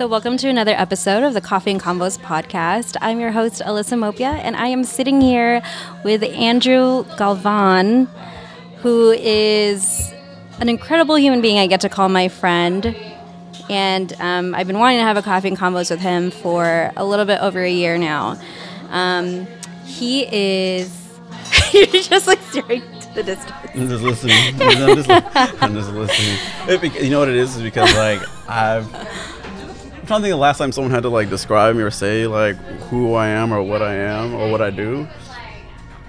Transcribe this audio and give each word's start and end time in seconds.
So, 0.00 0.06
welcome 0.06 0.38
to 0.38 0.48
another 0.48 0.70
episode 0.70 1.24
of 1.24 1.34
the 1.34 1.42
Coffee 1.42 1.72
and 1.72 1.78
Convos 1.78 2.18
podcast. 2.18 2.96
I'm 3.02 3.20
your 3.20 3.32
host, 3.32 3.60
Alyssa 3.60 3.98
Mopia, 3.98 4.30
and 4.30 4.56
I 4.56 4.68
am 4.68 4.82
sitting 4.82 5.20
here 5.20 5.60
with 6.04 6.22
Andrew 6.22 7.04
Galvan, 7.18 8.06
who 8.78 9.10
is 9.10 10.10
an 10.58 10.70
incredible 10.70 11.16
human 11.18 11.42
being 11.42 11.58
I 11.58 11.66
get 11.66 11.82
to 11.82 11.90
call 11.90 12.08
my 12.08 12.28
friend. 12.28 12.96
And 13.68 14.14
um, 14.20 14.54
I've 14.54 14.66
been 14.66 14.78
wanting 14.78 15.00
to 15.00 15.04
have 15.04 15.18
a 15.18 15.22
coffee 15.22 15.48
and 15.48 15.58
convos 15.58 15.90
with 15.90 16.00
him 16.00 16.30
for 16.30 16.92
a 16.96 17.04
little 17.04 17.26
bit 17.26 17.42
over 17.42 17.60
a 17.60 17.70
year 17.70 17.98
now. 17.98 18.40
Um, 18.88 19.46
he 19.84 20.26
is. 20.32 21.10
You're 21.74 21.84
just 21.84 22.26
like 22.26 22.40
staring 22.48 22.80
to 23.00 23.14
the 23.16 23.22
distance. 23.22 23.52
I'm 23.74 23.86
just 23.86 24.02
listening. 24.02 24.62
I'm 24.62 24.96
just, 24.96 25.10
I'm 25.62 25.74
just 25.74 25.92
listening. 25.92 26.38
It, 26.68 27.02
you 27.02 27.10
know 27.10 27.18
what 27.18 27.28
it 27.28 27.34
is? 27.34 27.54
Is 27.54 27.62
because 27.62 27.94
like 27.96 28.22
I've. 28.48 28.88
Trying 30.10 30.22
to 30.22 30.24
think 30.24 30.32
of 30.32 30.38
the 30.38 30.42
last 30.42 30.58
time 30.58 30.72
someone 30.72 30.90
had 30.90 31.04
to 31.04 31.08
like 31.08 31.30
describe 31.30 31.76
me 31.76 31.82
or 31.84 31.90
say 31.92 32.26
like 32.26 32.56
who 32.90 33.14
I 33.14 33.28
am 33.28 33.52
or 33.52 33.62
what 33.62 33.80
I 33.80 33.94
am 33.94 34.34
or 34.34 34.50
what 34.50 34.60
I 34.60 34.70
do. 34.70 35.06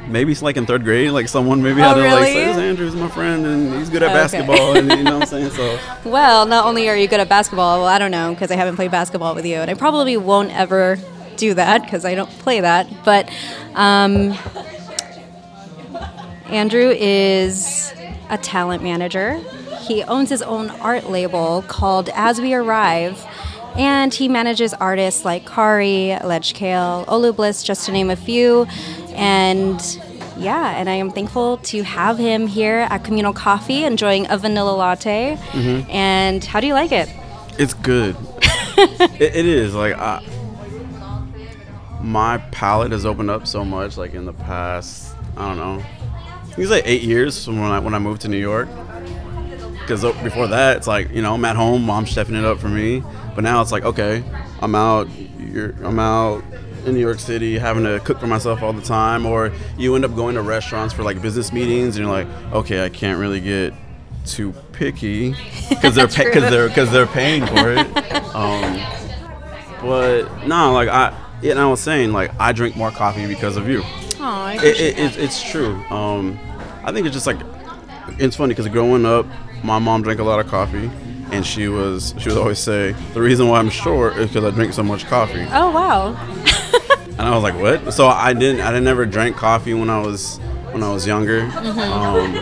Maybe 0.08 0.32
it's 0.32 0.42
like 0.42 0.58
in 0.58 0.66
third 0.66 0.84
grade, 0.84 1.12
like 1.12 1.28
someone 1.28 1.62
maybe 1.62 1.82
Oh, 1.82 1.90
had 1.90 1.94
to 1.94 2.00
like 2.00 2.10
really? 2.14 2.34
say, 2.34 2.46
"This 2.48 2.58
Andrew's 2.58 2.96
my 2.96 3.10
friend 3.10 3.46
and 3.46 3.76
he's 3.78 3.92
good 3.92 4.02
at 4.02 4.08
Okay. 4.10 4.16
basketball," 4.16 4.76
and 4.76 4.90
you 4.90 5.04
know 5.04 5.20
what 5.20 5.22
I'm 5.22 5.28
saying. 5.28 5.52
So 5.52 5.78
Well, 6.10 6.48
not 6.48 6.66
only 6.66 6.90
are 6.90 6.96
you 6.98 7.08
good 7.08 7.20
at 7.20 7.30
basketball, 7.30 7.78
well, 7.78 7.88
I 7.88 8.00
don't 8.00 8.10
know 8.10 8.34
because 8.34 8.50
I 8.50 8.56
haven't 8.56 8.76
played 8.76 8.90
basketball 8.90 9.36
with 9.36 9.46
you, 9.46 9.58
and 9.58 9.70
I 9.70 9.76
probably 9.76 10.18
won't 10.18 10.50
ever 10.52 10.98
do 11.38 11.54
that 11.54 11.84
because 11.84 12.04
I 12.04 12.16
don't 12.16 12.32
play 12.40 12.60
that. 12.60 12.88
But 13.06 13.30
um, 13.76 14.36
Andrew 16.48 16.90
is 16.90 17.94
a 18.32 18.40
talent 18.40 18.82
manager. 18.82 19.40
He 19.82 20.02
owns 20.04 20.30
his 20.32 20.42
own 20.42 20.72
art 20.82 21.08
label 21.08 21.64
called 21.68 22.10
As 22.16 22.42
We 22.42 22.56
Arrive, 22.56 23.24
and 23.76 24.14
he 24.14 24.28
manages 24.28 24.74
artists 24.76 25.26
like 25.26 25.46
Kari, 25.46 26.18
Ledge 26.24 26.54
Kale, 26.54 27.06
Olu 27.08 27.36
Bliss, 27.36 27.64
just 27.64 27.86
to 27.86 27.92
name 27.92 28.10
a 28.10 28.16
few. 28.16 28.66
And 29.10 29.82
yeah, 30.38 30.72
and 30.78 30.90
I 30.90 30.94
am 30.94 31.12
thankful 31.12 31.58
to 31.58 31.84
have 31.84 32.18
him 32.18 32.48
here 32.48 32.88
at 32.90 33.04
Communal 33.04 33.34
Coffee 33.34 33.84
enjoying 33.84 34.30
a 34.30 34.38
vanilla 34.38 34.76
latte. 34.76 35.38
Mm-hmm. 35.52 35.90
And 35.92 36.44
how 36.44 36.60
do 36.60 36.68
you 36.68 36.74
like 36.74 36.92
it? 36.92 37.10
it's 37.58 37.74
good. 37.74 38.16
it, 38.78 39.36
it 39.36 39.46
is 39.46 39.76
like 39.76 39.94
I, 39.94 40.24
my 42.02 42.40
palate 42.52 42.92
has 42.92 43.06
opened 43.06 43.30
up 43.30 43.48
so 43.48 43.64
much. 43.64 43.98
Like 43.98 44.14
in 44.14 44.26
the 44.26 44.34
past, 44.34 45.16
I 45.38 45.48
don't 45.48 45.58
know. 45.58 45.84
I 45.84 46.44
think 46.46 46.60
it's 46.60 46.72
like 46.72 46.88
eight 46.88 47.04
years 47.04 47.46
from 47.46 47.62
when 47.62 47.72
I 47.72 47.80
when 47.80 47.94
I 47.94 48.00
moved 48.00 48.22
to 48.22 48.28
New 48.28 48.38
York. 48.38 48.68
Because 49.82 50.04
uh, 50.04 50.12
before 50.24 50.48
that, 50.48 50.78
it's 50.78 50.88
like 50.88 51.12
you 51.12 51.22
know 51.22 51.34
I'm 51.34 51.46
at 51.46 51.56
home, 51.56 51.84
mom's 51.84 52.12
stepping 52.12 52.36
it 52.36 52.46
up 52.46 52.60
for 52.60 52.70
me. 52.70 53.04
But 53.36 53.44
now 53.44 53.62
it's 53.62 53.72
like 53.72 53.84
okay, 53.86 54.24
I'm 54.62 54.76
out. 54.76 55.08
You're, 55.40 55.72
I'm 55.84 56.00
out 56.00 56.44
in 56.86 56.94
New 56.94 57.00
York 57.00 57.20
City 57.20 57.58
having 57.58 57.84
to 57.84 58.00
cook 58.00 58.20
for 58.20 58.28
myself 58.28 58.62
all 58.62 58.74
the 58.74 58.82
time, 58.82 59.26
or 59.26 59.52
you 59.78 59.96
end 59.96 60.06
up 60.06 60.16
going 60.16 60.36
to 60.36 60.42
restaurants 60.42 60.94
for 60.94 61.04
like 61.04 61.22
business 61.22 61.52
meetings, 61.54 61.98
and 61.98 62.06
you're 62.06 62.16
like, 62.16 62.28
okay, 62.54 62.84
I 62.84 62.90
can't 62.90 63.20
really 63.20 63.40
get 63.40 63.74
too 64.26 64.54
picky 64.74 65.32
because 65.70 65.96
they're 65.96 66.08
because 66.08 66.50
they're 66.50 66.68
because 66.68 66.92
they're 66.92 67.08
paying 67.08 67.46
for 67.46 67.72
it. 67.72 67.88
um, 68.36 68.80
but 69.82 70.48
no, 70.48 70.74
like 70.74 70.90
I, 70.90 71.18
yeah, 71.42 71.52
and 71.52 71.60
I 71.60 71.68
was 71.68 71.80
saying 71.80 72.14
like 72.14 72.32
I 72.40 72.52
drink 72.52 72.76
more 72.76 72.92
coffee 72.92 73.28
because 73.28 73.58
of 73.58 73.68
you. 73.68 73.82
Oh, 73.84 74.24
I 74.24 74.56
It, 74.56 74.80
it, 74.80 75.00
it's, 75.00 75.18
it's 75.18 75.52
true. 75.52 75.76
Um, 75.90 76.40
I 76.84 76.92
think 76.92 77.08
it's 77.08 77.14
just 77.14 77.28
like 77.28 77.38
it's 78.20 78.36
funny 78.36 78.54
because 78.54 78.68
growing 78.68 79.06
up, 79.06 79.26
my 79.64 79.80
mom 79.80 80.04
drank 80.04 80.20
a 80.20 80.24
lot 80.24 80.40
of 80.40 80.48
coffee, 80.48 80.92
and 81.32 81.46
she 81.46 81.68
was 81.68 82.14
she 82.18 82.30
would 82.30 82.38
always 82.38 82.60
say 82.60 82.92
the 83.14 83.22
reason 83.22 83.48
why 83.48 83.60
I'm 83.60 83.70
short 83.70 84.18
is 84.18 84.30
because 84.30 84.44
I 84.44 84.52
drink 84.52 84.74
so 84.74 84.84
much 84.84 85.06
coffee. 85.06 85.46
Oh, 85.52 85.72
wow. 85.72 86.16
And 87.12 87.30
I 87.30 87.36
was 87.36 87.44
like, 87.44 87.54
what? 87.54 87.94
So 87.94 88.08
I 88.08 88.34
didn't 88.34 88.62
I 88.62 88.70
didn't 88.70 88.86
never 88.86 89.06
drank 89.06 89.36
coffee 89.36 89.76
when 89.76 89.92
I 89.92 90.00
was 90.00 90.38
when 90.72 90.82
I 90.82 90.92
was 90.92 91.06
younger. 91.06 91.42
Um, 91.54 92.34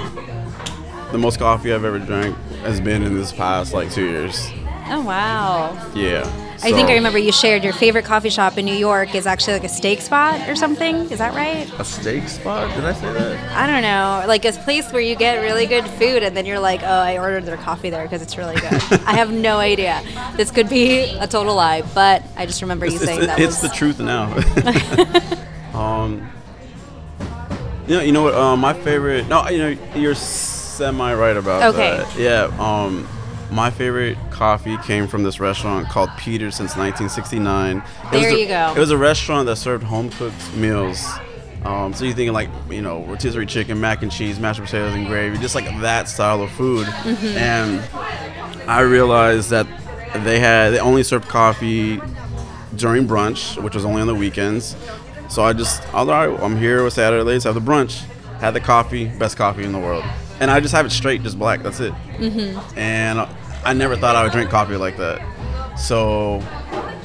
the 1.12 1.18
most 1.18 1.38
coffee 1.38 1.74
I've 1.74 1.84
ever 1.84 2.00
drank 2.00 2.38
has 2.62 2.80
been 2.80 3.04
in 3.04 3.14
this 3.14 3.34
past 3.34 3.74
like 3.74 3.92
two 3.92 4.06
years. 4.06 4.50
Oh, 4.88 5.02
wow. 5.02 5.92
Yeah. 5.94 6.24
I 6.62 6.74
think 6.74 6.90
I 6.90 6.96
remember 6.96 7.18
you 7.18 7.32
shared 7.32 7.64
your 7.64 7.72
favorite 7.72 8.04
coffee 8.04 8.30
shop 8.30 8.58
in 8.58 8.66
New 8.66 8.76
York 8.76 9.16
is 9.16 9.26
actually 9.26 9.54
like 9.54 9.64
a 9.64 9.70
steak 9.70 10.02
spot 10.02 10.48
or 10.50 10.56
something. 10.56 11.10
Is 11.10 11.20
that 11.20 11.34
right? 11.34 11.72
a 11.80 11.86
steak 11.86 12.28
spot. 12.28 12.74
Did 12.76 12.84
I 12.84 12.94
say 12.94 13.14
that? 13.14 13.58
I 13.58 13.66
don't 13.66 13.82
know. 13.82 14.26
Like 14.28 14.44
a 14.44 14.52
place 14.52 14.92
where 14.92 15.02
you 15.02 15.16
get 15.16 15.42
really 15.42 15.66
good 15.66 15.88
food 15.92 16.22
and 16.22 16.36
then 16.36 16.46
you're 16.46 16.60
like, 16.60 16.82
oh, 16.84 16.88
I 16.88 17.18
ordered 17.18 17.46
their 17.46 17.58
coffee 17.58 17.90
there 17.90 18.04
because 18.04 18.22
it's 18.22 18.38
really 18.38 18.56
good. 18.56 18.74
I 19.06 19.16
have 19.16 19.32
no 19.32 19.58
idea. 19.58 20.02
This 20.36 20.52
could 20.52 20.68
be 20.68 21.04
a 21.18 21.28
total 21.28 21.56
lie, 21.56 21.82
but 21.94 22.24
I 22.36 22.46
just 22.46 22.62
remember 22.62 22.86
you 22.86 22.98
saying 22.98 23.20
it's, 23.20 23.28
that 23.28 23.40
it's 23.40 23.62
was. 23.62 23.72
the 23.72 23.76
truth 23.78 24.00
now. 24.00 24.34
um, 25.74 26.30
you 27.88 27.96
know, 27.96 28.02
you 28.02 28.12
know 28.12 28.24
what? 28.24 28.36
Uh, 28.36 28.58
my 28.58 28.74
favorite. 28.74 29.28
No, 29.28 29.48
you 29.48 29.58
know, 29.58 29.78
you're 29.96 30.16
semi 30.16 31.14
right 31.14 31.38
about 31.38 31.74
Okay. 31.74 31.98
that. 31.98 32.18
Yeah. 32.18 32.44
Um, 32.60 33.08
my 33.52 33.70
favorite 33.70 34.18
coffee 34.32 34.78
came 34.78 35.08
from 35.08 35.24
this 35.24 35.40
restaurant 35.40 35.88
called 35.90 36.10
Peter's 36.18 36.56
since 36.56 36.76
1969. 36.76 37.78
It 37.78 37.84
was 38.12 38.12
There 38.22 38.30
a- 38.32 38.36
you 38.40 38.48
go. 38.48 38.74
It 38.76 38.80
was 38.80 38.92
a 38.92 38.98
restaurant 38.98 39.48
that 39.48 39.56
served 39.58 39.84
home 39.84 40.10
cooked 40.12 40.54
meals. 40.56 41.06
Um, 41.66 41.94
so 41.94 42.06
you're 42.06 42.14
thinking 42.14 42.34
like, 42.34 42.50
you 42.70 42.82
know, 42.82 43.04
rotisserie 43.04 43.46
chicken, 43.46 43.82
mac 43.82 44.02
and 44.02 44.12
cheese, 44.12 44.40
mashed 44.40 44.62
potatoes 44.62 44.94
and 44.94 45.08
gravy, 45.08 45.38
just 45.40 45.56
like 45.56 45.66
that 45.82 46.08
style 46.08 46.42
of 46.42 46.52
food. 46.52 46.88
Mm-hmm. 46.88 47.38
And 47.38 48.70
I 48.70 48.82
realized 48.82 49.50
that 49.50 49.68
they 50.24 50.40
had 50.40 50.70
they 50.70 50.80
only 50.80 51.04
served 51.04 51.28
coffee 51.28 52.00
during 52.76 53.08
brunch, 53.08 53.62
which 53.62 53.76
was 53.76 53.84
only 53.84 54.00
on 54.02 54.08
the 54.08 54.16
weekends. 54.16 54.76
So 55.28 55.44
I 55.44 55.54
just, 55.54 55.84
all 55.94 56.06
right, 56.06 56.30
I'm 56.42 56.58
here 56.58 56.84
with 56.84 56.94
Saturday. 56.94 57.24
Let's 57.24 57.44
have 57.44 57.56
the 57.56 57.62
brunch. 57.62 58.04
Had 58.40 58.52
the 58.54 58.62
coffee, 58.62 59.06
best 59.06 59.36
coffee 59.36 59.66
in 59.66 59.74
the 59.74 59.80
world, 59.80 60.06
and 60.40 60.50
I 60.50 60.62
just 60.62 60.74
have 60.74 60.86
it 60.86 60.92
straight, 60.92 61.24
just 61.24 61.38
black. 61.38 61.62
That's 61.62 61.82
it. 61.82 61.92
Mm-hmm. 62.20 62.80
And 62.80 63.20
I 63.64 63.74
never 63.74 63.96
thought 63.96 64.16
I 64.16 64.24
would 64.24 64.32
drink 64.32 64.50
coffee 64.50 64.76
like 64.78 64.98
that. 64.98 65.20
So 65.78 66.40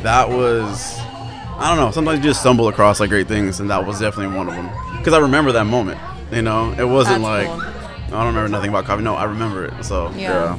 that 0.03 0.29
was, 0.29 0.99
I 0.99 1.69
don't 1.75 1.85
know. 1.85 1.91
Sometimes 1.91 2.19
you 2.19 2.25
just 2.25 2.41
stumble 2.41 2.69
across 2.69 3.01
like 3.01 3.11
great 3.11 3.29
things, 3.29 3.61
and 3.61 3.71
that 3.71 3.87
was 3.87 4.01
definitely 4.01 4.37
one 4.37 4.49
of 4.49 4.55
them. 4.55 4.71
Because 4.99 5.13
I 5.15 5.19
remember 5.19 5.53
that 5.53 5.65
moment. 5.65 5.99
You 6.33 6.43
know, 6.43 6.73
it 6.73 6.85
wasn't 6.85 7.23
That's 7.23 7.47
like 7.47 7.47
cool. 7.49 7.61
I 7.61 8.11
don't 8.25 8.27
remember 8.29 8.49
nothing 8.49 8.71
about 8.71 8.85
coffee. 8.85 9.03
No, 9.03 9.15
I 9.15 9.25
remember 9.25 9.67
it. 9.67 9.85
So 9.85 10.11
Yeah. 10.17 10.57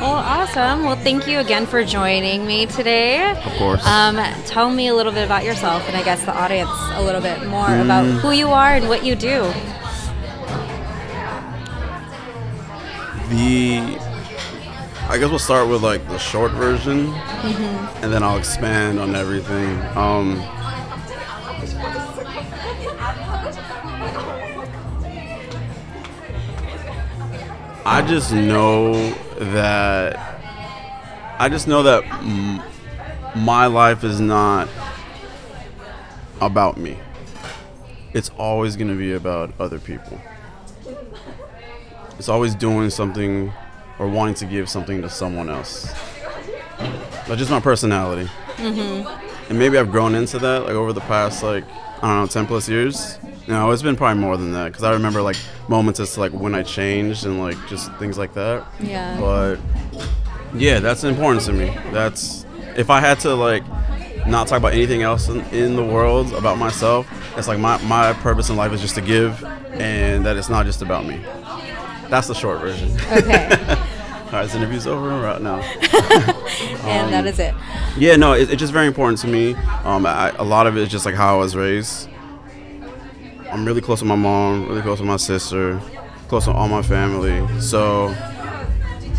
Well, 0.00 0.12
awesome. 0.12 0.84
Well, 0.84 0.96
thank 0.96 1.26
you 1.26 1.38
again 1.38 1.64
for 1.66 1.82
joining 1.84 2.46
me 2.46 2.66
today. 2.66 3.30
Of 3.30 3.52
course. 3.54 3.84
Um, 3.86 4.16
tell 4.44 4.68
me 4.70 4.88
a 4.88 4.94
little 4.94 5.12
bit 5.12 5.24
about 5.24 5.42
yourself, 5.44 5.86
and 5.88 5.96
I 5.96 6.02
guess 6.04 6.22
the 6.24 6.34
audience 6.36 6.70
a 6.92 7.02
little 7.02 7.20
bit 7.22 7.46
more 7.46 7.64
about 7.80 8.04
Mm. 8.04 8.20
who 8.20 8.30
you 8.32 8.48
are 8.48 8.72
and 8.74 8.88
what 8.88 9.04
you 9.04 9.14
do. 9.16 9.50
The 13.30 13.98
I 15.08 15.18
guess 15.18 15.30
we'll 15.30 15.38
start 15.38 15.68
with 15.68 15.82
like 15.82 16.06
the 16.08 16.18
short 16.18 16.50
version, 16.52 17.08
and 18.02 18.12
then 18.12 18.22
I'll 18.22 18.38
expand 18.38 18.98
on 18.98 19.14
everything. 19.14 19.80
Um, 19.96 20.42
I 27.84 28.04
just 28.06 28.32
know 28.32 29.10
that 29.38 30.16
I 31.38 31.48
just 31.48 31.68
know 31.68 31.82
that 31.84 32.02
m- 32.04 32.62
my 33.36 33.66
life 33.66 34.02
is 34.02 34.20
not 34.20 34.68
about 36.40 36.78
me. 36.78 36.98
It's 38.12 38.30
always 38.38 38.74
going 38.76 38.88
to 38.88 38.96
be 38.96 39.12
about 39.12 39.52
other 39.60 39.78
people. 39.78 40.20
It's 42.18 42.28
always 42.28 42.54
doing 42.54 42.90
something 42.90 43.52
or 43.98 44.08
wanting 44.08 44.34
to 44.34 44.46
give 44.46 44.68
something 44.68 45.02
to 45.02 45.10
someone 45.10 45.48
else. 45.48 45.92
That's 47.26 47.38
just 47.38 47.50
my 47.50 47.60
personality. 47.60 48.30
Mm-hmm. 48.56 49.50
And 49.50 49.58
maybe 49.58 49.78
I've 49.78 49.90
grown 49.90 50.14
into 50.14 50.38
that 50.38 50.64
like 50.64 50.72
over 50.72 50.92
the 50.92 51.00
past 51.02 51.42
like 51.42 51.64
I 52.02 52.08
don't 52.08 52.20
know 52.20 52.26
10 52.26 52.46
plus 52.46 52.68
years. 52.68 53.18
No, 53.48 53.70
it's 53.70 53.82
been 53.82 53.96
probably 53.96 54.20
more 54.20 54.36
than 54.36 54.52
that 54.52 54.66
because 54.66 54.82
I 54.82 54.92
remember 54.92 55.22
like 55.22 55.36
moments 55.68 56.00
as 56.00 56.14
to 56.14 56.20
like 56.20 56.32
when 56.32 56.54
I 56.54 56.62
changed 56.62 57.24
and 57.24 57.40
like 57.40 57.56
just 57.68 57.92
things 57.94 58.18
like 58.18 58.34
that. 58.34 58.66
Yeah. 58.80 59.18
But 59.18 59.56
yeah, 60.54 60.80
that's 60.80 61.04
important 61.04 61.44
to 61.46 61.52
me. 61.52 61.76
That's 61.92 62.44
if 62.76 62.90
I 62.90 63.00
had 63.00 63.20
to 63.20 63.34
like 63.34 63.64
not 64.26 64.48
talk 64.48 64.58
about 64.58 64.74
anything 64.74 65.02
else 65.02 65.28
in, 65.28 65.40
in 65.46 65.76
the 65.76 65.84
world 65.84 66.32
about 66.34 66.58
myself, 66.58 67.06
it's 67.36 67.48
like 67.48 67.58
my, 67.58 67.80
my 67.84 68.12
purpose 68.14 68.50
in 68.50 68.56
life 68.56 68.72
is 68.72 68.80
just 68.80 68.96
to 68.96 69.00
give 69.00 69.42
and 69.74 70.26
that 70.26 70.36
it's 70.36 70.48
not 70.48 70.66
just 70.66 70.82
about 70.82 71.06
me. 71.06 71.20
That's 72.08 72.26
the 72.28 72.34
short 72.34 72.60
version. 72.60 72.90
Okay. 73.12 73.76
All 74.26 74.32
right, 74.32 74.42
this 74.44 74.54
interview's 74.54 74.86
over 74.86 75.08
right 75.20 75.40
now. 75.40 75.56
and 76.84 77.12
that 77.12 77.26
is 77.26 77.38
it. 77.38 77.54
Yeah, 77.96 78.16
no, 78.16 78.32
it, 78.34 78.50
it's 78.50 78.58
just 78.60 78.72
very 78.72 78.86
important 78.88 79.18
to 79.20 79.28
me. 79.28 79.54
Um, 79.84 80.04
I, 80.04 80.30
a 80.38 80.42
lot 80.42 80.66
of 80.66 80.76
it 80.76 80.82
is 80.82 80.88
just 80.88 81.06
like 81.06 81.14
how 81.14 81.36
I 81.36 81.38
was 81.38 81.54
raised. 81.54 82.08
I'm 83.52 83.64
really 83.64 83.80
close 83.80 84.02
with 84.02 84.08
my 84.08 84.16
mom, 84.16 84.68
really 84.68 84.82
close 84.82 84.98
with 85.00 85.08
my 85.08 85.16
sister, 85.16 85.80
close 86.28 86.46
with 86.48 86.56
all 86.56 86.68
my 86.68 86.82
family. 86.82 87.46
So 87.60 88.08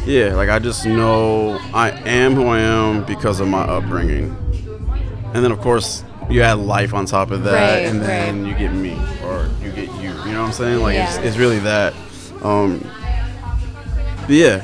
yeah, 0.06 0.36
like 0.36 0.50
I 0.50 0.60
just 0.60 0.86
know 0.86 1.58
I 1.74 1.92
am 2.06 2.34
who 2.36 2.48
I 2.48 2.60
am 2.60 3.06
because 3.06 3.40
of 3.40 3.48
my 3.48 3.62
upbringing. 3.62 4.36
And 5.34 5.44
then 5.44 5.52
of 5.54 5.60
course 5.62 6.04
you 6.30 6.42
add 6.42 6.56
life 6.60 6.94
on 6.94 7.06
top 7.06 7.32
of 7.32 7.46
that, 7.46 7.54
Right, 7.78 7.86
and 7.88 8.02
then 8.02 8.44
right. 8.44 8.50
you 8.52 8.58
get 8.58 8.74
me 8.74 9.00
or 9.24 9.50
you 9.64 9.72
get 9.72 9.88
you. 9.96 10.10
You 10.10 10.34
know 10.34 10.42
what 10.42 10.48
I'm 10.48 10.52
saying? 10.54 10.82
Like 10.82 10.96
Yeah. 10.96 11.08
it's, 11.18 11.26
it's 11.26 11.38
really 11.38 11.60
that. 11.60 11.94
Um, 12.44 12.84
yeah, 14.28 14.62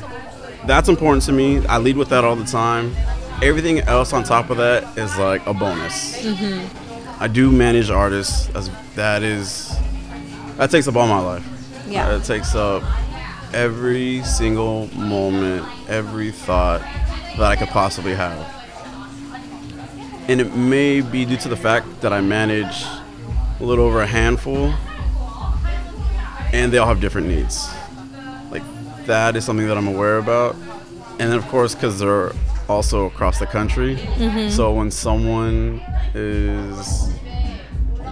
that's 0.66 0.88
important 0.88 1.24
to 1.24 1.32
me. 1.32 1.64
I 1.66 1.78
lead 1.78 1.96
with 1.96 2.08
that 2.10 2.24
all 2.24 2.36
the 2.36 2.44
time. 2.44 2.94
Everything 3.42 3.80
else 3.80 4.12
on 4.12 4.24
top 4.24 4.50
of 4.50 4.56
that 4.58 4.96
is 4.96 5.16
like 5.18 5.46
a 5.46 5.54
bonus. 5.54 6.22
Mm-hmm. 6.24 7.22
I 7.22 7.28
do 7.28 7.50
manage 7.50 7.90
artists. 7.90 8.48
As 8.54 8.70
that 8.94 9.22
is 9.22 9.76
that 10.56 10.70
takes 10.70 10.86
up 10.88 10.96
all 10.96 11.06
my 11.06 11.20
life. 11.20 11.46
Yeah. 11.88 12.16
It 12.16 12.24
takes 12.24 12.54
up 12.54 12.82
every 13.52 14.22
single 14.22 14.88
moment, 14.94 15.66
every 15.88 16.30
thought 16.30 16.80
that 16.80 17.42
I 17.42 17.56
could 17.56 17.68
possibly 17.68 18.14
have. 18.14 18.50
And 20.28 20.40
it 20.40 20.54
may 20.54 21.00
be 21.00 21.24
due 21.24 21.36
to 21.38 21.48
the 21.48 21.56
fact 21.56 22.00
that 22.00 22.12
I 22.12 22.20
manage 22.20 22.84
a 23.60 23.64
little 23.64 23.84
over 23.84 24.00
a 24.00 24.06
handful 24.06 24.72
and 26.52 26.72
they 26.72 26.78
all 26.78 26.86
have 26.86 27.00
different 27.00 27.26
needs. 27.26 27.73
That 29.06 29.36
is 29.36 29.44
something 29.44 29.66
that 29.68 29.76
I'm 29.76 29.86
aware 29.88 30.18
about. 30.18 30.54
And 31.20 31.30
then, 31.30 31.34
of 31.38 31.46
course, 31.48 31.74
because 31.74 31.98
they're 31.98 32.32
also 32.68 33.06
across 33.06 33.38
the 33.38 33.46
country. 33.46 33.96
So 34.50 34.72
when 34.72 34.90
someone 34.90 35.82
is 36.14 37.08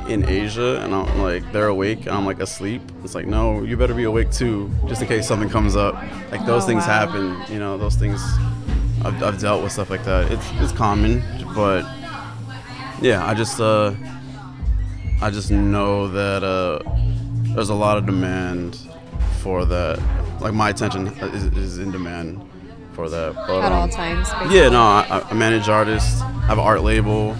in 0.08 0.28
Asia 0.28 0.80
and 0.82 0.92
I'm 0.94 1.20
like 1.20 1.50
they're 1.52 1.68
awake 1.68 2.00
and 2.00 2.10
I'm 2.10 2.26
like 2.26 2.40
asleep. 2.40 2.82
It's 3.04 3.14
like 3.14 3.26
no, 3.26 3.62
you 3.62 3.76
better 3.76 3.94
be 3.94 4.02
awake 4.04 4.30
too, 4.32 4.70
just 4.88 5.00
in 5.00 5.08
case 5.08 5.26
something 5.28 5.48
comes 5.48 5.76
up. 5.76 5.94
Like 6.30 6.44
those 6.44 6.64
Oh, 6.64 6.66
things 6.66 6.82
wow. 6.86 7.06
happen. 7.06 7.36
You 7.52 7.58
know, 7.60 7.78
those 7.78 7.94
things. 7.96 8.20
I've, 9.04 9.20
I've 9.22 9.38
dealt 9.40 9.62
with 9.62 9.72
stuff 9.72 9.90
like 9.90 10.04
that. 10.04 10.30
It's 10.30 10.46
it's 10.60 10.72
common, 10.72 11.22
but 11.54 11.82
yeah, 13.00 13.24
I 13.26 13.32
just 13.34 13.60
uh, 13.60 13.94
I 15.20 15.30
just 15.30 15.50
know 15.50 16.08
that 16.08 16.42
uh, 16.44 16.80
there's 17.54 17.70
a 17.70 17.74
lot 17.74 17.96
of 17.96 18.04
demand 18.06 18.78
for 19.42 19.64
that. 19.66 20.00
Like 20.40 20.54
my 20.54 20.70
attention 20.70 21.08
is, 21.08 21.44
is 21.56 21.78
in 21.78 21.90
demand 21.90 22.40
for 22.92 23.08
that. 23.08 23.34
But, 23.34 23.62
At 23.62 23.72
all 23.72 23.82
um, 23.82 23.90
times. 23.90 24.28
basically. 24.30 24.56
yeah, 24.56 24.68
no, 24.68 24.80
I, 24.80 25.26
I 25.28 25.34
manage 25.34 25.68
artists. 25.68 26.20
I 26.20 26.46
have 26.46 26.58
an 26.58 26.64
art 26.64 26.82
label 26.82 27.36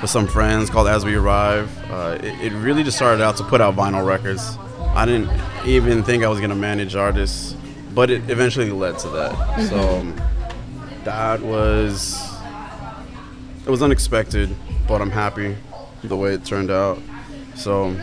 with 0.00 0.10
some 0.10 0.26
friends 0.26 0.70
called 0.70 0.88
As 0.88 1.04
We 1.04 1.14
Arrive. 1.14 1.68
Uh, 1.90 2.18
it, 2.22 2.52
it 2.52 2.52
really 2.54 2.82
just 2.82 2.96
started 2.96 3.22
out 3.22 3.36
to 3.38 3.44
put 3.44 3.60
out 3.60 3.76
vinyl 3.76 4.06
records. 4.06 4.56
I 4.94 5.04
didn't 5.06 5.30
even 5.66 6.02
think 6.02 6.24
I 6.24 6.28
was 6.28 6.40
gonna 6.40 6.54
manage 6.56 6.94
artists, 6.96 7.54
but 7.94 8.10
it 8.10 8.28
eventually 8.30 8.70
led 8.70 8.98
to 9.00 9.08
that. 9.10 9.68
So 9.68 9.98
um, 9.98 10.20
that 11.04 11.40
was 11.40 12.28
it 13.66 13.70
was 13.70 13.82
unexpected, 13.82 14.54
but 14.88 15.00
I'm 15.00 15.10
happy 15.10 15.56
the 16.02 16.16
way 16.16 16.34
it 16.34 16.44
turned 16.44 16.70
out. 16.70 16.98
So 17.54 17.94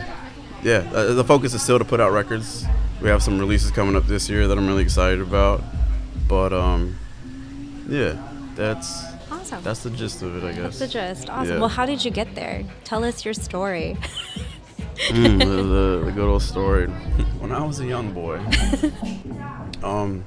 yeah, 0.62 0.88
uh, 0.94 1.14
the 1.14 1.24
focus 1.24 1.52
is 1.54 1.62
still 1.62 1.78
to 1.78 1.84
put 1.84 2.00
out 2.00 2.12
records. 2.12 2.64
We 3.00 3.08
have 3.08 3.22
some 3.22 3.38
releases 3.38 3.70
coming 3.70 3.94
up 3.96 4.06
this 4.06 4.28
year 4.28 4.48
that 4.48 4.58
I'm 4.58 4.66
really 4.66 4.82
excited 4.82 5.20
about. 5.20 5.62
But 6.26 6.52
um, 6.52 6.96
yeah, 7.88 8.16
that's 8.54 9.04
Awesome. 9.30 9.62
that's 9.62 9.82
the 9.82 9.90
gist 9.90 10.22
of 10.22 10.36
it, 10.36 10.46
I 10.46 10.52
guess. 10.52 10.78
the 10.78 10.88
gist. 10.88 11.30
Awesome. 11.30 11.54
Yeah. 11.54 11.60
Well, 11.60 11.68
how 11.68 11.86
did 11.86 12.04
you 12.04 12.10
get 12.10 12.34
there? 12.34 12.64
Tell 12.84 13.04
us 13.04 13.24
your 13.24 13.34
story. 13.34 13.96
Mm, 15.08 15.38
the, 15.38 15.44
the, 15.46 16.02
the 16.06 16.12
good 16.12 16.28
old 16.28 16.42
story. 16.42 16.86
When 17.38 17.52
I 17.52 17.64
was 17.64 17.78
a 17.80 17.86
young 17.86 18.12
boy, 18.12 18.40
um, 19.82 20.24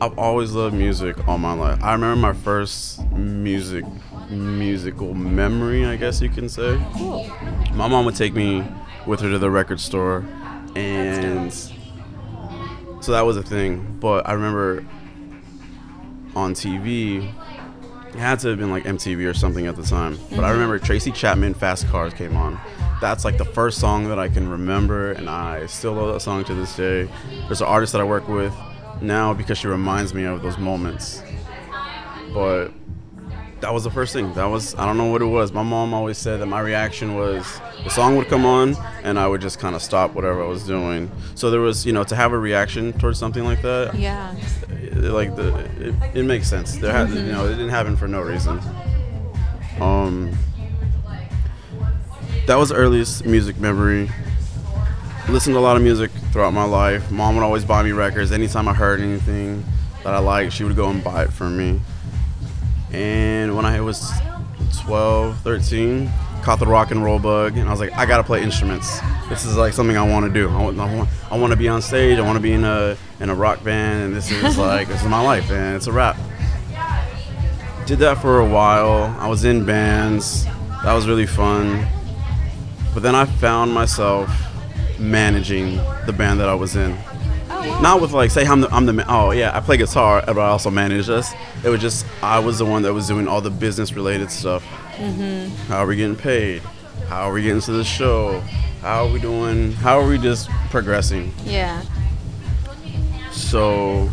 I've 0.00 0.16
always 0.18 0.52
loved 0.52 0.74
music 0.76 1.26
all 1.26 1.38
my 1.38 1.54
life. 1.54 1.82
I 1.82 1.92
remember 1.92 2.16
my 2.20 2.32
first 2.34 3.02
music 3.12 3.84
musical 4.30 5.14
memory, 5.14 5.84
I 5.86 5.96
guess 5.96 6.20
you 6.20 6.28
can 6.28 6.48
say. 6.48 6.80
cool. 6.94 7.28
My 7.74 7.88
mom 7.88 8.04
would 8.06 8.16
take 8.16 8.34
me 8.34 8.64
with 9.06 9.20
her 9.20 9.30
to 9.30 9.38
the 9.38 9.50
record 9.50 9.80
store, 9.80 10.24
and 10.74 11.52
so 11.52 13.12
that 13.12 13.22
was 13.26 13.36
a 13.36 13.42
thing. 13.42 13.98
But 14.00 14.28
I 14.28 14.32
remember 14.32 14.84
on 16.34 16.54
TV, 16.54 17.32
it 18.08 18.18
had 18.18 18.38
to 18.40 18.48
have 18.48 18.58
been 18.58 18.70
like 18.70 18.84
MTV 18.84 19.28
or 19.28 19.34
something 19.34 19.66
at 19.66 19.76
the 19.76 19.82
time. 19.82 20.18
But 20.30 20.40
I 20.40 20.42
mm-hmm. 20.42 20.52
remember 20.52 20.78
Tracy 20.78 21.10
Chapman 21.10 21.54
"Fast 21.54 21.88
Cars" 21.88 22.14
came 22.14 22.36
on. 22.36 22.58
That's 23.00 23.24
like 23.24 23.38
the 23.38 23.44
first 23.44 23.78
song 23.78 24.08
that 24.08 24.18
I 24.18 24.28
can 24.28 24.48
remember, 24.48 25.12
and 25.12 25.28
I 25.28 25.66
still 25.66 25.92
love 25.94 26.14
that 26.14 26.20
song 26.20 26.44
to 26.44 26.54
this 26.54 26.74
day. 26.76 27.08
There's 27.46 27.60
an 27.60 27.66
artist 27.66 27.92
that 27.92 28.00
I 28.00 28.04
work 28.04 28.28
with 28.28 28.54
now 29.00 29.34
because 29.34 29.58
she 29.58 29.66
reminds 29.66 30.14
me 30.14 30.24
of 30.24 30.42
those 30.42 30.58
moments. 30.58 31.22
But 32.32 32.72
that 33.64 33.72
was 33.72 33.82
the 33.84 33.90
first 33.90 34.12
thing. 34.12 34.32
That 34.34 34.44
was 34.44 34.74
I 34.74 34.84
don't 34.84 34.98
know 34.98 35.06
what 35.10 35.22
it 35.22 35.26
was. 35.26 35.50
My 35.52 35.62
mom 35.62 35.94
always 35.94 36.18
said 36.18 36.40
that 36.40 36.46
my 36.46 36.60
reaction 36.60 37.14
was 37.16 37.44
the 37.82 37.88
song 37.90 38.14
would 38.16 38.28
come 38.28 38.44
on 38.44 38.76
and 39.02 39.18
I 39.18 39.26
would 39.26 39.40
just 39.40 39.58
kind 39.58 39.74
of 39.74 39.80
stop 39.82 40.12
whatever 40.14 40.42
I 40.44 40.46
was 40.46 40.64
doing. 40.66 41.10
So 41.34 41.50
there 41.50 41.60
was, 41.60 41.86
you 41.86 41.92
know, 41.92 42.04
to 42.04 42.14
have 42.16 42.32
a 42.32 42.38
reaction 42.38 42.92
towards 42.92 43.18
something 43.18 43.42
like 43.44 43.62
that, 43.62 43.94
Yeah. 43.94 44.34
it- 44.70 44.94
like 45.20 45.34
the 45.36 45.48
it, 45.80 45.94
it 46.14 46.22
makes 46.24 46.46
sense. 46.48 46.76
There 46.76 46.92
had, 46.92 47.08
you 47.10 47.22
know, 47.32 47.46
it 47.46 47.50
didn't 47.52 47.70
happen 47.70 47.96
for 47.96 48.06
no 48.06 48.20
reason. 48.20 48.60
Um 49.80 50.30
that 52.46 52.56
was 52.56 52.68
the 52.68 52.74
earliest 52.74 53.24
music 53.24 53.58
memory. 53.58 54.10
Listened 55.30 55.54
to 55.54 55.58
a 55.58 55.60
lot 55.60 55.76
of 55.78 55.82
music 55.82 56.10
throughout 56.32 56.52
my 56.52 56.64
life. 56.64 57.10
Mom 57.10 57.34
would 57.36 57.42
always 57.42 57.64
buy 57.64 57.82
me 57.82 57.92
records. 57.92 58.30
Anytime 58.30 58.68
I 58.68 58.74
heard 58.74 59.00
anything 59.00 59.64
that 60.02 60.12
I 60.12 60.18
liked, 60.18 60.52
she 60.52 60.64
would 60.64 60.76
go 60.76 60.90
and 60.90 61.02
buy 61.02 61.22
it 61.24 61.32
for 61.32 61.48
me. 61.48 61.80
And 62.94 63.56
when 63.56 63.66
I 63.66 63.80
was 63.80 64.12
12, 64.84 65.38
13, 65.40 66.10
caught 66.42 66.60
the 66.60 66.66
rock 66.66 66.92
and 66.92 67.02
roll 67.02 67.18
bug, 67.18 67.56
and 67.56 67.68
I 67.68 67.70
was 67.72 67.80
like, 67.80 67.92
I 67.94 68.06
gotta 68.06 68.22
play 68.22 68.40
instruments. 68.40 69.00
This 69.28 69.44
is 69.44 69.56
like 69.56 69.72
something 69.72 69.96
I 69.96 70.08
want 70.08 70.26
to 70.26 70.32
do. 70.32 70.48
I 70.48 70.62
want, 70.62 70.78
I 70.78 70.94
want, 70.94 71.08
I 71.30 71.38
want 71.38 71.50
to 71.50 71.56
be 71.56 71.66
on 71.68 71.82
stage. 71.82 72.18
I 72.18 72.22
want 72.22 72.36
to 72.36 72.42
be 72.42 72.52
in 72.52 72.64
a 72.64 72.96
in 73.18 73.30
a 73.30 73.34
rock 73.34 73.64
band, 73.64 74.04
and 74.04 74.14
this 74.14 74.30
is 74.30 74.56
like 74.58 74.86
this 74.86 75.02
is 75.02 75.08
my 75.08 75.20
life, 75.20 75.50
and 75.50 75.74
it's 75.74 75.88
a 75.88 75.92
rap. 75.92 76.16
Did 77.86 77.98
that 77.98 78.18
for 78.18 78.38
a 78.38 78.48
while. 78.48 79.14
I 79.18 79.26
was 79.26 79.44
in 79.44 79.64
bands. 79.64 80.44
That 80.84 80.92
was 80.94 81.08
really 81.08 81.26
fun. 81.26 81.86
But 82.94 83.02
then 83.02 83.16
I 83.16 83.24
found 83.24 83.74
myself 83.74 84.30
managing 85.00 85.76
the 86.06 86.14
band 86.16 86.38
that 86.38 86.48
I 86.48 86.54
was 86.54 86.76
in 86.76 86.96
not 87.48 88.00
with 88.00 88.12
like 88.12 88.30
say 88.30 88.46
I'm 88.46 88.60
the 88.60 88.68
I'm 88.70 88.86
the 88.86 88.92
ma- 88.92 89.04
oh 89.08 89.30
yeah 89.32 89.56
I 89.56 89.60
play 89.60 89.76
guitar 89.76 90.22
but 90.26 90.38
I 90.38 90.48
also 90.48 90.70
manage 90.70 91.08
us. 91.08 91.32
It 91.64 91.68
was 91.68 91.80
just 91.80 92.06
I 92.22 92.38
was 92.38 92.58
the 92.58 92.64
one 92.64 92.82
that 92.82 92.92
was 92.92 93.06
doing 93.06 93.28
all 93.28 93.40
the 93.40 93.50
business 93.50 93.92
related 93.92 94.30
stuff. 94.30 94.64
Mm-hmm. 94.96 95.54
How 95.66 95.78
are 95.80 95.86
we 95.86 95.96
getting 95.96 96.16
paid? 96.16 96.62
How 97.08 97.28
are 97.28 97.32
we 97.32 97.42
getting 97.42 97.60
to 97.62 97.72
the 97.72 97.84
show? 97.84 98.40
How 98.80 99.06
are 99.06 99.12
we 99.12 99.20
doing? 99.20 99.72
How 99.72 99.98
are 100.00 100.06
we 100.06 100.18
just 100.18 100.48
progressing? 100.70 101.32
Yeah. 101.44 101.82
So 103.32 104.10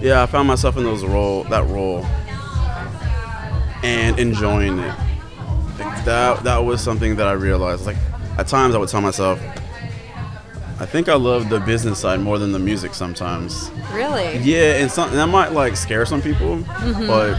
yeah, 0.00 0.22
I 0.22 0.26
found 0.26 0.48
myself 0.48 0.76
in 0.76 0.84
those 0.84 1.04
role 1.04 1.44
that 1.44 1.66
role 1.66 2.04
and 3.82 4.18
enjoying 4.18 4.78
it. 4.78 4.94
Like, 5.78 6.04
that 6.04 6.44
that 6.44 6.58
was 6.58 6.82
something 6.82 7.16
that 7.16 7.26
I 7.28 7.32
realized. 7.32 7.86
Like 7.86 7.96
at 8.38 8.46
times 8.48 8.74
I 8.74 8.78
would 8.78 8.88
tell 8.88 9.00
myself, 9.00 9.40
I 10.80 10.86
think 10.86 11.10
I 11.10 11.14
love 11.14 11.50
the 11.50 11.60
business 11.60 11.98
side 11.98 12.20
more 12.20 12.38
than 12.38 12.52
the 12.52 12.58
music 12.58 12.94
sometimes. 12.94 13.70
Really? 13.92 14.38
Yeah, 14.38 14.76
and, 14.76 14.90
some, 14.90 15.10
and 15.10 15.18
that 15.18 15.26
might 15.26 15.52
like 15.52 15.76
scare 15.76 16.06
some 16.06 16.22
people, 16.22 16.56
mm-hmm. 16.56 17.06
but 17.06 17.38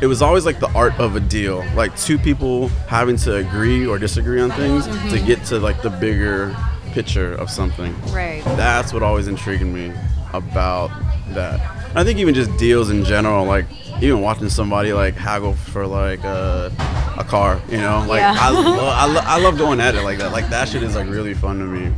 it 0.00 0.06
was 0.06 0.22
always 0.22 0.46
like 0.46 0.60
the 0.60 0.70
art 0.72 0.96
of 1.00 1.16
a 1.16 1.20
deal. 1.20 1.64
Like 1.74 1.96
two 1.98 2.16
people 2.16 2.68
having 2.86 3.16
to 3.16 3.36
agree 3.36 3.84
or 3.84 3.98
disagree 3.98 4.40
on 4.40 4.52
things 4.52 4.86
to 4.86 4.92
mm-hmm. 4.92 5.26
get 5.26 5.44
to 5.46 5.58
like 5.58 5.82
the 5.82 5.90
bigger 5.90 6.56
picture 6.92 7.34
of 7.34 7.50
something. 7.50 7.92
Right. 8.12 8.44
That's 8.44 8.92
what 8.92 9.02
always 9.02 9.26
intrigued 9.26 9.64
me 9.64 9.92
about 10.32 10.92
that. 11.30 11.60
I 11.96 12.04
think 12.04 12.20
even 12.20 12.34
just 12.34 12.56
deals 12.56 12.90
in 12.90 13.04
general, 13.04 13.46
like 13.46 13.66
even 14.00 14.20
watching 14.20 14.48
somebody 14.48 14.92
like 14.92 15.14
haggle 15.14 15.54
for 15.54 15.88
like 15.88 16.22
a, 16.22 16.70
a 17.18 17.24
car, 17.24 17.60
you 17.68 17.76
know, 17.78 18.04
like 18.08 18.20
Yeah. 18.20 18.36
I, 18.38 18.50
lo- 18.50 18.60
I, 18.92 19.06
lo- 19.06 19.22
I 19.24 19.40
love 19.40 19.56
going 19.58 19.80
at 19.80 19.94
it 19.94 20.02
like 20.02 20.18
that. 20.18 20.32
Like 20.32 20.48
that 20.50 20.68
shit 20.68 20.82
is 20.82 20.94
like 20.96 21.08
really 21.08 21.34
fun 21.34 21.58
to 21.58 21.64
me. 21.64 21.92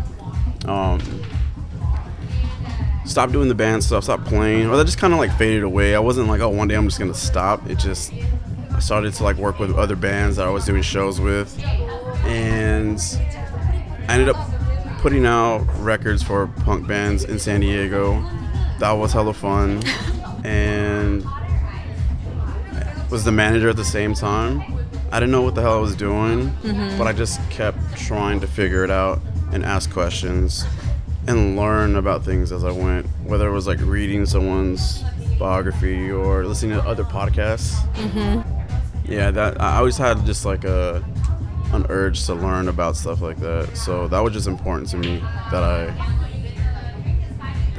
Um, 0.67 1.01
stopped 3.05 3.33
doing 3.33 3.49
the 3.49 3.55
band 3.55 3.83
stuff, 3.85 4.05
stop 4.05 4.25
playing, 4.25 4.67
or 4.69 4.77
that 4.77 4.85
just 4.85 4.99
kind 4.99 5.13
of 5.13 5.19
like 5.19 5.33
faded 5.39 5.63
away. 5.63 5.95
I 5.95 5.99
wasn't 6.01 6.29
like, 6.29 6.41
oh, 6.41 6.49
one 6.49 6.69
day 6.69 6.75
I'm 6.75 6.87
just 6.87 6.99
gonna 6.99 7.15
stop. 7.15 7.69
It 7.71 7.79
just 7.79 8.13
I 8.73 8.79
started 8.81 9.15
to 9.15 9.25
like 9.25 9.37
work 9.37 9.59
with 9.59 9.75
other 9.77 9.97
bands 9.97 10.37
that 10.37 10.47
I 10.47 10.51
was 10.51 10.65
doing 10.65 10.83
shows 10.83 11.21
with, 11.21 11.59
and 12.25 12.99
I 14.09 14.15
ended 14.15 14.29
up 14.29 14.37
putting 15.01 15.25
out 15.25 15.61
records 15.79 16.23
for 16.23 16.49
punk 16.65 16.87
bands 16.87 17.25
in 17.25 17.39
San 17.39 17.61
Diego. 17.61 18.21
That 18.81 18.93
was 18.93 19.13
hella 19.13 19.33
fun, 19.35 19.83
and 20.45 21.25
was 23.11 23.23
the 23.25 23.33
manager 23.33 23.69
at 23.69 23.77
the 23.77 23.85
same 23.85 24.15
time. 24.15 24.63
I 25.13 25.21
didn't 25.21 25.31
know 25.33 25.43
what 25.43 25.55
the 25.55 25.63
hell 25.63 25.79
I 25.79 25.81
was 25.81 25.95
doing, 25.97 26.53
but 26.99 27.07
I 27.07 27.13
just 27.13 27.41
kept 27.51 27.79
trying 27.97 28.41
to 28.41 28.47
figure 28.47 28.85
it 28.85 28.91
out. 28.91 29.21
and 29.53 29.65
ask 29.65 29.91
questions 29.93 30.65
and 31.27 31.57
learn 31.57 31.97
about 31.97 32.25
things 32.25 32.53
as 32.53 32.65
I 32.65 32.71
went, 32.71 33.07
whether 33.25 33.49
it 33.49 33.53
was 33.53 33.67
like 33.67 33.81
reading 33.81 34.27
someone's 34.27 35.03
biography 35.39 36.11
or 36.11 36.45
listening 36.47 36.79
to 36.79 36.87
other 36.87 37.05
podcasts. 37.05 37.75
Mm-hmm. 37.95 39.13
Yeah, 39.13 39.31
that 39.31 39.61
I 39.61 39.77
always 39.79 39.97
had 39.97 40.25
just 40.27 40.45
like 40.45 40.65
a 40.65 41.05
an 41.73 41.87
urge 41.89 42.25
to 42.27 42.35
learn 42.35 42.69
about 42.69 42.97
stuff 42.97 43.21
like 43.21 43.39
that. 43.39 43.77
So 43.77 44.09
that 44.09 44.21
was 44.21 44.33
just 44.33 44.47
important 44.49 44.89
to 44.91 44.97
me 44.97 45.19
that 45.51 45.63
I. 45.63 46.23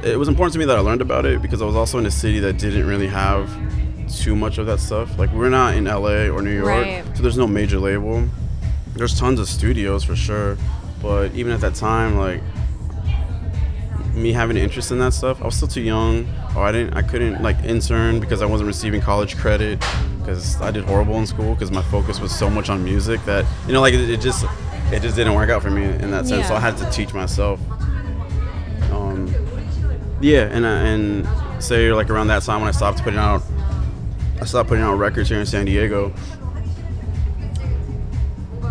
It 0.04 0.16
was 0.16 0.28
important 0.28 0.52
to 0.52 0.58
me 0.58 0.64
that 0.66 0.76
I 0.76 0.80
learned 0.80 1.02
about 1.02 1.26
it 1.26 1.42
because 1.42 1.60
I 1.60 1.64
was 1.64 1.74
also 1.74 1.98
in 1.98 2.06
a 2.06 2.10
city 2.10 2.38
that 2.40 2.58
didn't 2.58 2.86
really 2.86 3.08
have 3.08 3.50
too 4.08 4.34
much 4.36 4.58
of 4.58 4.66
that 4.66 4.80
stuff. 4.80 5.18
Like 5.18 5.32
we're 5.32 5.48
not 5.50 5.74
in 5.74 5.84
LA 5.84 6.28
or 6.28 6.42
New 6.42 6.54
York, 6.54 6.66
Right. 6.68 7.04
so 7.14 7.22
there's 7.22 7.38
no 7.38 7.46
major 7.46 7.78
label. 7.78 8.24
There's 8.94 9.18
tons 9.18 9.38
of 9.40 9.48
studios 9.48 10.02
for 10.04 10.16
sure, 10.16 10.56
but 11.02 11.32
even 11.34 11.52
at 11.52 11.60
that 11.60 11.74
time, 11.74 12.16
like 12.16 12.40
me 14.14 14.32
having 14.32 14.56
an 14.56 14.62
interest 14.62 14.90
in 14.90 14.98
that 14.98 15.12
stuff, 15.12 15.40
I 15.40 15.44
was 15.44 15.54
still 15.54 15.68
too 15.68 15.80
young. 15.82 16.26
Or 16.56 16.64
I 16.64 16.72
didn't, 16.72 16.94
I 16.94 17.02
couldn't 17.02 17.40
like 17.42 17.62
intern 17.62 18.18
because 18.18 18.42
I 18.42 18.46
wasn't 18.46 18.66
receiving 18.66 19.00
college 19.00 19.36
credit 19.36 19.78
because 20.18 20.60
I 20.60 20.70
did 20.72 20.84
horrible 20.84 21.16
in 21.18 21.26
school 21.26 21.54
because 21.54 21.70
my 21.70 21.82
focus 21.82 22.18
was 22.20 22.36
so 22.36 22.50
much 22.50 22.68
on 22.68 22.82
music 22.82 23.24
that 23.26 23.44
you 23.66 23.72
know, 23.72 23.80
like 23.80 23.94
it, 23.94 24.10
it 24.10 24.20
just, 24.20 24.44
it 24.90 25.00
just 25.02 25.14
didn't 25.14 25.34
work 25.34 25.50
out 25.50 25.62
for 25.62 25.70
me 25.70 25.84
in 25.84 26.10
that 26.10 26.26
sense. 26.26 26.48
So 26.48 26.54
I 26.56 26.60
had 26.60 26.76
to 26.78 26.90
teach 26.90 27.14
myself. 27.14 27.60
Um, 28.90 29.32
yeah, 30.20 30.42
and 30.50 30.66
I- 30.66 30.80
and 30.88 31.28
say 31.62 31.92
like 31.92 32.08
around 32.10 32.28
that 32.28 32.42
time 32.42 32.60
when 32.60 32.68
I 32.68 32.72
stopped 32.72 33.02
putting 33.04 33.18
out, 33.18 33.42
I 34.40 34.44
stopped 34.44 34.68
putting 34.68 34.84
out 34.84 34.94
records 34.94 35.28
here 35.28 35.40
in 35.40 35.46
San 35.46 35.64
Diego. 35.66 36.12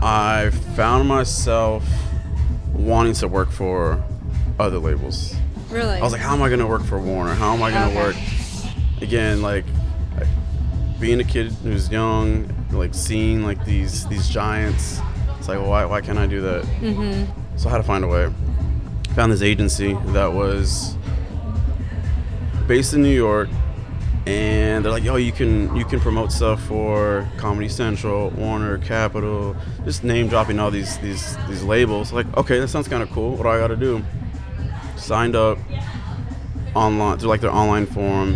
I 0.01 0.51
found 0.75 1.07
myself 1.07 1.83
wanting 2.73 3.13
to 3.13 3.27
work 3.27 3.51
for 3.51 4.03
other 4.59 4.79
labels. 4.79 5.35
Really? 5.69 5.97
I 5.97 6.01
was 6.01 6.13
like, 6.13 6.21
how 6.21 6.33
am 6.33 6.41
I 6.41 6.49
gonna 6.49 6.67
work 6.67 6.83
for 6.83 6.99
Warner? 6.99 7.33
How 7.33 7.53
am 7.53 7.61
I 7.61 7.71
gonna 7.71 7.87
Okay. 7.87 7.95
work? 7.97 8.15
Again, 9.01 9.41
like 9.41 9.65
being 10.99 11.19
a 11.19 11.23
kid 11.23 11.51
who's 11.63 11.89
young, 11.91 12.47
like 12.71 12.93
seeing 12.93 13.43
like 13.43 13.63
these 13.65 14.05
these 14.07 14.29
giants. 14.29 14.99
It's 15.37 15.47
like, 15.47 15.59
why 15.59 15.85
why 15.85 16.01
can't 16.01 16.17
I 16.17 16.25
do 16.27 16.41
that? 16.41 16.63
Mm-hmm. 16.81 17.57
So 17.57 17.67
I 17.67 17.71
had 17.73 17.77
to 17.79 17.83
find 17.83 18.03
a 18.03 18.07
way. 18.07 18.31
Found 19.15 19.31
this 19.31 19.41
agency 19.41 19.97
that 20.07 20.31
was 20.31 20.95
based 22.67 22.93
in 22.93 23.01
New 23.01 23.13
York, 23.15 23.49
and 24.27 24.83
they're 24.83 24.91
like, 24.91 25.05
yo, 25.05 25.15
you 25.15 25.31
can 25.31 25.73
you 25.73 25.85
can 25.85 26.01
promote 26.01 26.33
stuff 26.33 26.61
for 26.63 27.25
Comedy 27.37 27.69
Central, 27.69 28.29
Warner, 28.31 28.77
Capitol, 28.79 29.55
just 29.85 30.03
name 30.03 30.27
dropping 30.27 30.59
all 30.59 30.69
these 30.69 30.97
these 30.97 31.37
these 31.47 31.63
labels. 31.63 32.11
Like, 32.11 32.27
okay, 32.35 32.59
that 32.59 32.67
sounds 32.67 32.89
kind 32.89 33.01
of 33.01 33.09
cool. 33.11 33.31
What 33.37 33.43
do 33.43 33.49
I 33.49 33.57
got 33.57 33.69
to 33.69 33.77
do? 33.77 34.03
Signed 34.97 35.37
up 35.37 35.57
online 36.75 37.17
through 37.17 37.29
like 37.29 37.39
their 37.39 37.53
online 37.53 37.85
forum, 37.85 38.35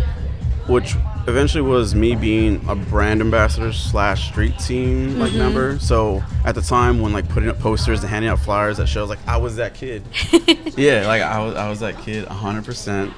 which 0.66 0.96
eventually 1.28 1.62
was 1.62 1.94
me 1.94 2.16
being 2.16 2.64
a 2.68 2.74
brand 2.74 3.20
ambassador 3.20 3.72
slash 3.72 4.30
street 4.30 4.58
team 4.58 5.18
like 5.18 5.30
mm-hmm. 5.30 5.38
member. 5.40 5.78
So 5.78 6.22
at 6.46 6.54
the 6.54 6.62
time 6.62 7.00
when 7.00 7.12
like 7.12 7.28
putting 7.28 7.50
up 7.50 7.58
posters 7.58 8.00
and 8.00 8.08
handing 8.08 8.30
out 8.30 8.38
flyers 8.38 8.80
at 8.80 8.88
shows, 8.88 9.10
like 9.10 9.20
I 9.28 9.36
was 9.36 9.56
that 9.56 9.74
kid. 9.74 10.02
yeah, 10.74 11.06
like 11.06 11.20
I 11.20 11.44
was 11.44 11.54
I 11.54 11.68
was 11.68 11.80
that 11.80 11.98
kid, 11.98 12.26
hundred 12.28 12.64
percent. 12.64 13.12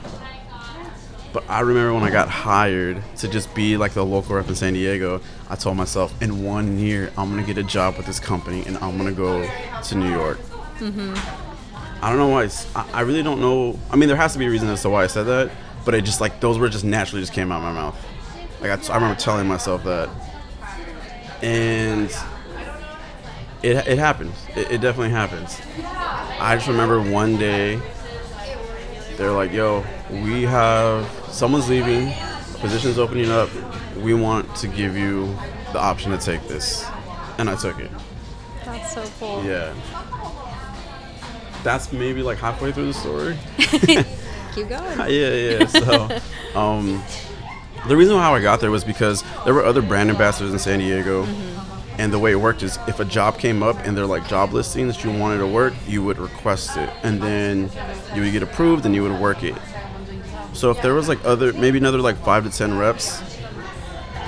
But 1.34 1.50
I 1.50 1.60
remember 1.60 1.92
when 1.92 2.04
I 2.04 2.10
got 2.10 2.28
hired 2.28 3.02
to 3.16 3.26
just 3.26 3.52
be 3.56 3.76
like 3.76 3.92
the 3.92 4.06
local 4.06 4.36
rep 4.36 4.48
in 4.48 4.54
San 4.54 4.74
Diego, 4.74 5.20
I 5.50 5.56
told 5.56 5.76
myself, 5.76 6.22
in 6.22 6.44
one 6.44 6.78
year, 6.78 7.12
I'm 7.18 7.28
gonna 7.28 7.42
get 7.42 7.58
a 7.58 7.64
job 7.64 7.96
with 7.96 8.06
this 8.06 8.20
company 8.20 8.64
and 8.66 8.78
I'm 8.78 8.96
gonna 8.96 9.10
go 9.10 9.44
to 9.82 9.94
New 9.96 10.08
York. 10.10 10.38
Mm-hmm. 10.78 12.04
I 12.04 12.08
don't 12.08 12.18
know 12.18 12.28
why. 12.28 12.44
It's, 12.44 12.72
I, 12.76 12.88
I 12.92 13.00
really 13.00 13.24
don't 13.24 13.40
know. 13.40 13.76
I 13.90 13.96
mean, 13.96 14.08
there 14.08 14.16
has 14.16 14.32
to 14.34 14.38
be 14.38 14.46
a 14.46 14.50
reason 14.50 14.68
as 14.68 14.82
to 14.82 14.90
why 14.90 15.02
I 15.02 15.06
said 15.08 15.24
that, 15.24 15.50
but 15.84 15.94
it 15.94 16.04
just 16.04 16.20
like 16.20 16.38
those 16.38 16.56
words 16.56 16.74
just 16.74 16.84
naturally 16.84 17.20
just 17.20 17.32
came 17.32 17.50
out 17.50 17.56
of 17.56 17.64
my 17.64 17.72
mouth. 17.72 18.06
Like 18.60 18.70
I, 18.70 18.92
I 18.92 18.94
remember 18.94 19.18
telling 19.18 19.48
myself 19.48 19.82
that, 19.82 20.08
and 21.42 22.16
it 23.64 23.88
it 23.88 23.98
happened. 23.98 24.34
It, 24.54 24.70
it 24.70 24.80
definitely 24.80 25.10
happens. 25.10 25.60
I 26.38 26.54
just 26.54 26.68
remember 26.68 27.02
one 27.02 27.38
day 27.38 27.80
they're 29.16 29.32
like, 29.32 29.52
"Yo, 29.52 29.84
we 30.10 30.42
have 30.42 31.08
someone's 31.28 31.68
leaving, 31.68 32.12
position's 32.60 32.98
opening 32.98 33.30
up. 33.30 33.48
We 34.02 34.14
want 34.14 34.54
to 34.56 34.68
give 34.68 34.96
you 34.96 35.26
the 35.72 35.78
option 35.80 36.12
to 36.12 36.18
take 36.18 36.46
this," 36.48 36.84
and 37.38 37.48
I 37.48 37.56
took 37.56 37.78
it. 37.78 37.90
That's 38.64 38.94
so 38.94 39.04
cool. 39.20 39.44
Yeah. 39.44 39.74
That's 41.62 41.92
maybe 41.92 42.22
like 42.22 42.38
halfway 42.38 42.72
through 42.72 42.86
the 42.86 42.94
story. 42.94 43.38
Keep 44.54 44.68
going. 44.68 44.98
yeah, 45.10 45.58
yeah. 45.58 45.66
So, 45.66 46.18
um, 46.58 47.02
the 47.88 47.96
reason 47.96 48.16
how 48.16 48.34
I 48.34 48.40
got 48.40 48.60
there 48.60 48.70
was 48.70 48.84
because 48.84 49.24
there 49.44 49.54
were 49.54 49.64
other 49.64 49.82
brand 49.82 50.10
ambassadors 50.10 50.52
in 50.52 50.58
San 50.58 50.78
Diego, 50.78 51.24
and 51.98 52.12
the 52.12 52.18
way 52.18 52.32
it 52.32 52.36
worked 52.36 52.62
is 52.62 52.78
if 52.86 53.00
a 53.00 53.04
job 53.04 53.38
came 53.38 53.62
up 53.62 53.76
and 53.84 53.96
they're 53.96 54.06
like 54.06 54.28
job 54.28 54.52
listings 54.52 54.96
that 54.96 55.04
you 55.04 55.18
wanted 55.18 55.38
to 55.38 55.46
work, 55.46 55.74
you 55.86 56.04
would 56.04 56.18
request 56.18 56.76
it, 56.76 56.90
and 57.02 57.20
then 57.22 57.70
you 58.14 58.22
would 58.22 58.32
get 58.32 58.42
approved 58.42 58.84
and 58.86 58.94
you 58.94 59.02
would 59.02 59.20
work 59.20 59.42
it. 59.42 59.56
So 60.54 60.70
if 60.70 60.80
there 60.82 60.94
was 60.94 61.08
like 61.08 61.24
other, 61.24 61.52
maybe 61.52 61.78
another 61.78 61.98
like 61.98 62.16
five 62.24 62.44
to 62.44 62.56
ten 62.56 62.78
reps, 62.78 63.20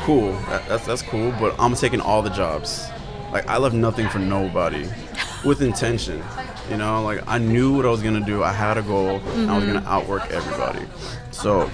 cool. 0.05 0.33
That, 0.33 0.69
that's 0.69 0.87
that's 0.87 1.03
cool. 1.03 1.33
But 1.41 1.55
I'm 1.59 1.75
taking 1.75 2.01
all 2.01 2.23
the 2.23 2.31
jobs. 2.31 2.87
Like 3.33 3.47
I 3.49 3.59
left 3.59 3.75
nothing 3.75 4.09
for 4.09 4.19
nobody, 4.19 4.89
with 5.45 5.63
intention. 5.63 6.23
You 6.71 6.77
know, 6.77 7.03
like 7.03 7.23
I 7.27 7.39
knew 7.39 7.77
what 7.77 7.87
I 7.87 7.91
was 7.91 8.03
gonna 8.03 8.25
do. 8.25 8.43
I 8.43 8.53
had 8.53 8.77
a 8.77 8.83
goal. 8.83 9.21
and 9.35 9.51
I 9.51 9.57
was 9.57 9.65
gonna 9.65 9.81
mm-hmm. 9.81 9.89
outwork 9.89 10.31
everybody. 10.31 10.85
So 11.31 11.71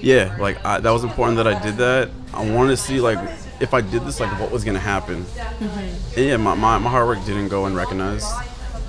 yeah, 0.00 0.36
like 0.38 0.64
I, 0.64 0.78
that 0.78 0.90
was 0.90 1.02
important 1.04 1.36
that 1.38 1.46
I 1.46 1.60
did 1.62 1.76
that. 1.76 2.10
I 2.32 2.48
wanted 2.48 2.70
to 2.70 2.76
see 2.76 3.00
like 3.00 3.18
if 3.60 3.74
I 3.74 3.80
did 3.80 4.04
this, 4.04 4.20
like 4.20 4.38
what 4.40 4.50
was 4.50 4.64
gonna 4.64 4.78
happen. 4.78 5.24
Mm-hmm. 5.24 6.18
And 6.18 6.26
yeah, 6.26 6.36
my, 6.36 6.54
my, 6.54 6.78
my 6.78 6.90
hard 6.90 7.08
work 7.08 7.24
didn't 7.24 7.48
go 7.48 7.66
unrecognized. 7.66 8.26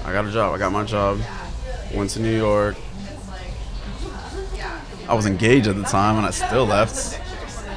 I 0.05 0.11
got 0.13 0.25
a 0.25 0.31
job. 0.31 0.53
I 0.53 0.57
got 0.57 0.71
my 0.71 0.83
job. 0.83 1.19
Went 1.93 2.11
to 2.11 2.19
New 2.19 2.35
York. 2.35 2.75
I 5.09 5.15
was 5.15 5.25
engaged 5.25 5.67
at 5.67 5.75
the 5.75 5.83
time, 5.83 6.17
and 6.17 6.25
I 6.25 6.29
still 6.29 6.65
left. 6.65 7.19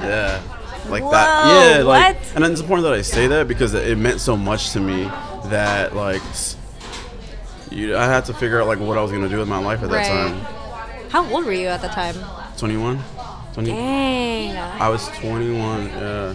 Yeah, 0.02 0.40
like 0.88 1.02
that. 1.10 1.76
Yeah, 1.78 1.82
like, 1.82 2.16
what? 2.16 2.32
and 2.34 2.44
it's 2.44 2.60
important 2.60 2.84
that 2.84 2.92
I 2.92 3.00
say 3.00 3.26
that 3.28 3.48
because 3.48 3.72
it 3.72 3.96
meant 3.96 4.20
so 4.20 4.36
much 4.36 4.72
to 4.72 4.80
me 4.80 5.04
that 5.46 5.96
like, 5.96 6.20
you, 7.70 7.96
I 7.96 8.04
had 8.04 8.26
to 8.26 8.34
figure 8.34 8.60
out 8.60 8.66
like 8.66 8.80
what 8.80 8.98
I 8.98 9.02
was 9.02 9.10
gonna 9.10 9.30
do 9.30 9.38
with 9.38 9.48
my 9.48 9.58
life 9.58 9.82
at 9.82 9.88
that 9.90 10.06
time. 10.06 10.40
How 11.08 11.26
old 11.32 11.46
were 11.46 11.52
you 11.52 11.68
at 11.68 11.80
the 11.80 11.88
time? 11.88 12.16
21. 12.58 12.98
20, 13.54 13.70
Dang. 13.70 14.56
I 14.56 14.88
was 14.88 15.08
21. 15.08 15.86
Yeah, 15.86 16.34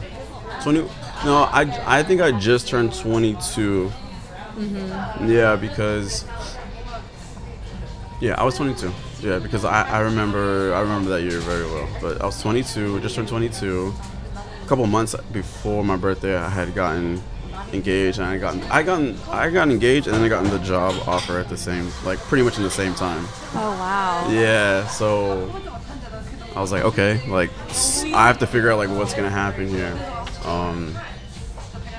20. 0.64 0.82
No, 1.26 1.44
I 1.52 2.00
I 2.00 2.04
think 2.04 2.22
I 2.22 2.32
just 2.32 2.68
turned 2.68 2.94
22. 2.94 3.92
Mhm. 4.58 5.30
Yeah, 5.30 5.56
because 5.56 6.26
yeah, 8.20 8.34
I 8.40 8.44
was 8.44 8.56
22. 8.56 8.92
Yeah, 9.22 9.40
because 9.40 9.66
I, 9.66 9.84
I 9.90 10.00
remember 10.00 10.74
I 10.74 10.82
remember 10.82 11.10
that 11.12 11.22
year 11.22 11.40
very 11.40 11.66
well. 11.66 11.88
But 12.02 12.22
I 12.22 12.26
was 12.26 12.42
22, 12.42 13.00
just 13.02 13.16
turned 13.16 13.28
22. 13.28 13.94
A 14.64 14.68
couple 14.68 14.86
months 14.86 15.16
before 15.32 15.84
my 15.84 15.96
birthday, 15.96 16.36
I 16.36 16.50
had 16.50 16.76
gotten 16.76 17.22
engaged, 17.74 18.20
and 18.20 18.28
I 18.28 18.38
gotten 18.38 18.62
I 18.64 18.84
gotten 18.84 19.18
I 19.30 19.50
got 19.50 19.70
engaged, 19.70 20.08
and 20.08 20.16
then 20.16 20.24
I 20.24 20.30
gotten 20.30 20.52
the 20.52 20.60
job 20.60 20.94
offer 21.08 21.40
at 21.40 21.50
the 21.50 21.58
same 21.58 21.90
like 22.06 22.20
pretty 22.20 22.44
much 22.44 22.58
in 22.58 22.64
the 22.64 22.70
same 22.70 22.94
time. 22.94 23.26
Oh 23.56 23.76
wow. 23.80 24.30
Yeah, 24.30 24.86
so 24.88 25.50
I 26.56 26.62
was 26.62 26.72
like, 26.72 26.84
okay, 26.84 27.22
like 27.28 27.50
I 28.14 28.28
have 28.28 28.38
to 28.40 28.48
figure 28.48 28.72
out 28.72 28.78
like 28.78 28.90
what's 28.90 29.14
gonna 29.14 29.30
happen 29.30 29.68
here. 29.68 29.98
Um, 30.46 30.96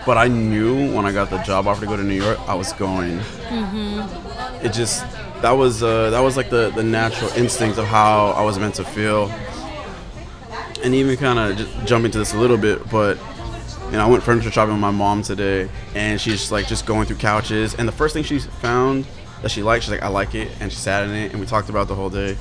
but 0.06 0.16
I 0.16 0.28
knew 0.28 0.94
when 0.94 1.04
I 1.04 1.12
got 1.12 1.28
the 1.30 1.38
job 1.42 1.66
offer 1.66 1.80
to 1.82 1.86
go 1.86 1.96
to 1.96 2.02
New 2.04 2.14
York, 2.14 2.38
I 2.48 2.54
was 2.54 2.72
going. 2.74 3.20
It 4.62 4.72
just 4.72 5.04
that 5.42 5.52
was 5.52 5.82
uh, 5.82 6.10
that 6.10 6.20
was 6.20 6.36
like 6.36 6.50
the 6.50 6.70
the 6.70 6.82
natural 6.82 7.30
instinct 7.32 7.78
of 7.78 7.86
how 7.86 8.28
I 8.28 8.42
was 8.42 8.58
meant 8.58 8.74
to 8.76 8.84
feel. 8.84 9.30
And 10.82 10.94
even 10.94 11.16
kind 11.16 11.38
of 11.38 11.56
just 11.56 11.86
jump 11.86 12.04
into 12.04 12.18
this 12.18 12.34
a 12.34 12.38
little 12.38 12.56
bit, 12.56 12.88
but 12.88 13.18
you 13.86 13.92
know, 13.92 14.04
I 14.04 14.08
went 14.08 14.22
furniture 14.22 14.50
shopping 14.50 14.74
with 14.74 14.80
my 14.80 14.92
mom 14.92 15.22
today, 15.22 15.68
and 15.94 16.20
she's 16.20 16.52
like 16.52 16.66
just 16.68 16.86
going 16.86 17.06
through 17.06 17.16
couches, 17.16 17.74
and 17.74 17.88
the 17.88 17.92
first 17.92 18.14
thing 18.14 18.22
she 18.22 18.38
found 18.38 19.04
that 19.42 19.50
she 19.50 19.62
liked, 19.62 19.84
she's 19.84 19.90
like, 19.90 20.02
I 20.02 20.08
like 20.08 20.34
it, 20.34 20.50
and 20.60 20.70
she 20.70 20.78
sat 20.78 21.02
in 21.04 21.10
it, 21.14 21.32
and 21.32 21.40
we 21.40 21.46
talked 21.46 21.68
about 21.68 21.82
it 21.82 21.88
the 21.88 21.94
whole 21.94 22.10
day. 22.10 22.36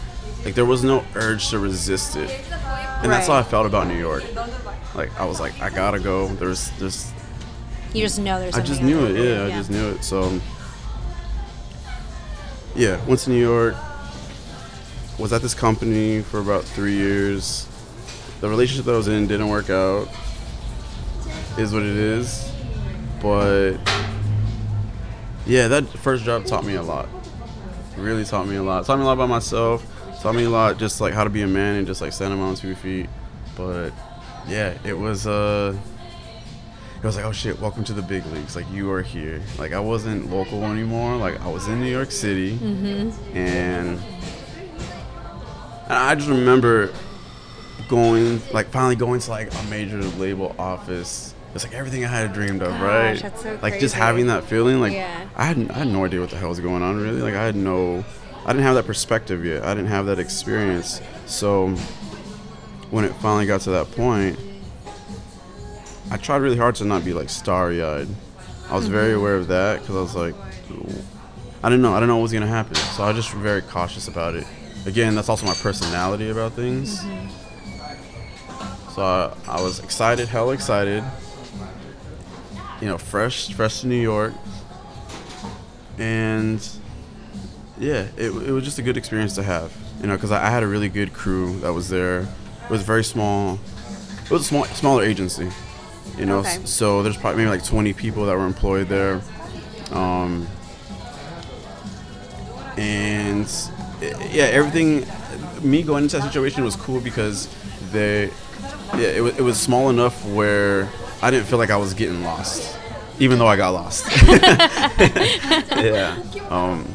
Like 0.46 0.54
there 0.54 0.66
was 0.66 0.84
no 0.84 1.04
urge 1.16 1.50
to 1.50 1.58
resist 1.60 2.16
it, 2.16 2.30
and 2.52 3.12
that's 3.12 3.28
how 3.28 3.34
I 3.36 3.44
felt 3.44 3.66
about 3.66 3.88
New 3.88 3.98
York. 3.98 4.24
Like 4.94 5.18
I 5.20 5.26
was 5.26 5.40
like, 5.40 5.60
I 5.60 5.70
gotta 5.70 6.00
go. 6.00 6.28
There's 6.28 6.70
there's 6.78 7.12
You 7.94 8.02
just 8.04 8.20
know 8.20 8.40
there's. 8.40 8.56
I 8.56 8.62
just 8.62 8.82
knew 8.84 9.06
it. 9.06 9.14
there. 9.14 9.48
Yeah, 9.48 9.56
I 9.56 9.58
just 9.58 9.72
knew 9.72 9.90
it. 9.90 10.04
So, 10.04 10.40
yeah, 12.78 13.04
went 13.06 13.20
to 13.22 13.30
New 13.30 13.42
York. 13.42 13.76
Was 15.20 15.34
at 15.34 15.42
this 15.42 15.56
company 15.56 16.22
for 16.22 16.40
about 16.40 16.64
three 16.64 16.94
years. 16.94 17.68
The 18.40 18.48
relationship 18.48 18.86
that 18.86 18.94
I 18.94 18.98
was 18.98 19.08
in 19.08 19.28
didn't 19.28 19.50
work 19.50 19.70
out. 19.70 20.08
Is 21.58 21.74
what 21.74 21.82
it 21.82 21.96
is, 21.96 22.52
but 23.20 23.78
yeah, 25.48 25.68
that 25.70 25.88
first 25.90 26.24
job 26.24 26.46
taught 26.46 26.64
me 26.64 26.76
a 26.76 26.84
lot. 26.84 27.10
Really 27.98 28.24
taught 28.24 28.48
me 28.48 28.58
a 28.58 28.64
lot. 28.64 28.86
Taught 28.86 28.98
me 28.98 29.04
a 29.04 29.06
lot 29.08 29.14
about 29.14 29.30
myself. 29.30 29.84
Taught 30.22 30.36
me 30.36 30.44
a 30.44 30.50
lot 30.52 30.78
just 30.78 31.02
like 31.02 31.16
how 31.16 31.24
to 31.24 31.32
be 31.32 31.42
a 31.42 31.48
man 31.48 31.78
and 31.78 31.88
just 31.88 32.00
like 32.00 32.14
stand 32.14 32.32
on 32.32 32.54
two 32.54 32.76
feet. 32.76 33.10
But 33.56 33.90
yeah, 34.48 34.78
it 34.84 34.94
was 34.94 35.26
uh 35.26 35.76
was 37.08 37.16
like, 37.16 37.26
oh 37.26 37.32
shit, 37.32 37.60
welcome 37.60 37.84
to 37.86 37.94
the 37.94 38.02
big 38.02 38.26
leagues. 38.28 38.56
Like 38.56 38.70
you 38.72 38.92
are 38.92 39.02
here. 39.02 39.42
Like 39.58 39.74
I 39.74 39.80
wasn't 39.80 40.30
local 40.32 40.64
anymore. 40.66 41.16
Like 41.18 41.40
I 41.42 41.48
was 41.50 41.68
in 41.68 41.80
New 41.80 41.90
York 41.90 42.12
City, 42.12 42.56
Mm-hmm. 42.58 43.38
and, 43.38 44.00
and 45.86 45.94
I 45.94 46.16
just 46.16 46.28
remember 46.30 46.92
going, 47.88 48.42
like 48.54 48.68
finally 48.68 48.96
going 48.96 49.20
to 49.22 49.30
like 49.30 49.54
a 49.54 49.64
major 49.70 50.02
label 50.02 50.56
office. 50.60 51.34
It's 51.56 51.64
like 51.64 51.74
everything 51.74 52.04
I 52.06 52.10
had 52.10 52.34
dreamed 52.34 52.62
of, 52.62 52.70
Gosh, 52.74 53.24
right? 53.24 53.38
so 53.40 53.58
like 53.62 53.80
just 53.80 53.96
having 53.96 54.28
that 54.28 54.44
feeling. 54.44 54.80
Like 54.80 54.94
Yeah. 54.94 55.28
I 55.36 55.46
had 55.46 55.72
I 55.72 55.80
had 55.80 55.88
no 55.88 56.06
idea 56.06 56.20
what 56.20 56.30
the 56.30 56.38
hell 56.38 56.50
was 56.50 56.60
going 56.60 56.84
on 56.84 56.98
really. 57.02 57.22
Like 57.22 57.34
I 57.36 57.44
had 57.46 57.56
no, 57.56 58.04
I 58.46 58.52
didn't 58.52 58.64
have 58.64 58.76
that 58.76 58.86
perspective 58.86 59.46
yet. 59.46 59.64
I 59.64 59.74
didn't 59.74 59.90
have 59.90 60.06
that 60.08 60.20
experience. 60.20 61.02
So 61.26 61.70
when 62.92 63.06
it 63.06 63.14
finally 63.16 63.46
got 63.46 63.62
to 63.62 63.72
that 63.72 63.90
point, 63.92 64.38
I 66.12 66.18
tried 66.18 66.38
really 66.38 66.58
hard 66.58 66.76
to 66.76 66.86
not 66.86 67.04
be 67.04 67.14
like 67.14 67.30
starry 67.30 67.84
eyed. 67.84 68.08
I 68.70 68.76
was 68.76 68.88
very 68.88 69.10
Mm-hmm. 69.12 69.20
aware 69.20 69.36
of 69.36 69.48
that 69.48 69.82
because 69.82 69.96
I 69.96 70.00
was 70.02 70.16
like, 70.16 70.36
I 71.64 71.70
didn't 71.70 71.82
know. 71.82 71.92
I 71.94 71.96
didn't 71.98 72.08
know 72.10 72.18
what 72.18 72.24
was 72.24 72.34
gonna 72.34 72.48
happen. 72.48 72.76
So 72.76 73.04
I 73.04 73.08
was 73.12 73.16
just 73.26 73.32
very 73.36 73.62
cautious 73.62 74.08
about 74.08 74.36
it. 74.36 74.46
Again, 74.86 75.16
that's 75.16 75.28
also 75.30 75.46
my 75.46 75.54
personality 75.56 76.30
about 76.30 76.54
things. 76.54 77.02
So 78.94 79.02
I, 79.04 79.34
I 79.48 79.62
was 79.62 79.80
excited, 79.80 80.28
hell 80.28 80.52
excited. 80.52 81.04
You 82.82 82.88
know, 82.88 82.98
fresh, 82.98 83.52
fresh 83.54 83.82
to 83.82 83.88
New 83.88 84.00
York, 84.00 84.34
and 85.98 86.66
yeah, 87.80 88.08
it, 88.18 88.28
it 88.32 88.52
was 88.52 88.64
just 88.64 88.78
a 88.80 88.82
good 88.84 88.98
experience 88.98 89.34
to 89.36 89.44
have. 89.44 89.74
You 90.02 90.08
know, 90.08 90.16
because 90.16 90.32
I, 90.32 90.46
I 90.46 90.50
had 90.52 90.62
a 90.64 90.68
really 90.68 90.90
good 90.90 91.12
crew 91.14 91.60
that 91.62 91.74
was 91.74 91.90
there. 91.90 92.22
It 92.22 92.70
was 92.70 92.84
very 92.84 93.04
small. 93.04 93.60
It 94.26 94.30
was 94.32 94.42
a 94.42 94.46
small, 94.46 94.66
smaller 94.66 95.04
agency. 95.04 95.50
You 96.18 96.26
know, 96.26 96.40
Okay. 96.40 96.60
so 96.66 97.04
there's 97.04 97.18
probably 97.18 97.44
maybe 97.44 97.50
like 97.58 97.66
20 97.66 97.94
people 97.94 98.26
that 98.26 98.36
were 98.38 98.46
employed 98.46 98.88
there. 98.88 99.22
Um, 99.92 100.48
and 102.78 103.48
yeah, 104.32 104.44
everything. 104.46 105.06
Me 105.62 105.82
going 105.82 106.04
into 106.04 106.18
that 106.18 106.24
situation 106.28 106.64
was 106.64 106.76
cool 106.76 107.00
because 107.00 107.48
they, 107.92 108.26
yeah, 108.94 109.08
it, 109.08 109.40
it 109.40 109.42
was 109.42 109.60
small 109.60 109.90
enough 109.90 110.24
where 110.28 110.88
I 111.22 111.32
didn't 111.32 111.48
feel 111.48 111.58
like 111.58 111.72
I 111.72 111.78
was 111.78 111.96
getting 111.96 112.24
lost, 112.24 112.78
even 113.20 113.40
though 113.40 113.48
I 113.48 113.56
got 113.58 113.70
lost. 113.72 114.06
yeah. 115.76 116.16
Um, 116.50 116.86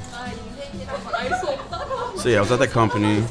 so 2.16 2.28
yeah, 2.28 2.36
I 2.38 2.40
was 2.40 2.52
at 2.52 2.60
that 2.60 2.70
company, 2.70 3.24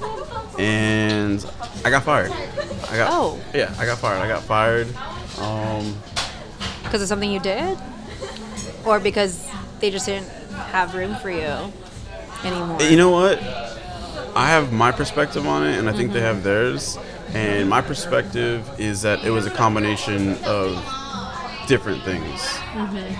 and 0.60 1.46
I 1.86 1.90
got 1.90 2.04
fired. 2.04 2.32
I 2.32 2.98
got. 2.98 3.10
Oh. 3.12 3.40
Yeah, 3.54 3.74
I 3.80 3.86
got 3.86 4.00
fired. 4.00 4.20
I 4.22 4.28
got 4.28 4.44
fired. 4.44 4.88
Um, 5.42 5.96
Because 6.84 7.02
of 7.02 7.08
something 7.08 7.32
you 7.32 7.40
did, 7.40 7.78
or 8.86 9.00
because 9.00 9.50
they 9.80 9.90
just 9.92 10.06
didn't 10.06 10.30
have 10.72 10.94
room 10.96 11.16
for 11.16 11.30
you 11.30 11.72
anymore. 12.44 12.82
You 12.82 12.98
know 12.98 13.10
what? 13.12 13.42
I 14.36 14.48
have 14.48 14.72
my 14.72 14.92
perspective 14.92 15.46
on 15.46 15.66
it, 15.66 15.78
and 15.78 15.90
I 15.90 15.94
think 15.94 16.14
they 16.14 16.22
have 16.22 16.44
theirs. 16.44 16.98
And 17.34 17.70
my 17.70 17.82
perspective 17.82 18.70
is 18.78 19.02
that 19.04 19.24
it 19.24 19.30
was 19.30 19.46
a 19.46 19.52
combination 19.52 20.36
of 20.44 20.76
different 21.68 22.04
things. 22.04 22.42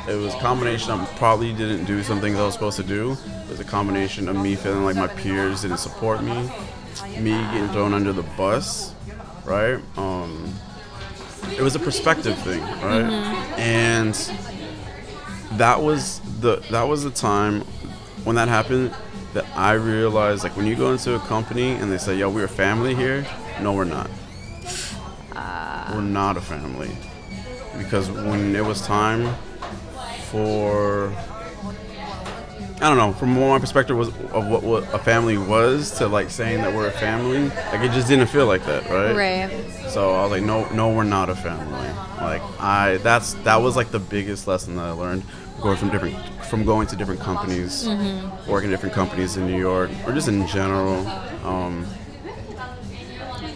It 0.10 0.18
was 0.20 0.34
a 0.34 0.40
combination 0.40 0.92
of 0.92 1.10
probably 1.16 1.54
didn't 1.54 1.86
do 1.86 2.04
some 2.04 2.20
things 2.20 2.38
I 2.38 2.44
was 2.44 2.54
supposed 2.54 2.78
to 2.78 2.84
do. 2.84 3.12
It 3.46 3.50
was 3.50 3.60
a 3.60 3.64
combination 3.66 4.28
of 4.28 4.36
me 4.36 4.56
feeling 4.56 4.84
like 4.84 4.96
my 4.98 5.08
peers 5.08 5.62
didn't 5.62 5.78
support 5.78 6.22
me, 6.24 6.50
me 7.18 7.32
getting 7.32 7.70
thrown 7.70 7.94
under 7.94 8.12
the 8.12 8.24
bus, 8.36 8.94
right? 9.46 9.80
Um, 9.98 10.54
it 11.58 11.62
was 11.62 11.76
a 11.76 11.80
perspective 11.80 12.38
thing, 12.40 12.62
right? 12.62 13.06
Mm-hmm. 13.06 13.60
And 13.60 14.14
that 15.58 15.82
was 15.82 16.20
the 16.40 16.58
that 16.72 16.84
was 16.84 17.04
the 17.04 17.12
time 17.12 17.62
when 18.24 18.36
that 18.36 18.48
happened 18.48 18.94
that 19.34 19.46
I 19.56 19.74
realized 19.74 20.44
like 20.44 20.56
when 20.56 20.66
you 20.66 20.76
go 20.76 20.92
into 20.92 21.16
a 21.16 21.20
company 21.20 21.72
and 21.72 21.92
they 21.92 21.98
say, 21.98 22.16
"Yo, 22.18 22.30
we're 22.30 22.46
a 22.46 22.50
family 22.50 22.96
here," 22.96 23.26
no, 23.62 23.74
we're 23.74 23.84
not. 23.86 24.10
Uh. 25.36 25.92
we're 25.94 26.02
not 26.02 26.38
a 26.38 26.42
family 26.42 26.92
because 27.78 28.10
when 28.10 28.56
it 28.56 28.66
was 28.66 28.82
time 28.86 29.34
for 30.30 31.14
I 32.82 32.90
don't 32.90 32.98
know 32.98 33.14
from 33.14 33.40
my 33.40 33.60
perspective 33.60 33.96
was 33.96 34.08
of 34.10 34.48
what, 34.48 34.64
what 34.64 34.84
a 34.94 34.98
family 35.00 35.38
was 35.38 35.92
to 36.00 36.08
like 36.08 36.30
saying 36.30 36.62
that 36.62 36.74
we're 36.74 36.88
a 36.88 36.92
family 36.92 37.50
like 37.50 37.82
it 37.82 37.92
just 37.92 38.08
didn't 38.08 38.28
feel 38.28 38.48
like 38.48 38.66
that 38.66 38.90
right 38.90 39.16
right. 39.16 39.92
so 39.92 40.14
I 40.16 40.24
was 40.24 40.32
like, 40.32 40.44
no, 40.44 40.68
no, 40.70 40.94
we're 40.96 41.04
not 41.04 41.30
a 41.30 41.36
family. 41.36 41.90
Like 42.20 42.42
I, 42.60 42.98
that's 43.04 43.34
that 43.46 43.58
was 43.58 43.76
like 43.76 43.92
the 43.92 44.00
biggest 44.00 44.48
lesson 44.48 44.76
that 44.78 44.86
I 44.86 44.92
learned 44.92 45.24
going 45.62 45.78
from 45.78 45.90
different, 45.90 46.16
from 46.46 46.66
going 46.66 46.88
to 46.88 46.96
different 46.96 47.20
companies, 47.20 47.88
working 48.48 48.70
at 48.70 48.72
different 48.72 48.96
companies 48.96 49.38
in 49.38 49.46
New 49.46 49.60
York 49.60 49.90
or 50.06 50.14
just 50.14 50.28
in 50.28 50.48
general. 50.48 51.06
Um, 51.46 51.86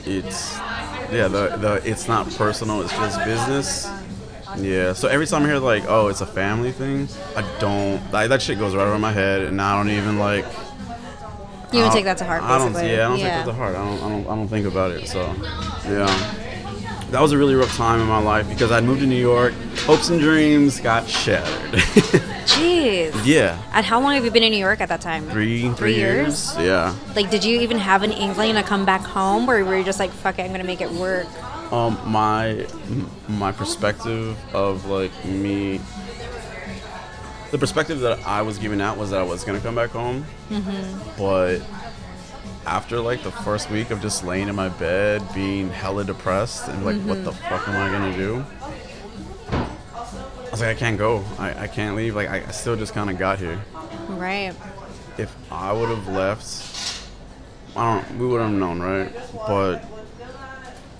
it's 0.06 0.56
yeah, 1.12 1.28
the 1.28 1.58
the 1.58 1.82
it's 1.86 2.08
not 2.08 2.30
personal. 2.32 2.82
It's 2.82 2.92
just 2.92 3.24
business. 3.24 3.88
Yeah. 4.58 4.94
So 4.94 5.08
every 5.08 5.28
time 5.28 5.44
I 5.44 5.48
hear 5.48 5.60
like, 5.60 5.84
oh, 5.88 6.08
it's 6.08 6.22
a 6.22 6.26
family 6.26 6.72
thing, 6.72 7.08
I 7.36 7.41
don't. 7.60 8.02
Like, 8.12 8.30
that 8.30 8.41
shit 8.41 8.58
goes 8.60 8.76
right 8.76 8.86
over 8.88 8.98
my 9.00 9.12
head, 9.12 9.41
and 9.41 9.62
I 9.62 9.76
don't 9.78 9.89
even 9.89 10.18
like. 10.20 10.46
You 11.74 11.82
don't 11.82 11.91
I 11.91 11.94
take 11.94 12.06
that 12.06 12.18
to 12.20 12.26
heart, 12.26 12.41
I 12.44 12.58
don't. 12.58 12.74
Yeah, 12.74 12.80
I 12.80 12.86
don't 13.10 13.18
Yeah. 13.20 13.38
take 13.38 13.46
that 13.46 13.52
to 13.52 13.54
heart. 13.54 13.76
I 13.76 13.84
don't, 13.84 13.98
I 14.04 14.10
don't. 14.10 14.28
I 14.28 14.36
don't 14.36 14.48
think 14.48 14.65
about 14.68 14.91
it. 14.91 15.08
So, 15.08 15.22
yeah, 15.86 16.06
that 17.12 17.22
was 17.22 17.32
a 17.34 17.38
really 17.38 17.56
rough 17.56 17.76
time 17.76 18.00
in 18.00 18.08
my 18.08 18.20
life 18.20 18.48
because 18.48 18.72
I'd 18.72 18.84
moved 18.86 19.02
to 19.02 19.08
New 19.08 19.15
York. 19.20 19.54
Hopes 19.80 20.10
and 20.10 20.20
dreams 20.22 20.80
got 20.80 21.08
shattered. 21.10 21.80
Jeez. 22.46 23.20
yeah, 23.26 23.60
And 23.74 23.84
how 23.86 24.00
long 24.00 24.13
have 24.13 24.24
you 24.24 24.30
been 24.32 24.44
in 24.44 24.52
New 24.52 24.60
York 24.60 24.80
at 24.80 24.88
that 24.89 25.02
time? 25.02 25.28
three, 25.32 25.68
three 25.74 25.96
years? 25.96 26.54
years. 26.56 26.65
Yeah. 26.68 26.96
Like, 27.15 27.30
did 27.32 27.44
you 27.44 27.60
even 27.62 27.78
have 27.80 28.04
an 28.04 28.12
inkling 28.12 28.54
to 28.54 28.63
come 28.63 28.86
back 28.86 29.02
home, 29.02 29.50
or 29.50 29.63
were 29.65 29.76
you 29.78 29.84
just 29.84 30.00
like, 30.00 30.12
"Fuck 30.12 30.38
it, 30.39 30.44
I'm 30.44 30.52
gonna 30.52 30.63
make 30.63 30.80
it 30.82 30.91
work"? 30.91 31.26
Um, 31.71 31.99
my 32.06 32.65
my 33.28 33.51
perspective 33.51 34.38
of 34.54 34.86
like 34.86 35.12
me, 35.25 35.80
the 37.51 37.58
perspective 37.58 37.99
that 38.01 38.19
I 38.25 38.41
was 38.43 38.58
giving 38.58 38.82
out 38.82 38.97
was 38.97 39.10
that 39.12 39.19
I 39.19 39.23
was 39.23 39.43
gonna 39.43 39.60
come 39.60 39.75
back 39.75 39.89
home, 39.91 40.25
but 41.17 41.60
after 42.65 42.99
like 42.99 43.23
the 43.23 43.32
first 43.32 43.69
week 43.71 43.91
of 43.91 44.01
just 44.01 44.23
laying 44.23 44.47
in 44.47 44.56
my 44.56 44.69
bed, 44.69 45.21
being 45.34 45.69
hella 45.69 46.04
depressed 46.04 46.67
and 46.67 46.86
like, 46.86 46.97
what 47.01 47.23
the 47.23 47.32
fuck 47.32 47.67
am 47.67 47.75
I 47.75 47.91
gonna 47.91 48.15
do? 48.15 48.45
I 49.51 50.49
was 50.51 50.62
like, 50.62 50.75
I 50.75 50.80
can't 50.80 50.97
go. 50.97 51.23
I, 51.38 51.63
I 51.63 51.67
can't 51.67 51.95
leave. 51.97 52.15
Like, 52.15 52.30
I, 52.30 52.38
I 52.47 52.51
still 52.51 52.75
just 52.78 52.93
kind 52.93 53.10
of 53.10 53.17
got 53.17 53.39
here. 53.39 53.60
Right. 54.08 54.54
if 55.17 55.36
I 55.51 55.73
would 55.73 55.89
have 55.89 56.08
left, 56.08 57.01
I 57.75 57.95
don't. 57.95 58.17
We 58.19 58.25
would 58.28 58.39
have 58.41 58.51
known, 58.51 58.80
right? 58.80 59.13
But 59.34 59.84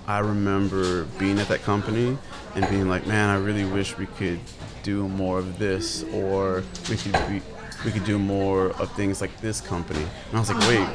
I 0.08 0.20
remember 0.20 1.04
being 1.18 1.38
at 1.38 1.48
that 1.48 1.62
company 1.62 2.16
and 2.54 2.68
being 2.68 2.88
like, 2.88 3.06
man, 3.06 3.28
I 3.28 3.38
really 3.38 3.64
wish 3.64 3.98
we 3.98 4.06
could 4.06 4.38
do 4.82 5.08
more 5.08 5.38
of 5.38 5.58
this, 5.58 6.04
or 6.12 6.62
we 6.88 6.96
could 6.96 7.12
be, 7.28 7.42
we 7.84 7.90
could 7.90 8.04
do 8.04 8.18
more 8.18 8.66
of 8.80 8.90
things 8.92 9.20
like 9.20 9.36
this 9.40 9.60
company. 9.60 10.00
And 10.28 10.36
I 10.36 10.38
was 10.38 10.48
like, 10.48 10.60
wait, 10.68 10.86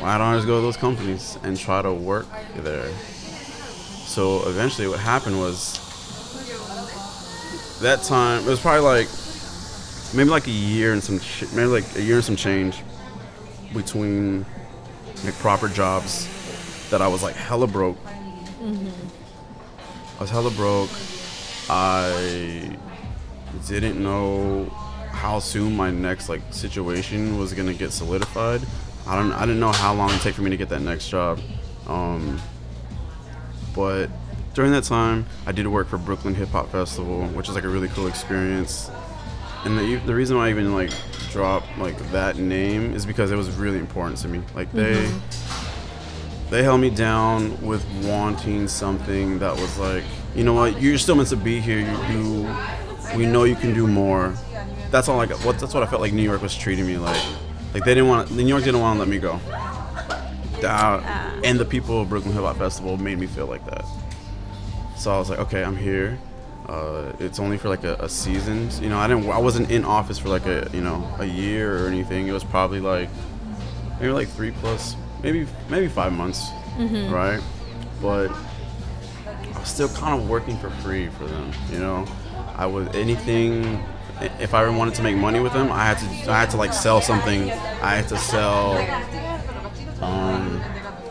why 0.00 0.16
don't 0.16 0.26
I 0.28 0.36
just 0.36 0.46
go 0.46 0.56
to 0.56 0.62
those 0.62 0.78
companies 0.78 1.36
and 1.42 1.58
try 1.58 1.82
to 1.82 1.92
work 1.92 2.26
there? 2.56 2.88
So 4.06 4.48
eventually, 4.48 4.88
what 4.88 5.00
happened 5.00 5.38
was 5.38 5.78
that 7.80 8.02
time. 8.02 8.42
It 8.42 8.48
was 8.48 8.60
probably 8.60 8.80
like 8.80 9.08
maybe 10.14 10.30
like 10.30 10.46
a 10.46 10.50
year 10.50 10.92
and 10.92 11.02
some 11.02 11.20
ch- 11.20 11.44
maybe 11.52 11.66
like 11.66 11.96
a 11.96 12.02
year 12.02 12.16
and 12.16 12.24
some 12.24 12.36
change 12.36 12.82
between 13.74 14.44
like 15.24 15.34
proper 15.34 15.68
jobs 15.68 16.26
that 16.90 17.00
I 17.02 17.08
was 17.08 17.22
like 17.22 17.36
hella 17.36 17.66
broke. 17.66 17.96
I 18.60 20.20
was 20.20 20.30
hella 20.30 20.50
broke. 20.50 20.90
I 21.70 22.76
didn't 23.66 24.02
know 24.02 24.66
how 25.10 25.38
soon 25.38 25.76
my 25.76 25.90
next 25.90 26.28
like 26.28 26.42
situation 26.50 27.38
was 27.38 27.54
gonna 27.54 27.72
get 27.74 27.90
solidified. 27.90 28.60
I 29.06 29.16
don't 29.16 29.32
I 29.32 29.40
didn't 29.40 29.60
know 29.60 29.72
how 29.72 29.94
long 29.94 30.10
it'd 30.10 30.20
take 30.20 30.34
for 30.34 30.42
me 30.42 30.50
to 30.50 30.56
get 30.58 30.68
that 30.68 30.82
next 30.82 31.08
job. 31.08 31.40
Um, 31.86 32.40
but 33.74 34.10
during 34.52 34.72
that 34.72 34.84
time, 34.84 35.26
I 35.46 35.52
did 35.52 35.66
work 35.66 35.88
for 35.88 35.96
Brooklyn 35.96 36.34
Hip 36.34 36.48
Hop 36.50 36.70
Festival, 36.70 37.26
which 37.28 37.48
is 37.48 37.54
like 37.54 37.64
a 37.64 37.68
really 37.68 37.88
cool 37.88 38.08
experience. 38.08 38.90
And 39.64 39.78
the, 39.78 39.96
the 40.06 40.14
reason 40.14 40.36
why 40.36 40.48
I 40.48 40.50
even 40.50 40.74
like 40.74 40.90
dropped 41.30 41.78
like 41.78 41.96
that 42.10 42.36
name 42.36 42.92
is 42.94 43.06
because 43.06 43.30
it 43.30 43.36
was 43.36 43.48
really 43.56 43.78
important 43.78 44.18
to 44.20 44.28
me. 44.28 44.42
Like 44.54 44.70
they 44.72 45.10
they 46.50 46.62
held 46.62 46.80
me 46.80 46.90
down 46.90 47.60
with 47.64 47.84
wanting 48.04 48.68
something 48.68 49.38
that 49.38 49.54
was 49.54 49.78
like, 49.78 50.04
you 50.34 50.44
know 50.44 50.54
what, 50.54 50.80
you're 50.80 50.98
still 50.98 51.14
meant 51.14 51.28
to 51.28 51.36
be 51.36 51.60
here. 51.60 51.78
You, 51.78 52.18
you 52.18 52.56
we 53.16 53.26
know 53.26 53.44
you 53.44 53.56
can 53.56 53.74
do 53.74 53.86
more. 53.86 54.34
that's 54.90 55.08
all 55.08 55.16
like 55.16 55.30
what 55.44 55.58
that's 55.58 55.74
what 55.74 55.82
I 55.82 55.86
felt 55.86 56.02
like 56.02 56.12
New 56.12 56.22
York 56.22 56.42
was 56.42 56.56
treating 56.56 56.86
me 56.86 56.98
like. 56.98 57.22
Like 57.72 57.84
they 57.84 57.94
didn't 57.94 58.08
want 58.08 58.30
New 58.32 58.46
York 58.46 58.64
didn't 58.64 58.80
want 58.80 58.96
to 58.96 59.00
let 59.00 59.08
me 59.08 59.18
go. 59.18 59.38
That, 60.60 61.02
and 61.44 61.58
the 61.58 61.64
people 61.64 62.02
of 62.02 62.08
Brooklyn 62.10 62.34
Hip 62.34 62.42
Hop 62.42 62.56
Festival 62.56 62.96
made 62.98 63.18
me 63.18 63.26
feel 63.26 63.46
like 63.46 63.64
that. 63.66 63.84
So 64.96 65.10
I 65.10 65.18
was 65.18 65.30
like, 65.30 65.38
okay, 65.38 65.64
I'm 65.64 65.76
here. 65.76 66.18
Uh, 66.68 67.12
it's 67.18 67.40
only 67.40 67.56
for 67.56 67.68
like 67.68 67.84
a, 67.84 67.94
a 67.94 68.08
season. 68.08 68.68
You 68.82 68.90
know, 68.90 68.98
I 68.98 69.08
didn't. 69.08 69.28
I 69.30 69.38
wasn't 69.38 69.70
in 69.70 69.84
office 69.84 70.18
for 70.18 70.28
like 70.28 70.46
a 70.46 70.68
you 70.72 70.80
know 70.80 71.08
a 71.18 71.24
year 71.24 71.84
or 71.84 71.88
anything. 71.88 72.26
It 72.26 72.32
was 72.32 72.44
probably 72.44 72.80
like 72.80 73.08
maybe 73.98 74.12
like 74.12 74.28
three 74.28 74.50
plus, 74.50 74.96
maybe 75.22 75.46
maybe 75.68 75.88
five 75.88 76.12
months, 76.12 76.48
right? 77.10 77.40
But 78.00 78.30
I 79.54 79.58
was 79.58 79.68
still 79.68 79.88
kind 79.88 80.20
of 80.20 80.28
working 80.28 80.56
for 80.58 80.70
free 80.82 81.08
for 81.08 81.26
them. 81.26 81.52
You 81.70 81.78
know, 81.78 82.06
I 82.56 82.66
was 82.66 82.88
anything. 82.94 83.82
If 84.38 84.52
I 84.52 84.62
ever 84.62 84.72
wanted 84.72 84.94
to 84.96 85.02
make 85.02 85.16
money 85.16 85.40
with 85.40 85.52
them, 85.52 85.72
I 85.72 85.84
had 85.84 85.98
to. 85.98 86.30
I 86.30 86.40
had 86.40 86.50
to 86.50 86.56
like 86.56 86.72
sell 86.72 87.00
something. 87.00 87.50
I 87.50 87.96
had 87.96 88.08
to 88.08 88.18
sell 88.18 88.76
um, 90.02 90.62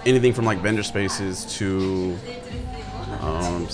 anything 0.05 0.33
from 0.33 0.45
like 0.45 0.59
vendor 0.59 0.83
spaces 0.83 1.45
to 1.57 2.15
um, 3.21 3.67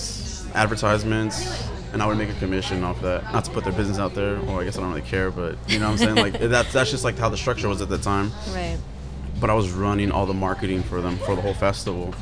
advertisements, 0.54 1.64
and 1.92 2.02
I 2.02 2.06
would 2.06 2.16
make 2.18 2.30
a 2.30 2.34
commission 2.34 2.82
off 2.82 3.00
that. 3.02 3.24
Not 3.32 3.44
to 3.44 3.50
put 3.50 3.64
their 3.64 3.72
business 3.72 3.98
out 3.98 4.14
there, 4.14 4.38
or 4.48 4.60
I 4.60 4.64
guess 4.64 4.76
I 4.78 4.80
don't 4.80 4.90
really 4.90 5.02
care, 5.02 5.30
but 5.30 5.56
you 5.68 5.78
know 5.78 5.90
what 5.90 6.00
I'm 6.00 6.14
saying? 6.14 6.32
Like 6.32 6.40
that's 6.40 6.72
that's 6.72 6.90
just 6.90 7.04
like 7.04 7.18
how 7.18 7.28
the 7.28 7.36
structure 7.36 7.68
was 7.68 7.82
at 7.82 7.88
the 7.88 7.98
time. 7.98 8.32
Right. 8.52 8.78
But 9.40 9.50
I 9.50 9.54
was 9.54 9.70
running 9.70 10.10
all 10.10 10.26
the 10.26 10.34
marketing 10.34 10.82
for 10.82 11.00
them 11.00 11.18
for 11.18 11.34
the 11.34 11.42
whole 11.42 11.54
festival. 11.54 12.14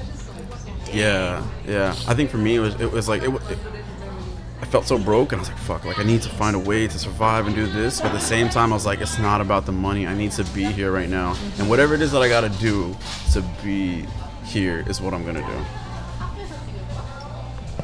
Yeah, 0.92 1.46
yeah. 1.66 1.94
I 2.07 2.14
think 2.14 2.31
for 2.31 2.38
me 2.38 2.57
it 2.57 2.61
was 2.61 2.81
it 2.81 2.90
was 2.90 3.09
like 3.09 3.22
it, 3.22 3.31
it 3.50 3.59
I 4.61 4.66
felt 4.66 4.87
so 4.87 4.98
broke 4.98 5.33
and 5.33 5.40
I 5.40 5.42
was 5.42 5.50
like, 5.50 5.59
fuck, 5.59 5.85
like 5.85 5.98
I 5.98 6.05
need 6.05 6.22
to 6.22 6.31
find 6.31 6.57
a 6.57 6.59
way 6.59 6.87
to 6.87 6.98
survive 6.98 7.46
and 7.46 7.55
do 7.55 7.66
this. 7.66 8.00
But 8.00 8.12
at 8.12 8.14
the 8.14 8.20
same 8.20 8.48
time, 8.48 8.72
I 8.72 8.77
was 8.77 8.87
like, 8.87 9.00
it's 9.00 9.18
not 9.18 9.40
about 9.40 9.66
the 9.66 9.72
money. 9.72 10.07
I 10.07 10.14
need 10.14 10.33
to 10.33 10.44
be 10.55 10.64
here 10.64 10.90
right 10.90 11.09
now. 11.09 11.37
And 11.59 11.68
whatever 11.68 11.94
it 11.94 12.00
is 12.00 12.12
that 12.12 12.22
I 12.22 12.29
gotta 12.29 12.48
do 12.48 12.96
to 13.33 13.42
be 13.62 14.07
here 14.44 14.83
is 14.88 15.00
what 15.00 15.12
I'm 15.12 15.24
gonna 15.24 15.46
do. 15.46 15.64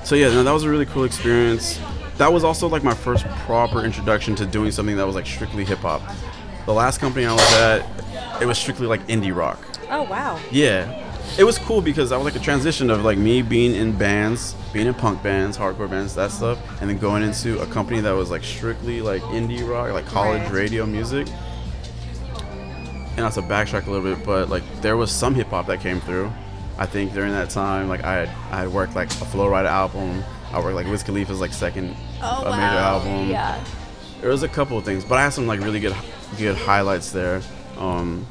So 0.04 0.14
yeah, 0.14 0.28
no, 0.28 0.42
that 0.42 0.52
was 0.52 0.64
a 0.64 0.70
really 0.70 0.86
cool 0.86 1.04
experience. 1.04 1.78
That 2.16 2.32
was 2.32 2.44
also 2.44 2.66
like 2.68 2.82
my 2.82 2.94
first 2.94 3.26
proper 3.44 3.84
introduction 3.84 4.34
to 4.36 4.46
doing 4.46 4.70
something 4.70 4.96
that 4.96 5.06
was 5.06 5.14
like 5.14 5.26
strictly 5.26 5.64
hip 5.64 5.80
hop. 5.80 6.00
The 6.66 6.72
last 6.72 6.98
company 6.98 7.26
I 7.26 7.32
was 7.32 7.52
at, 7.56 7.86
it 8.40 8.46
was 8.46 8.58
strictly 8.58 8.86
like 8.86 9.06
indie 9.06 9.34
rock. 9.34 9.58
Oh 9.90 10.02
wow. 10.04 10.38
Yeah. 10.50 11.06
It 11.38 11.44
was 11.44 11.58
cool 11.58 11.80
because 11.80 12.10
I 12.10 12.16
was 12.16 12.24
like 12.24 12.34
a 12.34 12.44
transition 12.44 12.90
of 12.90 13.04
like 13.04 13.16
me 13.18 13.40
being 13.42 13.74
in 13.74 13.96
bands, 13.96 14.54
being 14.72 14.86
in 14.88 14.94
punk 14.94 15.22
bands, 15.22 15.56
hardcore 15.56 15.88
bands, 15.88 16.14
that 16.16 16.30
stuff, 16.32 16.58
and 16.80 16.90
then 16.90 16.98
going 16.98 17.22
into 17.22 17.60
a 17.60 17.66
company 17.66 18.00
that 18.00 18.10
was 18.12 18.30
like 18.30 18.42
strictly 18.42 19.00
like 19.00 19.22
indie 19.22 19.66
rock, 19.68 19.92
like 19.92 20.06
college 20.06 20.42
Right. 20.42 20.52
radio 20.52 20.86
music. 20.86 21.28
And 23.10 23.18
not 23.18 23.32
to 23.34 23.42
backtrack 23.42 23.86
a 23.86 23.90
little 23.90 24.14
bit, 24.14 24.24
but 24.24 24.48
like 24.48 24.62
there 24.80 24.96
was 24.96 25.10
some 25.10 25.34
hip 25.34 25.48
hop 25.48 25.66
that 25.66 25.80
came 25.80 26.00
through. 26.00 26.30
I 26.78 26.86
think 26.86 27.12
during 27.12 27.32
that 27.32 27.50
time, 27.50 27.88
like 27.88 28.02
I 28.04 28.14
had 28.14 28.28
I 28.50 28.58
had 28.60 28.68
worked 28.68 28.94
like 28.96 29.08
a 29.08 29.24
Flo 29.26 29.46
Rida 29.50 29.66
album. 29.66 30.24
I 30.52 30.58
worked 30.60 30.74
like 30.74 30.86
Wiz 30.86 31.02
Khalifa's 31.02 31.40
like 31.40 31.52
second 31.52 31.94
Oh 32.22 32.44
uh, 32.46 32.50
wow. 32.50 32.56
major 32.56 32.78
album. 32.80 33.30
Yeah. 33.30 33.62
There 34.20 34.30
was 34.30 34.42
a 34.42 34.48
couple 34.48 34.76
of 34.78 34.84
things, 34.84 35.04
but 35.04 35.18
I 35.18 35.22
had 35.24 35.32
some 35.32 35.46
like 35.46 35.60
really 35.60 35.80
good, 35.80 35.94
good 36.38 36.56
highlights 36.56 37.10
there. 37.12 37.40
Um, 37.80 38.26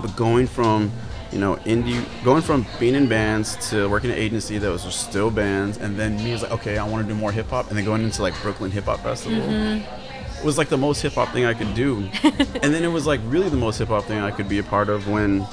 but 0.00 0.14
going 0.16 0.46
from, 0.46 0.90
you 1.30 1.38
know, 1.38 1.56
indie, 1.64 2.04
going 2.24 2.42
from 2.42 2.66
being 2.80 2.94
in 2.94 3.08
bands 3.08 3.70
to 3.70 3.88
working 3.88 4.10
at 4.10 4.16
an 4.18 4.22
agency 4.22 4.58
that 4.58 4.70
was 4.70 4.84
just 4.84 5.08
still 5.08 5.30
bands, 5.30 5.78
and 5.78 5.96
then 5.98 6.16
me 6.16 6.32
was 6.32 6.42
like, 6.42 6.52
okay, 6.52 6.78
I 6.78 6.86
want 6.86 7.06
to 7.06 7.12
do 7.14 7.18
more 7.18 7.32
hip 7.32 7.48
hop, 7.48 7.68
and 7.68 7.78
then 7.78 7.84
going 7.84 8.02
into 8.02 8.22
like 8.22 8.34
Brooklyn 8.42 8.70
Hip 8.70 8.84
Hop 8.84 9.00
Festival 9.00 9.38
Mm-hmm. 9.40 10.44
was 10.46 10.58
like 10.58 10.68
the 10.68 10.76
most 10.76 11.00
hip 11.02 11.12
hop 11.12 11.28
thing 11.32 11.44
I 11.44 11.54
could 11.54 11.74
do, 11.74 12.08
and 12.24 12.74
then 12.74 12.82
it 12.84 12.88
was 12.90 13.06
like 13.06 13.20
really 13.24 13.48
the 13.48 13.56
most 13.56 13.78
hip 13.78 13.88
hop 13.88 14.04
thing 14.04 14.18
I 14.18 14.30
could 14.30 14.48
be 14.48 14.58
a 14.58 14.62
part 14.64 14.88
of 14.88 15.08
when 15.08 15.46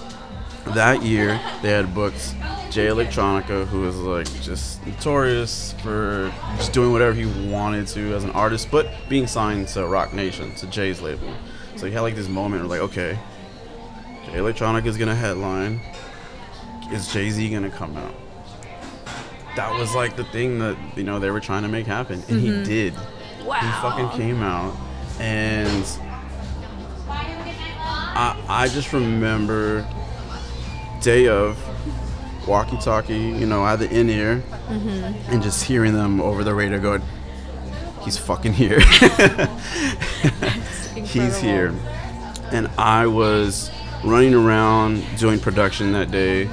that 0.73 1.01
year 1.03 1.39
they 1.61 1.69
had 1.69 1.93
booked 1.93 2.35
Jay 2.69 2.87
Electronica, 2.87 3.65
who 3.67 3.81
was 3.81 3.95
like 3.97 4.27
just 4.41 4.85
notorious 4.85 5.73
for 5.83 6.31
just 6.57 6.73
doing 6.73 6.91
whatever 6.91 7.13
he 7.13 7.25
wanted 7.49 7.87
to 7.87 8.13
as 8.13 8.23
an 8.23 8.31
artist, 8.31 8.69
but 8.71 8.87
being 9.07 9.27
signed 9.27 9.67
to 9.69 9.85
Roc 9.85 10.13
Nation, 10.13 10.53
to 10.55 10.67
Jay's 10.67 11.01
label. 11.01 11.31
So 11.79 11.85
he 11.85 11.93
had 11.93 12.01
like 12.01 12.15
this 12.15 12.27
moment 12.27 12.67
where 12.67 12.77
like, 12.77 12.89
okay, 12.89 13.17
Jay 14.25 14.33
Electronica 14.33 14.85
is 14.85 14.97
gonna 14.97 15.15
headline. 15.15 15.79
Is 16.91 17.13
Jay 17.13 17.29
Z 17.29 17.49
gonna 17.49 17.69
come 17.69 17.95
out? 17.95 18.13
That 19.55 19.73
was 19.79 19.95
like 19.95 20.17
the 20.17 20.25
thing 20.25 20.59
that 20.59 20.75
you 20.97 21.03
know 21.03 21.19
they 21.19 21.31
were 21.31 21.39
trying 21.39 21.63
to 21.63 21.69
make 21.69 21.85
happen, 21.85 22.21
and 22.27 22.41
he 22.41 22.49
mm-hmm. 22.49 22.63
did. 22.63 22.93
Wow. 23.45 23.59
He 23.61 23.81
fucking 23.81 24.09
came 24.19 24.43
out, 24.43 24.75
and 25.21 25.85
I 27.07 28.37
I 28.49 28.67
just 28.67 28.91
remember 28.91 29.87
day 30.99 31.29
of 31.29 31.57
walkie 32.45 32.77
talkie, 32.79 33.13
you 33.15 33.45
know, 33.45 33.63
I 33.63 33.69
had 33.71 33.79
the 33.79 33.89
in 33.89 34.09
ear, 34.09 34.43
mm-hmm. 34.67 35.31
and 35.31 35.41
just 35.41 35.63
hearing 35.63 35.93
them 35.93 36.19
over 36.19 36.43
the 36.43 36.53
radio 36.53 36.77
going, 36.77 37.03
"He's 38.01 38.17
fucking 38.17 38.51
here." 38.51 38.81
He's 41.05 41.37
here, 41.37 41.73
and 42.51 42.67
I 42.77 43.07
was 43.07 43.71
running 44.03 44.33
around 44.33 45.03
doing 45.17 45.39
production 45.39 45.91
that 45.93 46.11
day. 46.11 46.47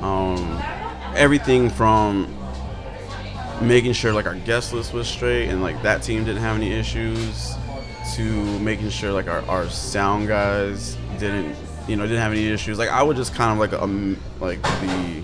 Um, 0.00 0.60
everything 1.14 1.70
from 1.70 2.36
making 3.60 3.92
sure 3.92 4.12
like 4.12 4.26
our 4.26 4.36
guest 4.36 4.72
list 4.72 4.92
was 4.92 5.06
straight 5.06 5.48
and 5.48 5.60
like 5.62 5.80
that 5.82 6.02
team 6.02 6.24
didn't 6.24 6.40
have 6.40 6.56
any 6.56 6.72
issues 6.72 7.54
to 8.14 8.58
making 8.60 8.88
sure 8.88 9.12
like 9.12 9.28
our, 9.28 9.42
our 9.42 9.68
sound 9.68 10.26
guys 10.26 10.96
didn't 11.18 11.54
you 11.86 11.94
know 11.94 12.04
didn't 12.04 12.22
have 12.22 12.32
any 12.32 12.46
issues 12.46 12.78
like 12.78 12.88
i 12.88 13.02
would 13.02 13.16
just 13.16 13.34
kind 13.34 13.52
of 13.52 13.58
like 13.58 13.78
um 13.82 14.16
like 14.40 14.62
the 14.62 15.22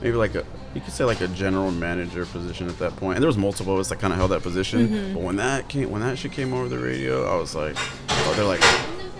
maybe 0.00 0.16
like 0.16 0.34
a 0.34 0.44
you 0.74 0.80
could 0.80 0.92
say 0.92 1.04
like 1.04 1.20
a 1.20 1.28
general 1.28 1.70
manager 1.70 2.26
position 2.26 2.68
at 2.68 2.78
that 2.78 2.96
point. 2.96 3.16
And 3.16 3.22
there 3.22 3.28
was 3.28 3.38
multiple 3.38 3.74
of 3.74 3.80
us 3.80 3.88
that 3.90 4.00
kind 4.00 4.12
of 4.12 4.18
held 4.18 4.32
that 4.32 4.42
position. 4.42 4.88
Mm-hmm. 4.88 5.14
But 5.14 5.22
when 5.22 5.36
that 5.36 5.68
came 5.68 5.90
when 5.90 6.02
that 6.02 6.18
shit 6.18 6.32
came 6.32 6.52
over 6.52 6.68
the 6.68 6.78
radio 6.78 7.24
i 7.24 7.36
was 7.36 7.54
like 7.54 7.76
oh, 7.76 8.32
they're 8.36 8.44
like 8.44 8.62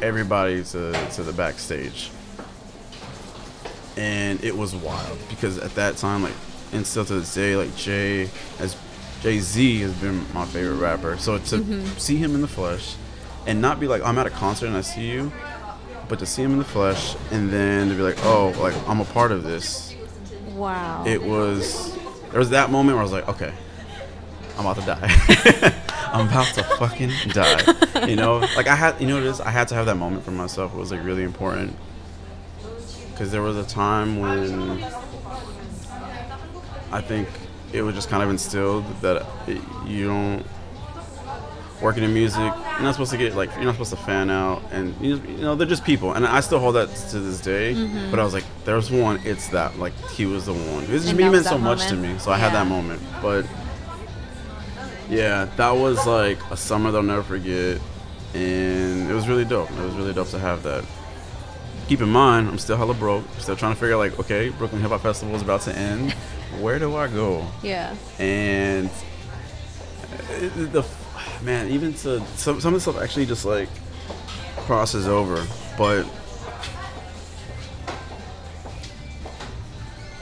everybody 0.02 0.62
to, 0.62 0.92
to 1.12 1.22
the 1.22 1.32
backstage. 1.32 2.10
And 3.96 4.42
it 4.42 4.56
was 4.56 4.74
wild 4.74 5.18
because 5.28 5.58
at 5.58 5.74
that 5.76 5.96
time, 5.96 6.22
like, 6.22 6.34
and 6.72 6.86
still 6.86 7.04
to 7.04 7.14
this 7.14 7.32
day, 7.32 7.56
like 7.56 7.74
Jay 7.76 8.28
as 8.58 8.76
Jay 9.22 9.38
Z 9.38 9.80
has 9.80 9.92
been 9.94 10.26
my 10.34 10.44
favorite 10.46 10.76
rapper. 10.76 11.16
So 11.18 11.38
to 11.38 11.58
mm-hmm. 11.58 11.86
see 11.96 12.16
him 12.16 12.34
in 12.34 12.40
the 12.40 12.48
flesh, 12.48 12.96
and 13.46 13.60
not 13.60 13.78
be 13.78 13.86
like 13.86 14.02
oh, 14.02 14.06
I'm 14.06 14.18
at 14.18 14.26
a 14.26 14.30
concert 14.30 14.66
and 14.66 14.76
I 14.76 14.80
see 14.80 15.08
you, 15.08 15.32
but 16.08 16.18
to 16.18 16.26
see 16.26 16.42
him 16.42 16.52
in 16.52 16.58
the 16.58 16.64
flesh, 16.64 17.14
and 17.30 17.50
then 17.50 17.88
to 17.88 17.94
be 17.94 18.02
like, 18.02 18.18
oh, 18.24 18.52
like 18.58 18.74
I'm 18.88 19.00
a 19.00 19.04
part 19.04 19.30
of 19.30 19.44
this. 19.44 19.93
Wow. 20.64 21.04
It 21.06 21.22
was 21.22 21.94
there 22.30 22.38
was 22.38 22.50
that 22.50 22.70
moment 22.70 22.96
where 22.96 23.00
I 23.00 23.02
was 23.04 23.12
like, 23.12 23.28
okay, 23.28 23.52
I'm 24.58 24.66
about 24.66 24.76
to 24.76 24.86
die. 24.86 25.82
I'm 26.12 26.28
about 26.28 26.46
to 26.54 26.62
fucking 26.78 27.10
die. 27.28 28.06
You 28.08 28.16
know, 28.16 28.38
like 28.56 28.66
I 28.66 28.74
had, 28.74 29.00
you 29.00 29.06
know 29.06 29.14
what 29.14 29.24
it 29.24 29.28
is? 29.28 29.40
I 29.40 29.50
had 29.50 29.68
to 29.68 29.74
have 29.74 29.86
that 29.86 29.96
moment 29.96 30.24
for 30.24 30.30
myself. 30.30 30.74
It 30.74 30.78
was 30.78 30.90
like 30.90 31.04
really 31.04 31.22
important 31.22 31.76
because 33.10 33.30
there 33.30 33.42
was 33.42 33.56
a 33.56 33.64
time 33.64 34.18
when 34.18 34.82
I 36.90 37.00
think 37.00 37.28
it 37.72 37.82
was 37.82 37.94
just 37.94 38.08
kind 38.08 38.22
of 38.22 38.30
instilled 38.30 38.84
that 39.00 39.26
you 39.86 40.06
don't 40.06 40.46
working 41.82 42.04
in 42.04 42.14
music. 42.14 42.52
You're 42.74 42.82
not 42.82 42.92
supposed 42.92 43.12
to 43.12 43.16
get 43.18 43.34
like 43.34 43.54
you're 43.54 43.64
not 43.64 43.72
supposed 43.72 43.90
to 43.90 43.96
fan 43.96 44.30
out, 44.30 44.62
and 44.72 44.94
you, 45.00 45.16
you 45.16 45.36
know 45.38 45.54
they're 45.54 45.66
just 45.66 45.84
people. 45.84 46.12
And 46.12 46.26
I 46.26 46.40
still 46.40 46.58
hold 46.58 46.74
that 46.74 46.88
to 47.10 47.20
this 47.20 47.40
day. 47.40 47.74
But 48.10 48.18
I 48.18 48.24
was 48.24 48.34
like, 48.34 48.44
there's 48.64 48.90
one. 48.90 49.20
It's 49.24 49.48
that 49.48 49.78
like 49.78 49.94
he 50.10 50.26
was 50.26 50.46
the 50.46 50.52
one. 50.52 50.84
It 50.84 50.88
just 50.88 51.06
he 51.06 51.14
meant 51.14 51.44
so 51.44 51.50
that 51.50 51.60
much 51.60 51.86
to 51.86 51.94
me. 51.96 52.18
So 52.18 52.32
I 52.32 52.36
had 52.36 52.52
that 52.52 52.66
moment. 52.66 53.00
But 53.22 53.46
yeah, 55.08 55.44
that 55.56 55.70
was 55.70 56.04
like 56.06 56.38
a 56.50 56.56
summer 56.56 56.90
they'll 56.90 57.02
never 57.02 57.22
forget, 57.22 57.80
and 58.34 59.10
it 59.10 59.14
was 59.14 59.28
really 59.28 59.44
dope. 59.44 59.70
It 59.70 59.80
was 59.80 59.94
really 59.94 60.12
dope 60.12 60.28
to 60.28 60.38
have 60.38 60.62
that. 60.64 60.84
Keep 61.88 62.00
in 62.00 62.08
mind, 62.08 62.48
I'm 62.48 62.58
still 62.58 62.76
hella 62.76 62.94
broke. 62.94 63.24
Still 63.38 63.56
trying 63.56 63.74
to 63.74 63.78
figure 63.78 63.94
out 63.94 63.98
like, 63.98 64.18
okay, 64.18 64.48
Brooklyn 64.48 64.80
Hip 64.80 64.90
Hop 64.90 65.02
Festival 65.02 65.34
is 65.36 65.42
about 65.42 65.60
to 65.62 65.76
end. 65.76 66.12
Where 66.60 66.78
do 66.78 66.96
I 66.96 67.08
go? 67.08 67.46
yeah. 67.62 67.94
and 68.18 68.88
uh, 68.88 70.48
the 70.72 70.84
man 71.44 71.68
even 71.68 71.92
to 71.92 72.24
some, 72.36 72.60
some 72.60 72.74
of 72.74 72.74
the 72.74 72.80
stuff 72.80 73.02
actually 73.02 73.26
just 73.26 73.44
like 73.44 73.68
crosses 74.56 75.06
over 75.06 75.46
but 75.76 76.06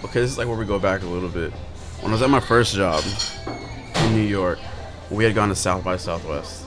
okay 0.05 0.21
this 0.21 0.31
is 0.31 0.39
like 0.39 0.49
where 0.49 0.57
we 0.57 0.65
go 0.65 0.79
back 0.79 1.03
a 1.03 1.07
little 1.07 1.29
bit. 1.29 1.53
When 2.01 2.11
i 2.11 2.13
was 2.13 2.23
at 2.23 2.31
my 2.31 2.41
first 2.41 2.75
job 2.75 3.05
in 3.95 4.15
new 4.15 4.21
york 4.21 4.59
we 5.11 5.25
had 5.25 5.35
gone 5.35 5.49
to 5.51 5.55
south 5.55 5.85
by 5.85 5.97
southwest. 5.97 6.65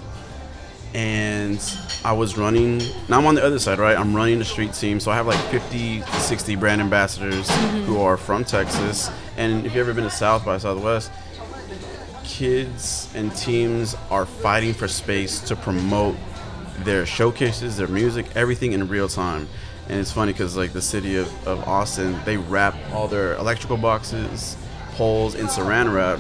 And 0.94 1.60
i 2.06 2.14
was 2.14 2.38
running 2.38 2.78
now 3.10 3.20
i'm 3.20 3.26
on 3.26 3.36
the 3.36 3.44
other 3.44 3.60
side 3.60 3.78
right? 3.78 3.98
I'm 3.98 4.16
running 4.16 4.40
the 4.40 4.46
street 4.46 4.74
team 4.74 5.02
so 5.02 5.12
i 5.12 5.16
have 5.16 5.28
like 5.28 5.40
50 5.52 6.00
to 6.00 6.06
60 6.06 6.56
brand 6.56 6.80
ambassadors 6.80 7.50
mm-hmm. 7.50 7.84
who 7.84 8.00
are 8.00 8.16
from 8.16 8.46
texas. 8.46 9.12
And 9.36 9.66
if 9.66 9.76
you've 9.76 9.88
ever 9.88 9.94
been 9.94 10.06
to 10.06 10.10
south 10.10 10.46
by 10.46 10.58
southwest 10.60 11.12
kids 12.36 13.10
and 13.16 13.34
teams 13.34 13.96
are 14.12 14.26
fighting 14.26 14.74
for 14.74 14.90
space 14.90 15.40
to 15.40 15.56
promote 15.56 16.18
their 16.80 17.06
showcases, 17.06 17.78
their 17.78 17.88
music, 17.88 18.26
everything 18.36 18.74
in 18.74 18.86
real 18.90 19.08
time. 19.08 19.48
And 19.88 20.02
it's 20.02 20.12
funny 20.12 20.34
because 20.34 20.58
like 20.58 20.74
the 20.74 20.82
city 20.82 21.16
of, 21.16 21.48
of 21.48 21.66
Austin, 21.66 22.20
they 22.26 22.36
wrap 22.36 22.76
all 22.92 23.08
their 23.08 23.36
electrical 23.36 23.78
boxes, 23.78 24.58
poles 24.96 25.36
in 25.36 25.46
saran 25.46 25.94
wrap. 25.94 26.20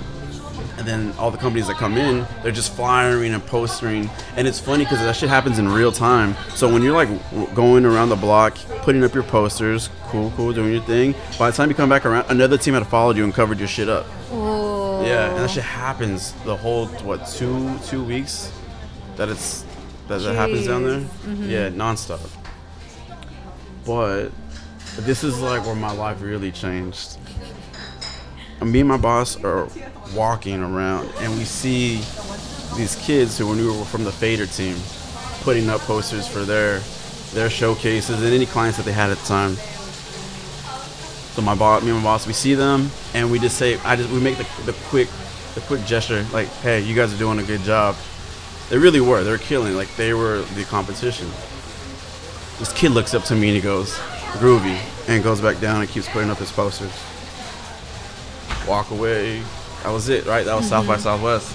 And 0.78 0.88
then 0.88 1.14
all 1.18 1.32
the 1.32 1.38
companies 1.38 1.68
that 1.68 1.76
come 1.76 1.98
in, 1.98 2.26
they're 2.44 2.54
just 2.54 2.74
flyering 2.74 3.34
and 3.34 3.46
postering. 3.46 4.10
And 4.38 4.48
it's 4.48 4.60
funny 4.60 4.86
because 4.86 5.00
that 5.00 5.18
shit 5.18 5.28
happens 5.28 5.60
in 5.60 5.68
real 5.68 5.92
time. 5.92 6.34
So 6.56 6.72
when 6.72 6.82
you're 6.82 6.96
like 6.96 7.10
going 7.54 7.84
around 7.84 8.08
the 8.08 8.16
block, 8.16 8.58
putting 8.84 9.04
up 9.04 9.14
your 9.14 9.24
posters, 9.24 9.90
cool, 10.06 10.32
cool, 10.38 10.54
doing 10.54 10.72
your 10.72 10.84
thing. 10.84 11.14
By 11.38 11.52
the 11.52 11.58
time 11.58 11.68
you 11.68 11.76
come 11.76 11.90
back 11.90 12.06
around, 12.06 12.28
another 12.30 12.58
team 12.58 12.74
had 12.74 12.88
followed 12.88 13.18
you 13.18 13.26
and 13.26 13.34
covered 13.34 13.60
your 13.60 13.68
shit 13.68 13.90
up. 13.90 14.06
Ooh. 14.32 14.65
Yeah, 15.06 15.30
and 15.30 15.38
that 15.38 15.52
shit 15.52 15.64
happens 15.64 16.34
the 16.44 16.56
whole 16.56 16.88
what 16.88 17.28
two 17.28 17.78
two 17.86 18.04
weeks 18.04 18.52
that 19.16 19.30
it's 19.30 19.64
that, 20.08 20.20
that 20.20 20.36
happens 20.36 20.68
down 20.68 20.84
there. 20.84 21.00
Mm-hmm. 21.00 21.50
Yeah, 21.50 21.70
nonstop. 21.70 22.20
But 23.86 24.32
this 25.00 25.24
is 25.24 25.40
like 25.42 25.66
where 25.66 25.76
my 25.76 25.92
life 25.92 26.22
really 26.22 26.52
changed. 26.52 27.18
And 28.62 28.72
me 28.72 28.80
and 28.80 28.90
my 28.90 28.98
boss 28.98 29.36
are 29.44 29.68
walking 30.16 30.62
around, 30.62 31.12
and 31.20 31.34
we 31.38 31.44
see 31.44 31.98
these 32.78 32.96
kids 33.02 33.38
who 33.38 33.48
we 33.48 33.66
were 33.68 33.86
from 33.86 34.04
the 34.04 34.12
Fader 34.12 34.46
team 34.46 34.76
putting 35.42 35.70
up 35.70 35.82
posters 35.82 36.28
for 36.28 36.44
their 36.44 36.80
their 37.34 37.50
showcases 37.50 38.22
and 38.24 38.34
any 38.34 38.46
clients 38.46 38.78
that 38.78 38.86
they 38.86 38.94
had 38.94 39.10
at 39.10 39.18
the 39.18 39.26
time. 39.28 39.58
So 41.36 41.42
my 41.42 41.54
boss, 41.54 41.84
me 41.84 41.90
and 41.90 41.98
my 41.98 42.04
boss, 42.06 42.26
we 42.26 42.32
see 42.32 42.54
them, 42.54 42.90
and 43.14 43.30
we 43.30 43.40
just 43.40 43.58
say, 43.58 43.78
I 43.80 43.98
just 43.98 44.10
we 44.10 44.22
make 44.22 44.38
the, 44.38 44.48
the 44.66 44.72
quick 44.86 45.10
the 45.54 45.60
quick 45.62 45.84
gesture, 45.86 46.26
like, 46.32 46.48
hey, 46.48 46.80
you 46.80 46.96
guys 46.96 47.14
are 47.14 47.18
doing 47.18 47.40
a 47.40 47.44
good 47.44 47.62
job. 47.62 47.98
They 48.70 48.78
really 48.78 49.02
were. 49.02 49.22
They 49.22 49.32
were 49.32 49.38
killing. 49.38 49.76
Like 49.76 49.94
they 49.98 50.14
were 50.14 50.44
the 50.56 50.64
competition. 50.64 51.28
This 52.58 52.72
kid 52.72 52.92
looks 52.92 53.14
up 53.14 53.24
to 53.26 53.36
me 53.36 53.50
and 53.50 53.56
he 53.58 53.62
goes, 53.62 53.94
"Groovy," 54.40 54.80
and 55.10 55.22
goes 55.22 55.42
back 55.42 55.60
down 55.60 55.82
and 55.82 55.90
keeps 55.90 56.08
putting 56.08 56.30
up 56.30 56.38
his 56.38 56.54
posters. 56.54 56.92
Walk 58.66 58.92
away. 58.92 59.42
That 59.84 59.92
was 59.92 60.08
it, 60.08 60.26
right? 60.26 60.46
That 60.46 60.56
was 60.56 60.70
South 60.70 60.88
by 60.88 60.96
mm-hmm. 60.96 61.04
Southwest. 61.04 61.54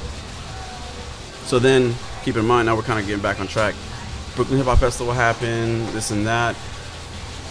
So 1.49 1.59
then, 1.59 1.95
keep 2.23 2.37
in 2.37 2.45
mind, 2.45 2.67
now 2.67 2.77
we're 2.77 2.83
kind 2.83 3.01
of 3.01 3.07
getting 3.07 3.23
back 3.23 3.41
on 3.41 3.49
track. 3.49 3.75
Brooklyn 4.37 4.59
Hip 4.59 4.67
Hop 4.67 4.79
Festival 4.79 5.13
happened, 5.13 5.89
this 5.89 6.11
and 6.11 6.27
that. 6.27 6.55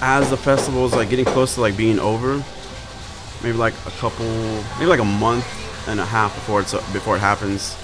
As 0.02 0.30
the 0.30 0.38
festival 0.38 0.86
is 0.86 0.94
like 0.94 1.10
getting 1.10 1.26
close 1.26 1.56
to 1.56 1.62
like 1.62 1.76
being 1.76 2.00
over, 2.00 2.44
maybe 3.44 3.58
like 3.58 3.74
a 3.86 3.92
couple, 3.92 4.26
maybe 4.78 4.86
like 4.86 5.00
a 5.00 5.06
month 5.06 5.46
and 5.88 6.00
a 6.00 6.06
half 6.06 6.34
before 6.36 6.62
it's 6.62 6.74
before 6.94 7.18
it 7.18 7.20
happens, 7.20 7.76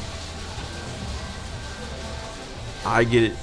I 2.85 3.03
get 3.03 3.23
it. 3.23 3.33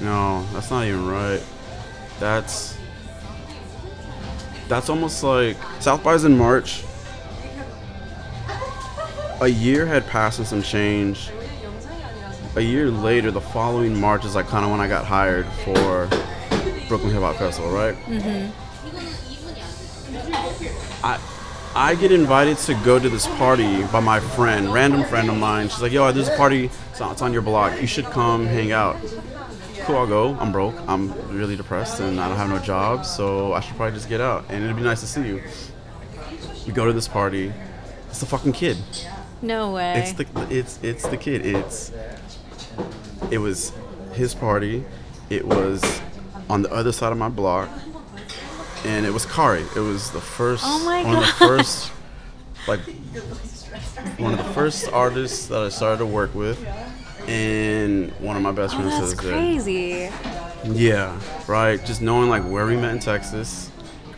No, 0.00 0.44
that's 0.52 0.70
not 0.70 0.84
even 0.84 1.06
right. 1.06 1.42
That's 2.18 2.76
that's 4.68 4.90
almost 4.90 5.22
like 5.22 5.56
South 5.80 6.02
by's 6.02 6.24
in 6.24 6.36
March. 6.36 6.84
A 9.40 9.48
year 9.48 9.86
had 9.86 10.06
passed 10.06 10.38
and 10.38 10.48
some 10.48 10.62
change. 10.62 11.30
A 12.56 12.60
year 12.60 12.90
later, 12.90 13.30
the 13.30 13.40
following 13.40 13.98
March 14.00 14.24
is 14.24 14.34
like 14.34 14.48
kind 14.48 14.64
of 14.64 14.70
when 14.70 14.80
I 14.80 14.88
got 14.88 15.04
hired 15.04 15.46
for 15.64 16.08
Brooklyn 16.88 17.12
Hip 17.12 17.22
Hop 17.22 17.36
Festival, 17.36 17.70
right? 17.70 17.94
Mm-hmm. 18.04 18.50
I 21.04 21.20
I 21.74 21.94
get 21.94 22.10
invited 22.10 22.56
to 22.58 22.74
go 22.84 22.98
to 22.98 23.08
this 23.08 23.26
party 23.36 23.82
by 23.84 24.00
my 24.00 24.18
friend, 24.18 24.72
random 24.72 25.04
friend 25.04 25.28
of 25.28 25.36
mine. 25.36 25.68
She's 25.68 25.82
like, 25.82 25.92
"Yo, 25.92 26.10
there's 26.10 26.28
a 26.28 26.36
party. 26.36 26.70
It's 26.90 27.00
on, 27.00 27.12
it's 27.12 27.22
on 27.22 27.32
your 27.32 27.42
block. 27.42 27.80
You 27.80 27.86
should 27.86 28.06
come 28.06 28.46
hang 28.46 28.72
out." 28.72 28.96
Cool, 29.84 29.96
I'll 29.96 30.06
go. 30.06 30.36
I'm 30.40 30.52
broke. 30.52 30.74
I'm 30.88 31.12
really 31.36 31.54
depressed, 31.54 32.00
and 32.00 32.18
I 32.18 32.28
don't 32.28 32.38
have 32.38 32.48
no 32.48 32.58
job, 32.58 33.04
so 33.04 33.52
I 33.52 33.60
should 33.60 33.76
probably 33.76 33.94
just 33.94 34.08
get 34.08 34.20
out. 34.20 34.46
And 34.48 34.64
it'd 34.64 34.74
be 34.74 34.82
nice 34.82 35.00
to 35.00 35.06
see 35.06 35.26
you. 35.26 35.42
We 36.66 36.72
go 36.72 36.86
to 36.86 36.92
this 36.92 37.06
party. 37.06 37.52
It's 38.08 38.20
the 38.20 38.26
fucking 38.26 38.52
kid. 38.52 38.78
No 39.42 39.72
way. 39.72 40.00
It's 40.00 40.12
the 40.12 40.26
it's 40.50 40.78
it's 40.82 41.06
the 41.06 41.16
kid. 41.16 41.44
It's 41.44 41.92
it 43.30 43.38
was 43.38 43.72
his 44.14 44.34
party. 44.34 44.84
It 45.28 45.46
was 45.46 46.00
on 46.48 46.62
the 46.62 46.72
other 46.72 46.92
side 46.92 47.12
of 47.12 47.18
my 47.18 47.28
block, 47.28 47.68
and 48.84 49.06
it 49.06 49.10
was 49.10 49.26
Kari. 49.26 49.62
It 49.74 49.80
was 49.80 50.10
the 50.10 50.20
first 50.20 50.64
Oh 50.66 50.84
one 51.04 51.16
of 51.16 51.20
the 51.20 51.32
first 51.32 51.92
like 52.66 52.80
one 54.18 54.32
of 54.32 54.38
the 54.38 54.52
first 54.52 54.90
artists 54.92 55.46
that 55.48 55.60
I 55.60 55.68
started 55.68 55.98
to 55.98 56.06
work 56.06 56.34
with, 56.34 56.64
and 57.26 58.10
one 58.12 58.36
of 58.36 58.42
my 58.42 58.52
best 58.52 58.74
oh, 58.74 58.78
friends 58.78 58.98
that's 58.98 59.20
crazy. 59.20 60.10
Yeah, 60.64 61.18
right. 61.46 61.84
Just 61.84 62.02
knowing 62.02 62.28
like 62.28 62.42
where 62.44 62.66
we 62.66 62.76
met 62.76 62.92
in 62.92 62.98
Texas, 63.00 63.70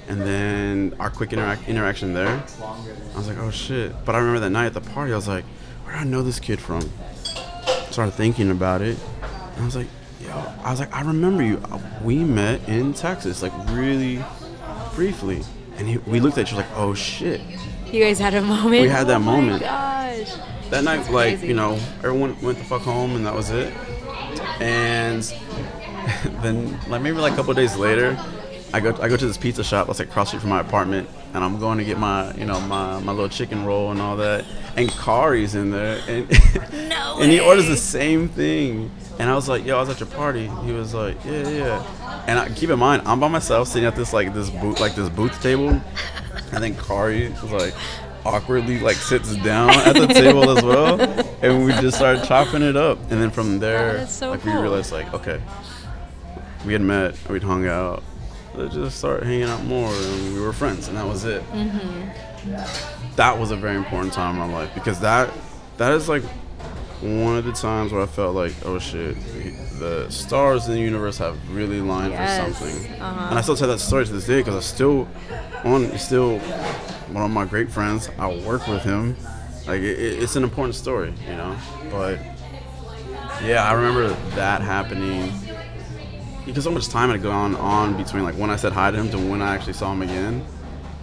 and 0.08 0.20
then 0.20 0.94
our 0.98 1.10
quick 1.10 1.30
interac- 1.30 1.66
interaction 1.66 2.14
there. 2.14 2.42
I 2.62 3.16
was 3.16 3.28
like, 3.28 3.38
oh 3.38 3.50
shit. 3.50 3.92
But 4.04 4.14
I 4.14 4.18
remember 4.18 4.40
that 4.40 4.50
night 4.50 4.66
at 4.66 4.74
the 4.74 4.80
party, 4.80 5.12
I 5.12 5.16
was 5.16 5.28
like, 5.28 5.44
where 5.84 5.94
do 5.94 6.00
I 6.00 6.04
know 6.04 6.22
this 6.22 6.40
kid 6.40 6.60
from? 6.60 6.82
Started 7.90 8.12
thinking 8.12 8.50
about 8.50 8.82
it, 8.82 8.98
and 9.54 9.62
I 9.62 9.64
was 9.64 9.76
like, 9.76 9.88
yo, 10.28 10.52
I 10.62 10.70
was 10.70 10.80
like, 10.80 10.94
I 10.94 11.02
remember 11.02 11.42
you. 11.42 11.60
Uh, 11.70 11.78
We 12.02 12.16
met 12.24 12.66
in 12.68 12.94
Texas, 12.94 13.42
like 13.42 13.52
really 13.70 14.22
briefly, 14.94 15.42
and 15.76 15.88
he, 15.88 15.98
we 15.98 16.20
looked 16.20 16.38
at 16.38 16.46
each 16.46 16.52
other 16.52 16.62
like, 16.62 16.70
oh 16.76 16.94
shit. 16.94 17.40
You 17.86 18.02
guys 18.04 18.18
had 18.18 18.34
a 18.34 18.42
moment. 18.42 18.82
We 18.82 18.88
had 18.88 19.06
that 19.08 19.16
oh 19.16 19.20
moment. 19.20 19.62
Gosh. 19.62 20.34
That 20.70 20.84
night, 20.84 20.96
That's 20.98 21.10
like 21.10 21.30
crazy. 21.38 21.48
you 21.48 21.54
know, 21.54 21.74
everyone 22.04 22.38
went 22.42 22.58
the 22.58 22.64
fuck 22.64 22.82
home, 22.82 23.16
and 23.16 23.24
that 23.24 23.34
was 23.34 23.50
it. 23.50 23.72
And 24.60 25.22
then, 26.42 26.78
like 26.88 27.00
maybe 27.02 27.16
like 27.16 27.32
a 27.32 27.36
couple 27.36 27.54
days 27.54 27.76
later, 27.76 28.18
I 28.74 28.80
go 28.80 28.94
I 29.00 29.08
go 29.08 29.16
to 29.16 29.26
this 29.26 29.38
pizza 29.38 29.64
shop 29.64 29.86
that's 29.86 29.98
like 29.98 30.08
across 30.08 30.26
the 30.28 30.36
street 30.36 30.40
from 30.42 30.50
my 30.50 30.60
apartment, 30.60 31.08
and 31.32 31.42
I'm 31.42 31.58
going 31.58 31.78
to 31.78 31.84
get 31.84 31.98
my 31.98 32.34
you 32.34 32.44
know 32.44 32.60
my, 32.60 33.00
my 33.00 33.12
little 33.12 33.30
chicken 33.30 33.64
roll 33.64 33.90
and 33.90 34.00
all 34.02 34.16
that. 34.18 34.44
And 34.76 34.90
Kari's 34.90 35.54
in 35.54 35.70
there, 35.70 36.00
and 36.06 36.28
No 36.90 37.18
and 37.20 37.30
he 37.32 37.40
orders 37.40 37.66
the 37.66 37.76
same 37.76 38.28
thing. 38.28 38.90
And 39.18 39.28
I 39.28 39.34
was 39.34 39.48
like, 39.48 39.64
"Yo, 39.64 39.76
I 39.76 39.80
was 39.80 39.88
at 39.88 40.00
your 40.00 40.08
party." 40.08 40.46
He 40.64 40.72
was 40.72 40.94
like, 40.94 41.16
"Yeah, 41.24 41.48
yeah." 41.48 42.24
And 42.26 42.38
I, 42.38 42.48
keep 42.50 42.70
in 42.70 42.78
mind, 42.78 43.02
I'm 43.04 43.18
by 43.18 43.28
myself 43.28 43.68
sitting 43.68 43.86
at 43.86 43.96
this 43.96 44.12
like 44.12 44.32
this 44.32 44.50
booth 44.50 44.80
like 44.80 44.94
this 44.94 45.08
booth 45.08 45.42
table, 45.42 45.70
and 46.52 46.62
then 46.62 46.76
Kari 46.76 47.30
was 47.30 47.50
like 47.50 47.74
awkwardly 48.24 48.78
like 48.78 48.96
sits 48.96 49.34
down 49.36 49.70
at 49.70 49.94
the 49.94 50.06
table 50.06 50.50
as 50.56 50.62
well, 50.62 51.00
and 51.42 51.64
we 51.64 51.72
just 51.72 51.96
started 51.96 52.24
chopping 52.24 52.62
it 52.62 52.76
up. 52.76 52.98
And 53.10 53.20
then 53.20 53.30
from 53.30 53.58
there, 53.58 54.06
so 54.06 54.30
like 54.30 54.44
we 54.44 54.52
cool. 54.52 54.62
realized 54.62 54.92
like, 54.92 55.12
okay, 55.14 55.40
we 56.64 56.72
had 56.72 56.82
met, 56.82 57.16
we'd 57.28 57.42
hung 57.42 57.66
out, 57.66 58.02
let's 58.54 58.74
just 58.74 58.98
start 58.98 59.22
hanging 59.22 59.44
out 59.44 59.64
more, 59.64 59.90
and 59.90 60.34
we 60.34 60.40
were 60.40 60.52
friends, 60.52 60.88
and 60.88 60.96
that 60.96 61.06
was 61.06 61.24
it. 61.24 61.42
Mm-hmm. 61.50 63.14
That 63.16 63.38
was 63.38 63.50
a 63.50 63.56
very 63.56 63.76
important 63.76 64.12
time 64.12 64.34
in 64.34 64.40
my 64.40 64.52
life 64.52 64.72
because 64.74 65.00
that 65.00 65.32
that 65.78 65.92
is 65.92 66.08
like 66.08 66.22
one 67.00 67.36
of 67.36 67.44
the 67.44 67.52
times 67.52 67.92
where 67.92 68.02
I 68.02 68.06
felt 68.06 68.34
like, 68.34 68.52
oh 68.64 68.78
shit, 68.78 69.16
the 69.78 70.06
stars 70.10 70.66
in 70.66 70.74
the 70.74 70.80
universe 70.80 71.18
have 71.18 71.36
really 71.54 71.80
lined 71.80 72.12
Yes. 72.12 72.44
for 72.46 72.52
something. 72.66 73.00
Uh-huh. 73.00 73.26
And 73.30 73.38
I 73.38 73.42
still 73.42 73.56
tell 73.56 73.68
that 73.68 73.78
story 73.78 74.04
to 74.06 74.12
this 74.12 74.26
day 74.26 74.40
because 74.40 74.56
I 74.56 74.60
still, 74.60 75.06
on 75.64 75.96
still 75.98 76.38
one 77.10 77.22
of 77.24 77.30
my 77.30 77.44
great 77.44 77.70
friends. 77.70 78.10
I 78.18 78.34
work 78.44 78.66
with 78.66 78.82
him. 78.82 79.16
Like 79.66 79.80
it, 79.82 79.98
it- 79.98 80.22
it's 80.22 80.34
an 80.36 80.42
important 80.44 80.74
story, 80.74 81.12
you 81.28 81.36
know. 81.36 81.56
But 81.90 82.18
yeah, 83.44 83.64
I 83.68 83.72
remember 83.74 84.08
that 84.34 84.60
happening 84.62 85.32
because 86.44 86.64
so 86.64 86.70
much 86.70 86.88
time 86.88 87.10
had 87.10 87.22
gone 87.22 87.54
on 87.56 87.96
between 87.96 88.24
like 88.24 88.34
when 88.36 88.50
I 88.50 88.56
said 88.56 88.72
hi 88.72 88.90
to 88.90 88.96
him 88.96 89.10
to 89.10 89.18
when 89.18 89.42
I 89.42 89.54
actually 89.54 89.74
saw 89.74 89.92
him 89.92 90.02
again. 90.02 90.44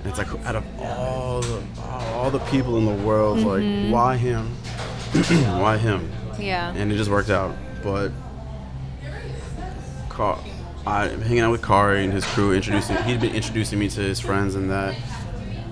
And 0.04 0.08
it's 0.08 0.18
like 0.18 0.28
out 0.46 0.56
of 0.58 0.66
all 0.80 1.42
the 1.42 1.62
all 1.82 2.30
the 2.32 2.40
people 2.40 2.78
in 2.78 2.86
the 2.86 3.04
world, 3.06 3.40
like 3.40 3.92
why 3.92 4.18
him? 4.18 4.52
why 5.62 5.78
him? 5.78 6.12
Yeah. 6.40 6.74
and 6.76 6.92
it 6.92 6.98
just 6.98 7.10
worked 7.10 7.30
out. 7.30 7.56
But 7.84 8.12
Car- 10.10 10.40
I'm 10.86 11.22
hanging 11.22 11.40
out 11.40 11.52
with 11.52 11.62
Kari 11.64 12.04
and 12.04 12.14
his 12.14 12.26
crew, 12.26 12.54
introducing 12.54 12.98
he'd 13.04 13.20
been 13.22 13.34
introducing 13.36 13.80
me 13.80 13.90
to 13.90 14.02
his 14.02 14.20
friends 14.20 14.56
and 14.56 14.70
that, 14.70 14.96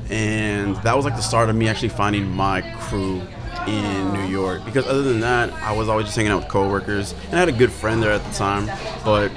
and 0.09 0.75
that 0.77 0.95
was 0.95 1.05
like 1.05 1.15
the 1.15 1.21
start 1.21 1.49
of 1.49 1.55
me 1.55 1.67
actually 1.67 1.89
finding 1.89 2.27
my 2.29 2.61
crew 2.79 3.21
in 3.67 4.13
New 4.13 4.25
York. 4.25 4.65
Because 4.65 4.87
other 4.87 5.03
than 5.03 5.19
that, 5.21 5.53
I 5.53 5.71
was 5.75 5.87
always 5.87 6.05
just 6.07 6.15
hanging 6.17 6.31
out 6.31 6.41
with 6.43 6.49
coworkers, 6.49 7.13
and 7.27 7.35
I 7.35 7.39
had 7.39 7.49
a 7.49 7.53
good 7.53 7.71
friend 7.71 8.01
there 8.01 8.11
at 8.11 8.23
the 8.25 8.33
time. 8.33 8.65
But 9.05 9.29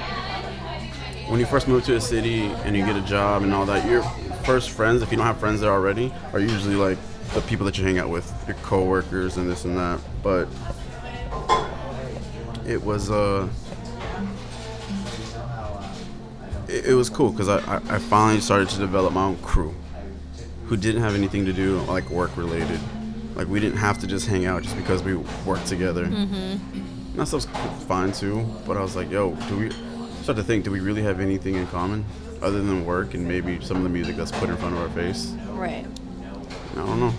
when 1.29 1.41
you 1.41 1.47
first 1.47 1.69
move 1.69 1.85
to 1.85 1.97
a 1.97 2.01
city 2.01 2.45
and 2.45 2.77
you 2.77 2.85
get 2.85 2.97
a 2.97 3.03
job 3.03 3.43
and 3.43 3.53
all 3.53 3.67
that, 3.67 3.89
your 3.89 4.03
first 4.45 4.71
friends, 4.71 5.03
if 5.03 5.11
you 5.11 5.17
don't 5.17 5.27
have 5.27 5.39
friends 5.39 5.61
there 5.61 5.73
already, 5.73 6.13
are 6.33 6.41
usually 6.41 6.75
like 6.77 6.99
the 7.35 7.41
people 7.43 7.67
that 7.67 7.79
you 7.79 7.85
hang 7.85 7.99
out 7.99 8.09
with, 8.09 8.33
your 8.47 8.57
coworkers 8.59 9.37
and 9.37 9.51
this 9.51 9.65
and 9.65 9.77
that. 9.77 10.01
But 10.23 10.49
it 12.67 12.83
was 12.83 13.11
uh 13.11 13.49
it, 16.69 16.87
it 16.87 16.95
was 16.95 17.09
cool 17.09 17.31
because 17.31 17.49
I, 17.49 17.77
I, 17.77 17.99
finally 17.99 18.41
started 18.41 18.69
to 18.71 18.79
develop 18.79 19.13
my 19.13 19.23
own 19.23 19.37
crew 19.37 19.73
who 20.67 20.77
didn't 20.77 21.01
have 21.01 21.15
anything 21.15 21.47
to 21.47 21.53
do 21.53 21.79
like 21.83 22.11
work 22.11 22.37
related 22.37 22.81
like 23.37 23.47
we 23.47 23.61
didn't 23.61 23.79
have 23.79 23.99
to 23.99 24.07
just 24.07 24.27
hang 24.27 24.47
out 24.47 24.63
just 24.63 24.77
because 24.77 25.03
we 25.03 25.15
worked 25.45 25.67
together 25.67 26.05
And 26.05 27.23
that 27.23 27.29
stuff's 27.29 27.47
fine 27.85 28.13
too. 28.13 28.47
But 28.67 28.77
I 28.77 28.83
was 28.83 28.97
like, 28.97 29.11
yo, 29.11 29.35
do 29.49 29.59
we 29.59 29.71
start 30.23 30.37
to 30.37 30.43
think, 30.43 30.65
do 30.65 30.71
we 30.71 30.81
really 30.81 31.03
have 31.03 31.21
anything 31.21 31.55
in 31.55 31.67
common 31.69 32.05
other 32.43 32.63
than 32.63 32.85
work 32.85 33.15
and 33.15 33.27
maybe 33.27 33.61
some 33.65 33.79
of 33.79 33.83
the 33.83 33.89
music 33.89 34.17
that's 34.17 34.33
put 34.33 34.51
in 34.51 34.57
front 34.57 34.75
of 34.75 34.81
our 34.81 34.91
face? 34.91 35.35
Right. 35.51 35.87
I 36.77 36.85
don't 36.87 37.01
know. 37.01 37.15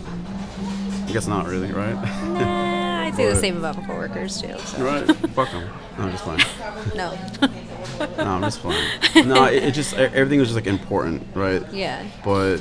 I 1.07 1.11
guess 1.11 1.27
not 1.27 1.47
really, 1.47 1.71
right? 1.71 1.93
Nah, 1.93 3.01
I'd 3.07 3.15
say 3.15 3.29
the 3.29 3.35
same 3.35 3.57
about 3.57 3.75
coworkers 3.85 4.41
too. 4.41 4.57
So. 4.59 4.83
right? 4.83 5.05
Fuck 5.31 5.51
them. 5.51 5.69
No, 5.97 6.03
I'm 6.03 6.11
just 6.11 6.23
playing. 6.23 6.41
No. 6.95 7.17
No, 8.17 8.23
I'm 8.25 8.41
just 8.43 8.59
playing. 8.59 9.27
No, 9.27 9.45
it, 9.45 9.63
it 9.63 9.71
just 9.73 9.95
everything 9.95 10.39
was 10.39 10.49
just 10.49 10.55
like 10.55 10.67
important, 10.67 11.25
right? 11.33 11.63
yeah. 11.73 12.05
But 12.23 12.57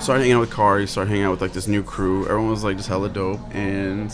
started 0.00 0.22
hanging 0.22 0.34
out 0.36 0.40
with 0.40 0.52
Kari, 0.52 0.86
started 0.86 1.08
hanging 1.10 1.24
out 1.24 1.30
with 1.30 1.40
like 1.40 1.52
this 1.54 1.66
new 1.66 1.82
crew. 1.82 2.24
Everyone 2.24 2.50
was 2.50 2.64
like 2.64 2.76
just 2.76 2.88
hella 2.88 3.08
dope, 3.08 3.40
and 3.54 4.12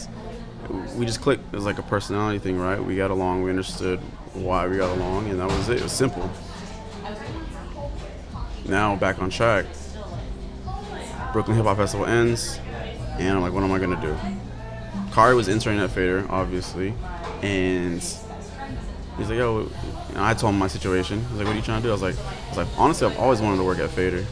we 0.97 1.05
just 1.07 1.21
clicked. 1.21 1.45
It 1.53 1.57
was 1.57 1.65
like 1.65 1.79
a 1.79 1.83
personality 1.83 2.39
thing, 2.39 2.59
right? 2.59 2.79
We 2.83 2.95
got 2.97 3.11
along. 3.11 3.43
We 3.43 3.51
understood 3.51 3.99
why 4.35 4.69
we 4.69 4.77
got 4.77 4.97
along, 4.97 5.31
and 5.31 5.41
that 5.41 5.49
was 5.49 5.69
it. 5.69 5.79
It 5.79 5.83
was 5.83 5.93
simple. 5.93 6.31
Now 8.69 8.97
back 8.97 9.21
on 9.21 9.31
track. 9.31 9.67
Brooklyn 11.33 11.57
Hip 11.57 11.67
Hop 11.67 11.77
Festival 11.77 12.07
ends, 12.07 12.59
and 13.19 13.37
I'm 13.37 13.43
like, 13.43 13.53
what 13.53 13.63
am 13.63 13.73
I 13.73 13.79
gonna 13.79 14.01
do? 14.01 14.17
Kari 15.13 15.35
was 15.35 15.49
interning 15.49 15.81
at 15.81 15.91
Fader, 15.91 16.27
obviously, 16.31 16.95
and 17.43 17.95
he's 17.95 18.23
like, 19.19 19.39
yo, 19.39 19.69
and 20.09 20.19
I 20.19 20.35
told 20.35 20.55
him 20.55 20.59
my 20.59 20.67
situation. 20.67 21.21
He's 21.21 21.39
like, 21.39 21.47
what 21.47 21.55
are 21.55 21.59
you 21.59 21.63
trying 21.63 21.83
to 21.83 21.87
do? 21.87 21.91
I 21.91 21.93
was 21.93 22.03
like, 22.03 22.19
I 22.19 22.49
was 22.49 22.57
like, 22.59 22.69
honestly, 22.79 23.07
I've 23.07 23.19
always 23.19 23.41
wanted 23.41 23.59
to 23.59 23.65
work 23.65 23.79
at 23.79 23.91
Fader. 23.91 24.25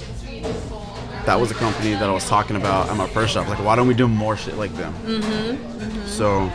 That 1.26 1.40
was 1.40 1.50
a 1.50 1.54
company 1.54 1.92
that 1.92 2.02
I 2.02 2.12
was 2.12 2.28
talking 2.28 2.56
about 2.56 2.90
at 2.90 2.96
my 2.96 3.08
first 3.08 3.34
job. 3.34 3.48
Like, 3.48 3.62
why 3.62 3.76
don't 3.76 3.88
we 3.88 3.94
do 3.94 4.08
more 4.08 4.36
shit 4.36 4.56
like 4.56 4.74
them? 4.74 4.92
Mm-hmm. 5.04 6.06
So, 6.06 6.50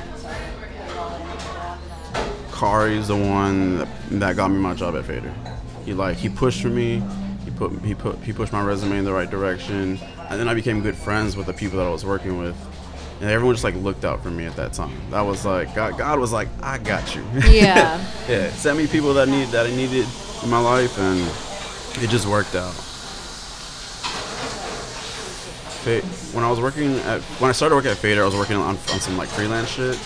Kari 2.52 2.98
is 2.98 3.08
the 3.08 3.16
one 3.16 3.78
that, 3.80 3.88
that 4.12 4.36
got 4.36 4.50
me 4.50 4.58
my 4.58 4.74
job 4.74 4.96
at 4.96 5.06
Fader. 5.06 5.34
He 5.86 5.94
like 5.94 6.18
he 6.18 6.30
pushed 6.30 6.62
for 6.62 6.70
me. 6.70 7.02
He 7.60 7.68
put 7.68 7.82
he 7.84 7.94
put 7.94 8.18
he 8.20 8.32
pushed 8.32 8.54
my 8.54 8.64
resume 8.64 9.00
in 9.00 9.06
the 9.06 9.12
right 9.12 9.30
direction, 9.30 10.00
and 10.30 10.40
then 10.40 10.48
I 10.48 10.54
became 10.54 10.82
good 10.82 10.96
friends 10.96 11.36
with 11.36 11.46
the 11.46 11.54
people 11.54 11.78
that 11.80 11.88
I 11.88 11.90
was 11.90 12.06
working 12.06 12.38
with. 12.40 12.56
And 13.20 13.30
everyone 13.30 13.54
just 13.54 13.66
like 13.66 13.76
looked 13.76 14.06
out 14.06 14.24
for 14.24 14.32
me 14.32 14.46
at 14.46 14.56
that 14.56 14.72
time. 14.72 14.96
That 15.12 15.22
was 15.22 15.46
like 15.46 15.76
God. 15.76 15.98
God 15.98 16.20
was 16.20 16.32
like, 16.32 16.48
I 16.64 16.78
got 16.78 17.16
you. 17.16 17.24
Yeah. 17.50 18.02
yeah. 18.30 18.50
Sent 18.52 18.78
me 18.78 18.88
people 18.88 19.14
that 19.16 19.28
need 19.28 19.50
that 19.50 19.66
I 19.66 19.72
needed 19.72 20.08
in 20.42 20.50
my 20.50 20.60
life, 20.60 20.98
and 20.98 21.20
it 22.02 22.10
just 22.10 22.28
worked 22.28 22.56
out. 22.56 22.74
When 26.34 26.44
I 26.44 26.50
was 26.50 26.62
working 26.62 26.96
at 27.00 27.22
when 27.42 27.50
I 27.50 27.52
started 27.52 27.76
working 27.76 27.92
at 27.92 27.98
Fader, 27.98 28.22
I 28.22 28.26
was 28.26 28.36
working 28.36 28.58
on, 28.58 28.78
on 28.78 29.00
some 29.00 29.18
like 29.18 29.28
freelance 29.28 29.70
shit. 29.70 30.00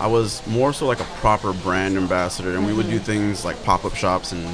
I 0.00 0.08
was 0.08 0.44
more 0.46 0.72
so 0.72 0.86
like 0.86 1.00
a 1.00 1.08
proper 1.20 1.52
brand 1.52 1.96
ambassador, 1.96 2.56
and 2.56 2.66
we 2.66 2.72
would 2.72 2.86
do 2.86 2.96
mm-hmm. 2.96 3.04
things 3.04 3.44
like 3.44 3.62
pop 3.62 3.84
up 3.84 3.94
shops 3.94 4.32
and 4.32 4.44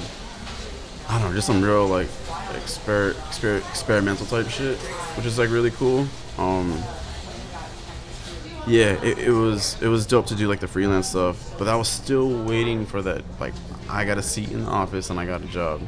I 1.09 1.19
don't 1.19 1.31
know, 1.31 1.35
just 1.35 1.47
some 1.47 1.63
real 1.63 1.87
like 1.87 2.09
exper- 2.55 3.13
exper- 3.13 3.69
experimental 3.71 4.27
type 4.27 4.49
shit, 4.49 4.79
which 5.17 5.27
is 5.27 5.39
like 5.39 5.51
really 5.51 5.71
cool. 5.73 6.07
Um, 6.39 6.83
yeah, 8.67 8.93
it, 9.03 9.19
it 9.19 9.31
was 9.31 9.81
it 9.83 9.89
was 9.89 10.07
dope 10.07 10.27
to 10.27 10.35
do 10.35 10.49
like 10.49 10.61
the 10.61 10.69
freelance 10.69 11.09
stuff, 11.09 11.55
but 11.59 11.69
I 11.69 11.77
was 11.77 11.89
still 11.89 12.45
waiting 12.45 12.87
for 12.87 13.03
that 13.03 13.23
like 13.39 13.53
I 13.89 14.05
got 14.05 14.19
a 14.19 14.23
seat 14.23 14.51
in 14.51 14.65
the 14.65 14.71
office 14.71 15.11
and 15.11 15.21
I 15.21 15.27
got 15.27 15.43
a 15.43 15.47
job. 15.47 15.83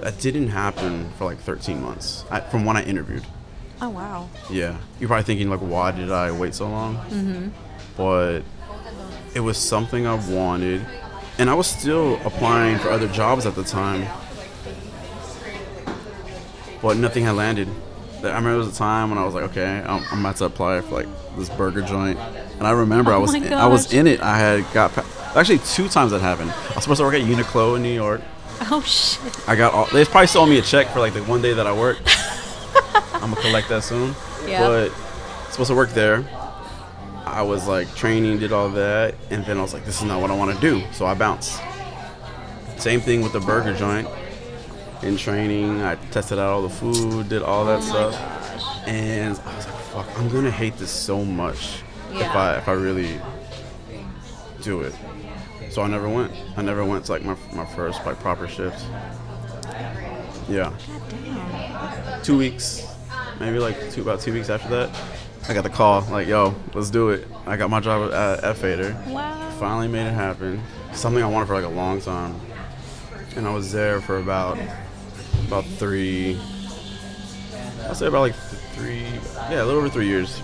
That 0.00 0.18
didn't 0.20 0.48
happen 0.48 1.10
for 1.18 1.24
like 1.24 1.38
13 1.38 1.82
months 1.82 2.24
I, 2.30 2.40
from 2.40 2.64
when 2.64 2.76
I 2.76 2.84
interviewed. 2.84 3.24
Oh 3.80 3.88
wow. 3.90 4.28
Yeah, 4.50 4.78
you're 5.00 5.08
probably 5.08 5.24
thinking 5.24 5.50
like, 5.50 5.60
why 5.60 5.90
did 5.90 6.12
I 6.12 6.30
wait 6.30 6.54
so 6.54 6.68
long? 6.68 6.96
Mm-hmm. 6.96 7.48
But 7.96 8.42
it 9.34 9.40
was 9.40 9.58
something 9.58 10.06
I 10.06 10.14
wanted, 10.30 10.86
and 11.38 11.50
I 11.50 11.54
was 11.54 11.66
still 11.66 12.20
applying 12.24 12.78
for 12.78 12.90
other 12.90 13.08
jobs 13.08 13.46
at 13.46 13.54
the 13.54 13.64
time, 13.64 14.06
but 16.86 16.96
nothing 16.98 17.24
had 17.24 17.32
landed. 17.32 17.66
I 18.22 18.28
remember 18.28 18.50
there 18.50 18.58
was 18.58 18.68
a 18.68 18.78
time 18.78 19.10
when 19.10 19.18
I 19.18 19.24
was 19.24 19.34
like, 19.34 19.42
okay, 19.50 19.82
I'm, 19.84 20.04
I'm 20.12 20.20
about 20.20 20.36
to 20.36 20.44
apply 20.44 20.80
for 20.82 20.94
like 20.94 21.08
this 21.36 21.48
burger 21.48 21.82
joint, 21.82 22.16
and 22.16 22.62
I 22.62 22.70
remember 22.70 23.10
I 23.10 23.16
Oh 23.16 23.22
was 23.22 23.32
my 23.32 23.54
I 23.54 23.66
was 23.66 23.92
in 23.92 24.06
it. 24.06 24.20
I 24.20 24.38
had 24.38 24.72
got 24.72 24.92
pa- 24.92 25.32
actually 25.34 25.58
two 25.58 25.88
times 25.88 26.12
that 26.12 26.20
happened. 26.20 26.52
I 26.52 26.74
was 26.76 26.84
supposed 26.84 27.00
to 27.00 27.04
work 27.04 27.14
at 27.14 27.22
Uniqlo 27.22 27.74
in 27.74 27.82
New 27.82 27.92
York. 27.92 28.20
Oh 28.70 28.82
shit. 28.82 29.48
I 29.48 29.56
got 29.56 29.74
all. 29.74 29.86
They 29.86 30.04
probably 30.04 30.28
sold 30.28 30.48
me 30.48 30.58
a 30.60 30.62
check 30.62 30.86
for 30.90 31.00
like 31.00 31.12
the 31.12 31.24
one 31.24 31.42
day 31.42 31.54
that 31.54 31.66
I 31.66 31.72
worked. 31.72 32.02
I'm 33.14 33.32
gonna 33.32 33.34
collect 33.42 33.68
that 33.70 33.82
soon. 33.82 34.14
Yeah. 34.46 34.60
But 34.60 34.90
supposed 35.50 35.70
to 35.70 35.74
work 35.76 35.90
there. 35.90 36.24
I 37.24 37.42
was 37.42 37.66
like 37.66 37.92
training, 37.96 38.38
did 38.38 38.52
all 38.52 38.68
that, 38.70 39.16
and 39.30 39.44
then 39.44 39.58
I 39.58 39.62
was 39.62 39.74
like, 39.74 39.84
this 39.84 39.98
is 39.98 40.04
not 40.04 40.20
what 40.20 40.30
I 40.30 40.36
want 40.36 40.54
to 40.54 40.60
do. 40.60 40.84
So 40.92 41.04
I 41.04 41.14
bounced. 41.14 41.60
Same 42.78 43.00
thing 43.00 43.22
with 43.22 43.32
the 43.32 43.40
burger 43.40 43.74
joint. 43.74 44.08
In 45.06 45.16
training, 45.16 45.82
I 45.82 45.94
tested 46.10 46.38
out 46.38 46.50
all 46.50 46.62
the 46.62 46.68
food, 46.68 47.28
did 47.28 47.42
all 47.42 47.64
that 47.66 47.78
Oh 47.78 47.82
stuff, 47.82 48.12
gosh. 48.12 48.88
and 48.88 49.38
I 49.38 49.56
was 49.56 49.66
like, 49.66 49.74
fuck, 49.76 50.18
I'm 50.18 50.28
gonna 50.28 50.50
hate 50.50 50.76
this 50.78 50.90
so 50.90 51.24
much 51.24 51.82
if 52.12 52.26
I 52.34 52.56
if 52.58 52.66
I 52.68 52.72
really 52.72 53.20
do 54.62 54.80
it. 54.80 54.92
So 55.70 55.82
I 55.82 55.86
never 55.86 56.08
went. 56.08 56.32
I 56.56 56.62
never 56.62 56.84
went 56.84 57.04
to 57.04 57.12
like 57.12 57.22
my, 57.22 57.36
my 57.52 57.64
first 57.64 58.04
like 58.04 58.18
proper 58.18 58.48
shift. 58.48 58.84
Yeah. 60.48 60.72
Two 62.24 62.36
weeks, 62.36 62.84
maybe 63.38 63.60
like 63.60 63.92
two 63.92 64.02
about 64.02 64.20
two 64.20 64.32
weeks 64.32 64.50
after 64.50 64.68
that, 64.70 64.90
I 65.48 65.54
got 65.54 65.62
the 65.62 65.70
call 65.70 66.00
like, 66.10 66.26
"Yo, 66.26 66.52
let's 66.74 66.90
do 66.90 67.10
it." 67.10 67.28
I 67.46 67.56
got 67.56 67.70
my 67.70 67.78
job 67.78 68.12
at, 68.12 68.42
at 68.42 68.56
Fader. 68.56 68.96
Wow. 69.06 69.50
Finally 69.60 69.86
made 69.88 70.08
it 70.08 70.12
happen. 70.14 70.60
Something 70.92 71.22
I 71.22 71.28
wanted 71.28 71.46
for 71.46 71.54
like 71.54 71.64
a 71.64 71.68
long 71.68 72.00
time, 72.00 72.34
and 73.36 73.46
I 73.46 73.54
was 73.54 73.70
there 73.70 74.00
for 74.00 74.18
about 74.18 74.58
about 75.46 75.64
three. 75.64 76.38
I'll 77.84 77.94
say 77.94 78.06
about 78.06 78.20
like 78.20 78.34
th- 78.34 78.62
three, 78.72 79.02
yeah, 79.50 79.62
a 79.62 79.64
little 79.64 79.78
over 79.78 79.88
three 79.88 80.06
years. 80.06 80.40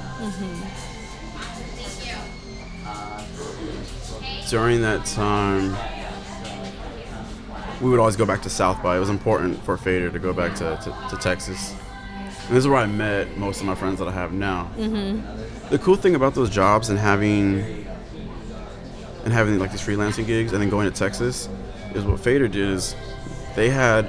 During 4.49 4.83
that 4.83 5.05
time, 5.07 5.77
we 7.81 7.91
would 7.91 7.99
always 7.99 8.17
go 8.17 8.27
back 8.27 8.43
to 8.43 8.51
South 8.51 8.83
by. 8.83 8.97
It 8.97 9.01
was 9.01 9.09
important 9.09 9.63
for 9.65 9.77
Fader 9.77 10.11
to 10.11 10.19
go 10.19 10.33
back 10.33 10.55
to, 10.57 10.79
to, 10.85 11.09
to 11.11 11.17
Texas. 11.17 11.75
And 12.47 12.57
this 12.57 12.65
is 12.65 12.69
where 12.69 12.79
I 12.79 12.87
met 12.87 13.37
most 13.37 13.61
of 13.61 13.67
my 13.67 13.75
friends 13.75 13.99
that 13.99 14.09
I 14.09 14.13
have 14.13 14.33
now. 14.33 14.71
Mm-hmm. 14.77 15.69
The 15.71 15.79
cool 15.79 15.97
thing 15.97 16.15
about 16.15 16.35
those 16.35 16.51
jobs 16.51 16.91
and 16.91 16.99
having 16.99 17.87
and 19.25 19.33
having 19.33 19.59
like 19.59 19.71
these 19.71 19.81
freelancing 19.81 20.27
gigs 20.27 20.53
and 20.53 20.61
then 20.61 20.69
going 20.69 20.91
to 20.91 20.97
Texas 20.97 21.49
is 21.95 22.05
what 22.05 22.21
Fader 22.21 22.49
did 22.49 22.69
is 22.69 22.95
they 23.55 23.71
had 23.71 24.07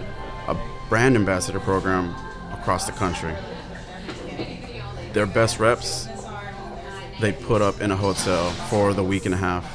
brand 0.89 1.15
ambassador 1.15 1.59
program 1.59 2.13
across 2.51 2.85
the 2.85 2.91
country. 2.93 3.33
Their 5.13 5.25
best 5.25 5.59
reps 5.59 6.07
they 7.19 7.31
put 7.31 7.61
up 7.61 7.79
in 7.79 7.91
a 7.91 7.95
hotel 7.95 8.49
for 8.69 8.93
the 8.93 9.03
week 9.03 9.25
and 9.25 9.33
a 9.33 9.37
half 9.37 9.65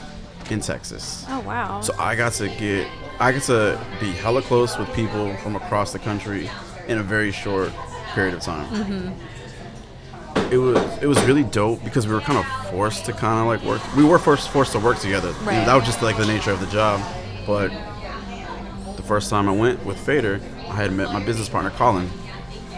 in 0.51 0.61
Texas. 0.61 1.25
Oh 1.29 1.41
wow. 1.41 1.81
So 1.81 1.95
I 1.99 2.15
got 2.15 2.33
to 2.35 2.49
get, 2.49 2.87
I 3.19 3.33
got 3.33 3.43
to 3.45 3.81
be 4.01 4.13
hella 4.13 4.43
close 4.43 4.77
with 4.79 4.93
people 4.95 5.35
from 5.37 5.57
across 5.57 5.93
the 5.93 5.99
country 5.99 6.51
in 6.89 6.99
a 6.99 7.03
very 7.03 7.33
short 7.33 7.73
period 8.15 8.35
of 8.35 8.41
time. 8.41 8.69
Mm-hmm. 8.75 10.53
It 10.53 10.59
was 10.59 11.03
it 11.03 11.07
was 11.07 11.23
really 11.25 11.45
dope 11.45 11.83
because 11.85 12.07
we 12.07 12.15
were 12.15 12.21
kind 12.21 12.39
of 12.39 12.47
forced 12.71 13.05
to 13.07 13.13
kind 13.13 13.41
of 13.41 13.47
like 13.47 13.63
work. 13.63 13.97
We 13.97 14.05
were 14.05 14.19
forced 14.19 14.49
forced 14.51 14.73
to 14.73 14.79
work 14.79 14.99
together. 14.99 15.29
You 15.29 15.47
know, 15.47 15.65
that 15.65 15.75
was 15.75 15.85
just 15.85 16.03
like 16.03 16.17
the 16.17 16.27
nature 16.27 16.51
of 16.51 16.61
the 16.61 16.67
job. 16.67 17.01
But 17.47 17.71
the 18.97 19.03
first 19.03 19.31
time 19.31 19.49
I 19.49 19.53
went 19.53 19.85
with 19.85 19.99
Fader, 19.99 20.41
I 20.71 20.77
had 20.77 20.93
met 20.93 21.13
my 21.13 21.25
business 21.25 21.49
partner 21.49 21.71
Colin 21.71 22.11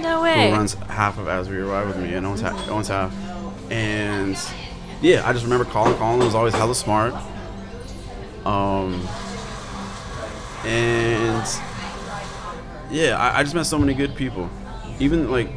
no 0.00 0.20
who 0.20 0.53
runs 0.53 0.74
half 0.74 1.18
of 1.18 1.29
As 1.29 1.48
We 1.48 1.59
Arrive 1.59 1.88
with 1.88 1.98
me 1.98 2.14
and 2.14 2.26
owns 2.26 2.40
half, 2.40 2.68
owns 2.68 2.88
half. 2.88 3.14
And 3.70 4.37
yeah, 5.00 5.27
I 5.29 5.33
just 5.33 5.44
remember 5.44 5.64
Colin. 5.67 5.94
Colin 5.96 6.21
was 6.21 6.35
always 6.35 6.54
hella 6.54 6.75
smart. 6.75 7.14
Um, 8.44 9.06
and 10.64 11.46
yeah, 12.90 13.17
I, 13.19 13.40
I 13.40 13.42
just 13.42 13.54
met 13.54 13.67
so 13.67 13.79
many 13.79 13.94
good 13.94 14.14
people. 14.14 14.48
Even 14.98 15.31
like, 15.31 15.50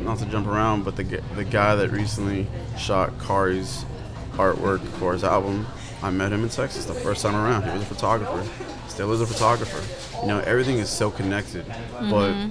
not 0.00 0.18
to 0.18 0.26
jump 0.26 0.46
around, 0.46 0.84
but 0.84 0.96
the 0.96 1.04
the 1.34 1.44
guy 1.44 1.74
that 1.74 1.90
recently 1.90 2.46
shot 2.76 3.18
Kari's 3.18 3.84
artwork 4.32 4.80
for 4.98 5.12
his 5.12 5.24
album, 5.24 5.66
I 6.02 6.10
met 6.10 6.32
him 6.32 6.44
in 6.44 6.48
Texas 6.48 6.84
the 6.84 6.94
first 6.94 7.22
time 7.22 7.34
around. 7.34 7.64
He 7.64 7.70
was 7.70 7.82
a 7.82 7.86
photographer, 7.86 8.46
still 8.88 9.12
is 9.12 9.20
a 9.20 9.26
photographer. 9.26 9.82
You 10.20 10.28
know, 10.28 10.38
everything 10.40 10.78
is 10.78 10.88
so 10.88 11.10
connected. 11.10 11.66
But 11.66 12.32
mm-hmm. 12.32 12.50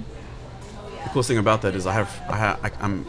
the 1.04 1.10
coolest 1.10 1.28
thing 1.28 1.38
about 1.38 1.62
that 1.62 1.74
is 1.74 1.86
I 1.86 1.92
have 1.92 2.22
I 2.28 2.36
ha- 2.36 2.58
I, 2.62 2.70
I'm 2.80 3.06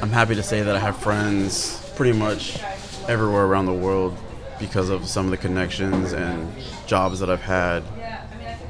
I'm 0.00 0.10
happy 0.10 0.34
to 0.34 0.42
say 0.42 0.62
that 0.62 0.74
I 0.74 0.78
have 0.78 0.96
friends 0.96 1.80
pretty 1.96 2.16
much 2.16 2.60
everywhere 3.08 3.44
around 3.44 3.66
the 3.66 3.72
world 3.72 4.16
because 4.58 4.88
of 4.88 5.06
some 5.06 5.26
of 5.26 5.30
the 5.30 5.36
connections 5.36 6.12
and 6.12 6.52
jobs 6.86 7.20
that 7.20 7.30
I've 7.30 7.42
had 7.42 7.82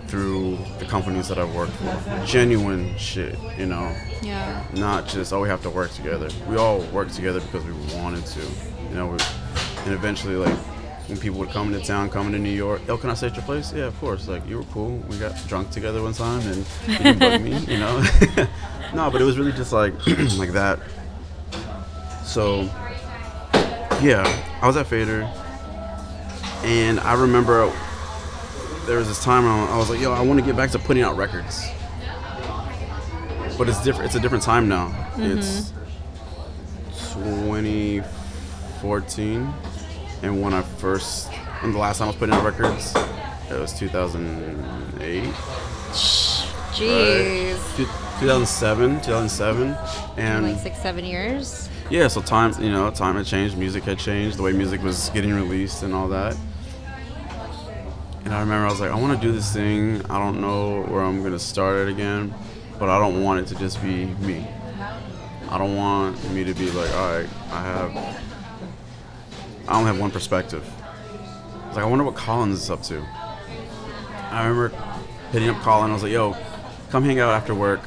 through 0.07 0.59
the 0.79 0.85
companies 0.85 1.29
that 1.29 1.39
I've 1.39 1.55
worked 1.55 1.73
for. 1.73 2.23
Genuine 2.27 2.97
shit, 2.99 3.39
you 3.57 3.65
know. 3.65 3.97
Yeah. 4.21 4.67
Not 4.75 5.09
just 5.09 5.33
oh 5.33 5.41
we 5.41 5.49
have 5.49 5.63
to 5.63 5.71
work 5.71 5.91
together. 5.93 6.29
We 6.47 6.57
all 6.57 6.81
work 6.93 7.11
together 7.11 7.41
because 7.41 7.65
we 7.65 7.73
wanted 7.97 8.27
to, 8.27 8.41
you 8.91 8.95
know. 8.95 9.17
And 9.85 9.95
eventually, 9.95 10.37
like 10.37 10.57
when 11.09 11.19
people 11.19 11.39
would 11.41 11.51
come 11.51 11.73
into 11.73 11.87
town, 11.87 12.11
coming 12.11 12.33
to 12.33 12.39
New 12.39 12.51
York, 12.51 12.83
oh, 12.89 12.97
can 12.97 13.11
I 13.11 13.15
stay 13.15 13.29
at 13.29 13.37
your 13.37 13.45
place? 13.45 13.73
Yeah, 13.73 13.85
of 13.85 13.99
course. 13.99 14.29
Like 14.29 14.47
you 14.49 14.59
were 14.59 14.65
cool. 14.65 14.99
We 15.09 15.19
got 15.19 15.37
drunk 15.49 15.71
together 15.71 16.03
one 16.03 16.13
time, 16.13 16.47
and 16.47 16.67
you 16.87 16.99
didn't 16.99 17.19
bug 17.19 17.43
me, 17.43 17.59
you 17.73 17.79
know. 17.79 17.99
no, 18.95 19.11
but 19.11 19.21
it 19.21 19.25
was 19.25 19.39
really 19.39 19.53
just 19.53 19.73
like 19.73 19.95
like 20.37 20.53
that. 20.53 20.79
So 22.25 22.63
yeah, 24.01 24.25
I 24.61 24.67
was 24.67 24.77
at 24.77 24.87
Fader, 24.87 25.23
and 26.65 27.01
I 27.01 27.15
remember 27.15 27.73
there 28.87 28.99
was 28.99 29.09
this 29.09 29.23
time 29.23 29.47
I 29.47 29.77
was 29.77 29.91
like, 29.91 30.01
yo, 30.01 30.13
I 30.13 30.23
want 30.23 30.41
to 30.41 30.47
get 30.47 30.57
back 30.57 30.71
to 30.71 30.79
putting 30.79 31.03
out 31.03 31.17
records. 31.17 31.69
But 33.59 33.69
it's 33.69 33.83
different. 33.85 34.07
It's 34.07 34.17
a 34.17 34.21
different 34.21 34.43
time 34.43 34.69
now. 34.69 34.93
It's 35.17 35.71
mm-hmm. 35.71 35.83
2014, 37.23 39.55
and 40.23 40.41
when 40.43 40.55
I 40.55 40.63
first, 40.63 41.33
when 41.61 41.73
the 41.73 41.79
last 41.79 41.99
time 41.99 42.07
I 42.07 42.11
was 42.11 42.17
putting 42.17 42.35
out 42.35 42.45
records, 42.45 42.95
it 43.51 43.59
was 43.59 43.73
2008. 43.79 45.25
Jeez. 46.73 47.77
Two- 47.77 47.87
2007, 48.21 49.01
2007, 49.01 49.77
and 50.17 50.47
Like 50.47 50.61
six, 50.63 50.81
seven 50.81 51.05
years. 51.05 51.69
yeah, 51.91 52.07
so 52.09 52.21
time, 52.23 52.55
you 52.63 52.71
know, 52.71 52.89
time 52.91 53.17
had 53.17 53.27
changed, 53.27 53.57
music 53.59 53.83
had 53.85 53.99
changed, 53.99 54.37
the 54.39 54.43
way 54.43 54.53
music 54.53 54.81
was 54.83 55.11
getting 55.11 55.35
released 55.35 55.83
and 55.83 55.93
all 55.93 56.07
that. 56.09 56.37
And 58.25 58.33
I 58.33 58.39
remember 58.41 58.67
I 58.67 58.71
was 58.71 58.81
like, 58.81 58.93
I 58.93 58.95
want 58.95 59.21
to 59.21 59.27
do 59.27 59.33
this 59.33 59.53
thing. 59.53 60.01
I 60.09 60.19
don't 60.19 60.41
know 60.41 60.83
where 60.83 61.03
I'm 61.03 61.23
gonna 61.25 61.39
start 61.41 61.89
it 61.89 61.91
again, 61.91 62.33
but 62.79 62.89
I 62.89 62.99
don't 63.01 63.23
want 63.25 63.41
it 63.41 63.47
to 63.49 63.59
just 63.59 63.83
be 63.83 64.07
me. 64.07 64.47
I 65.51 65.59
don't 65.59 65.75
want 65.77 66.23
me 66.33 66.45
to 66.45 66.55
be 66.55 66.71
like, 66.71 66.95
all 66.95 67.19
right, 67.19 67.29
I 67.51 67.63
have, 67.63 67.93
I 69.69 69.79
only 69.79 69.87
have 69.87 70.01
one 70.01 70.11
perspective. 70.11 70.65
I 70.73 71.69
was 71.69 71.77
like, 71.77 71.85
I 71.85 71.89
wonder 71.89 72.05
what 72.05 72.15
Collins 72.15 72.63
is 72.63 72.71
up 72.71 72.83
to. 72.85 73.05
I 74.31 74.47
remember 74.47 74.77
hitting 75.31 75.49
up 75.49 75.61
Colin. 75.63 75.91
I 75.91 75.95
was 75.95 76.03
like, 76.03 76.13
yo, 76.13 76.37
come 76.91 77.05
hang 77.05 77.21
out 77.21 77.31
after 77.31 77.55
work. 77.55 77.81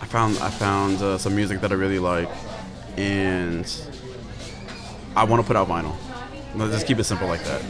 I 0.00 0.06
found 0.06 0.38
I 0.38 0.50
found 0.50 1.00
uh, 1.00 1.18
some 1.18 1.34
music 1.34 1.60
that 1.60 1.72
I 1.72 1.74
really 1.74 1.98
like, 1.98 2.28
and 2.96 3.70
I 5.16 5.24
want 5.24 5.42
to 5.42 5.46
put 5.46 5.56
out 5.56 5.68
vinyl. 5.68 5.94
Let's 6.54 6.72
just 6.72 6.86
keep 6.86 6.98
it 6.98 7.04
simple 7.04 7.26
like 7.26 7.42
that. 7.44 7.62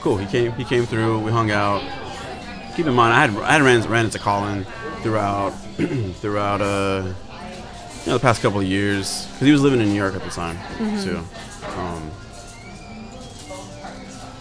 Cool. 0.00 0.16
He 0.16 0.26
came. 0.26 0.52
He 0.52 0.64
came 0.64 0.86
through. 0.86 1.20
We 1.20 1.30
hung 1.30 1.50
out. 1.50 1.82
Keep 2.76 2.86
in 2.86 2.94
mind, 2.94 3.12
I 3.12 3.26
had 3.26 3.42
I 3.42 3.52
had 3.52 3.62
ran, 3.62 3.82
ran 3.90 4.04
into 4.06 4.18
Colin 4.18 4.64
throughout 5.02 5.50
throughout 6.20 6.60
uh 6.60 7.12
you 8.04 8.06
know 8.06 8.14
the 8.14 8.20
past 8.20 8.40
couple 8.40 8.60
of 8.60 8.66
years 8.66 9.26
because 9.26 9.46
he 9.46 9.52
was 9.52 9.62
living 9.62 9.80
in 9.80 9.88
New 9.88 9.94
York 9.94 10.14
at 10.14 10.22
the 10.22 10.30
time 10.30 10.58
too. 11.02 11.22
Um, 11.76 12.10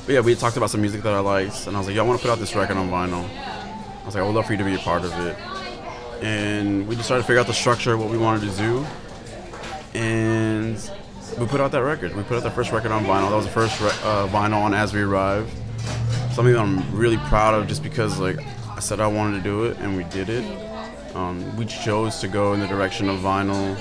but 0.09 0.15
yeah, 0.15 0.21
we 0.21 0.33
talked 0.33 0.57
about 0.57 0.71
some 0.71 0.81
music 0.81 1.03
that 1.03 1.13
I 1.13 1.19
liked, 1.19 1.67
and 1.67 1.75
I 1.75 1.79
was 1.79 1.85
like, 1.85 1.95
"Yo, 1.95 2.03
I 2.03 2.07
want 2.07 2.19
to 2.19 2.25
put 2.25 2.31
out 2.31 2.39
this 2.39 2.55
record 2.55 2.77
on 2.77 2.89
vinyl." 2.89 3.29
I 3.29 4.05
was 4.07 4.15
like, 4.15 4.23
"I 4.23 4.25
would 4.25 4.33
love 4.33 4.47
for 4.47 4.53
you 4.53 4.57
to 4.57 4.63
be 4.63 4.73
a 4.73 4.79
part 4.79 5.03
of 5.03 5.13
it." 5.19 5.37
And 6.23 6.87
we 6.87 6.95
just 6.95 7.05
started 7.05 7.21
to 7.21 7.27
figure 7.27 7.39
out 7.39 7.45
the 7.45 7.53
structure 7.53 7.93
of 7.93 7.99
what 7.99 8.09
we 8.09 8.17
wanted 8.17 8.49
to 8.49 8.57
do, 8.57 8.83
and 9.93 10.77
we 11.37 11.45
put 11.45 11.61
out 11.61 11.71
that 11.73 11.83
record. 11.83 12.15
We 12.15 12.23
put 12.23 12.37
out 12.37 12.41
the 12.41 12.49
first 12.49 12.71
record 12.71 12.91
on 12.91 13.05
vinyl. 13.05 13.29
That 13.29 13.35
was 13.35 13.45
the 13.45 13.51
first 13.51 13.79
re- 13.79 13.89
uh, 14.03 14.27
vinyl 14.29 14.63
on 14.63 14.73
As 14.73 14.95
We 14.95 15.01
Arrive. 15.01 15.47
Something 16.31 16.55
that 16.55 16.59
I'm 16.59 16.91
really 16.91 17.17
proud 17.27 17.53
of, 17.53 17.67
just 17.67 17.83
because 17.83 18.17
like 18.17 18.39
I 18.67 18.79
said 18.79 18.99
I 18.99 19.05
wanted 19.05 19.37
to 19.37 19.43
do 19.43 19.65
it, 19.65 19.77
and 19.77 19.95
we 19.95 20.05
did 20.05 20.29
it. 20.29 20.43
Um, 21.15 21.55
we 21.55 21.67
chose 21.67 22.17
to 22.21 22.27
go 22.27 22.53
in 22.53 22.61
the 22.61 22.67
direction 22.67 23.09
of 23.09 23.19
vinyl 23.19 23.77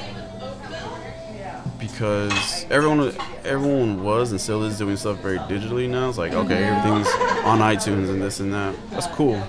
because 1.79 2.67
everyone 2.71 3.15
everyone 3.45 4.03
was 4.03 4.31
and 4.31 4.41
still 4.41 4.65
is 4.65 4.79
doing 4.79 4.97
stuff 4.97 5.21
very 5.21 5.39
digitally 5.39 5.89
now. 5.89 6.09
It's 6.09 6.19
like 6.19 6.33
okay, 6.33 6.65
everything's 6.65 7.09
on 7.45 7.59
iTunes 7.61 8.09
and 8.11 8.21
this 8.21 8.41
and 8.41 8.53
that. 8.53 8.75
That's 8.91 9.07
cool. 9.09 9.43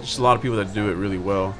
Just 0.00 0.18
a 0.18 0.22
lot 0.22 0.36
of 0.36 0.42
people 0.42 0.56
that 0.58 0.72
do 0.72 0.90
it 0.90 0.94
really 0.94 1.18
well. 1.18 1.54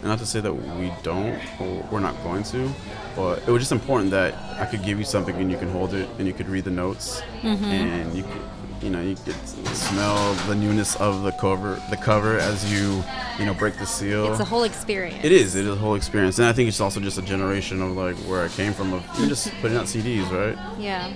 And 0.00 0.08
not 0.08 0.18
to 0.18 0.26
say 0.26 0.40
that 0.40 0.52
we 0.52 0.92
don't 1.04 1.40
or 1.60 1.88
we're 1.92 2.00
not 2.00 2.20
going 2.24 2.42
to, 2.44 2.68
but 3.14 3.46
it 3.46 3.52
was 3.52 3.62
just 3.62 3.70
important 3.70 4.10
that 4.10 4.34
I 4.60 4.66
could 4.66 4.82
give 4.82 4.98
you 4.98 5.04
something 5.04 5.36
and 5.36 5.48
you 5.48 5.56
can 5.56 5.70
hold 5.70 5.94
it 5.94 6.08
and 6.18 6.26
you 6.26 6.32
could 6.32 6.48
read 6.48 6.64
the 6.64 6.72
notes 6.72 7.22
mm-hmm. 7.40 7.64
and 7.64 8.12
you 8.12 8.24
could, 8.24 8.42
you 8.82 8.90
know 8.90 9.00
you 9.00 9.14
could 9.14 9.34
smell 9.46 10.34
the 10.48 10.54
newness 10.54 10.96
of 10.96 11.22
the 11.22 11.30
cover 11.32 11.80
the 11.90 11.96
cover 11.96 12.38
as 12.38 12.70
you 12.72 13.02
you 13.38 13.46
know 13.46 13.54
break 13.54 13.76
the 13.78 13.86
seal. 13.86 14.30
It's 14.30 14.40
a 14.40 14.44
whole 14.44 14.64
experience. 14.64 15.24
It 15.24 15.32
is. 15.32 15.54
It 15.54 15.66
is 15.66 15.72
a 15.72 15.76
whole 15.76 15.94
experience, 15.94 16.38
and 16.38 16.48
I 16.48 16.52
think 16.52 16.68
it's 16.68 16.80
also 16.80 17.00
just 17.00 17.18
a 17.18 17.22
generation 17.22 17.80
of 17.80 17.92
like 17.92 18.16
where 18.28 18.44
I 18.44 18.48
came 18.48 18.72
from 18.72 18.92
of 18.92 19.04
even 19.16 19.28
just 19.28 19.52
putting 19.60 19.76
out 19.76 19.86
CDs, 19.86 20.30
right? 20.30 20.58
Yeah. 20.78 21.14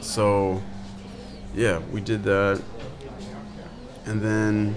So, 0.00 0.62
yeah, 1.54 1.78
we 1.90 2.00
did 2.00 2.22
that, 2.24 2.62
and 4.04 4.20
then 4.20 4.76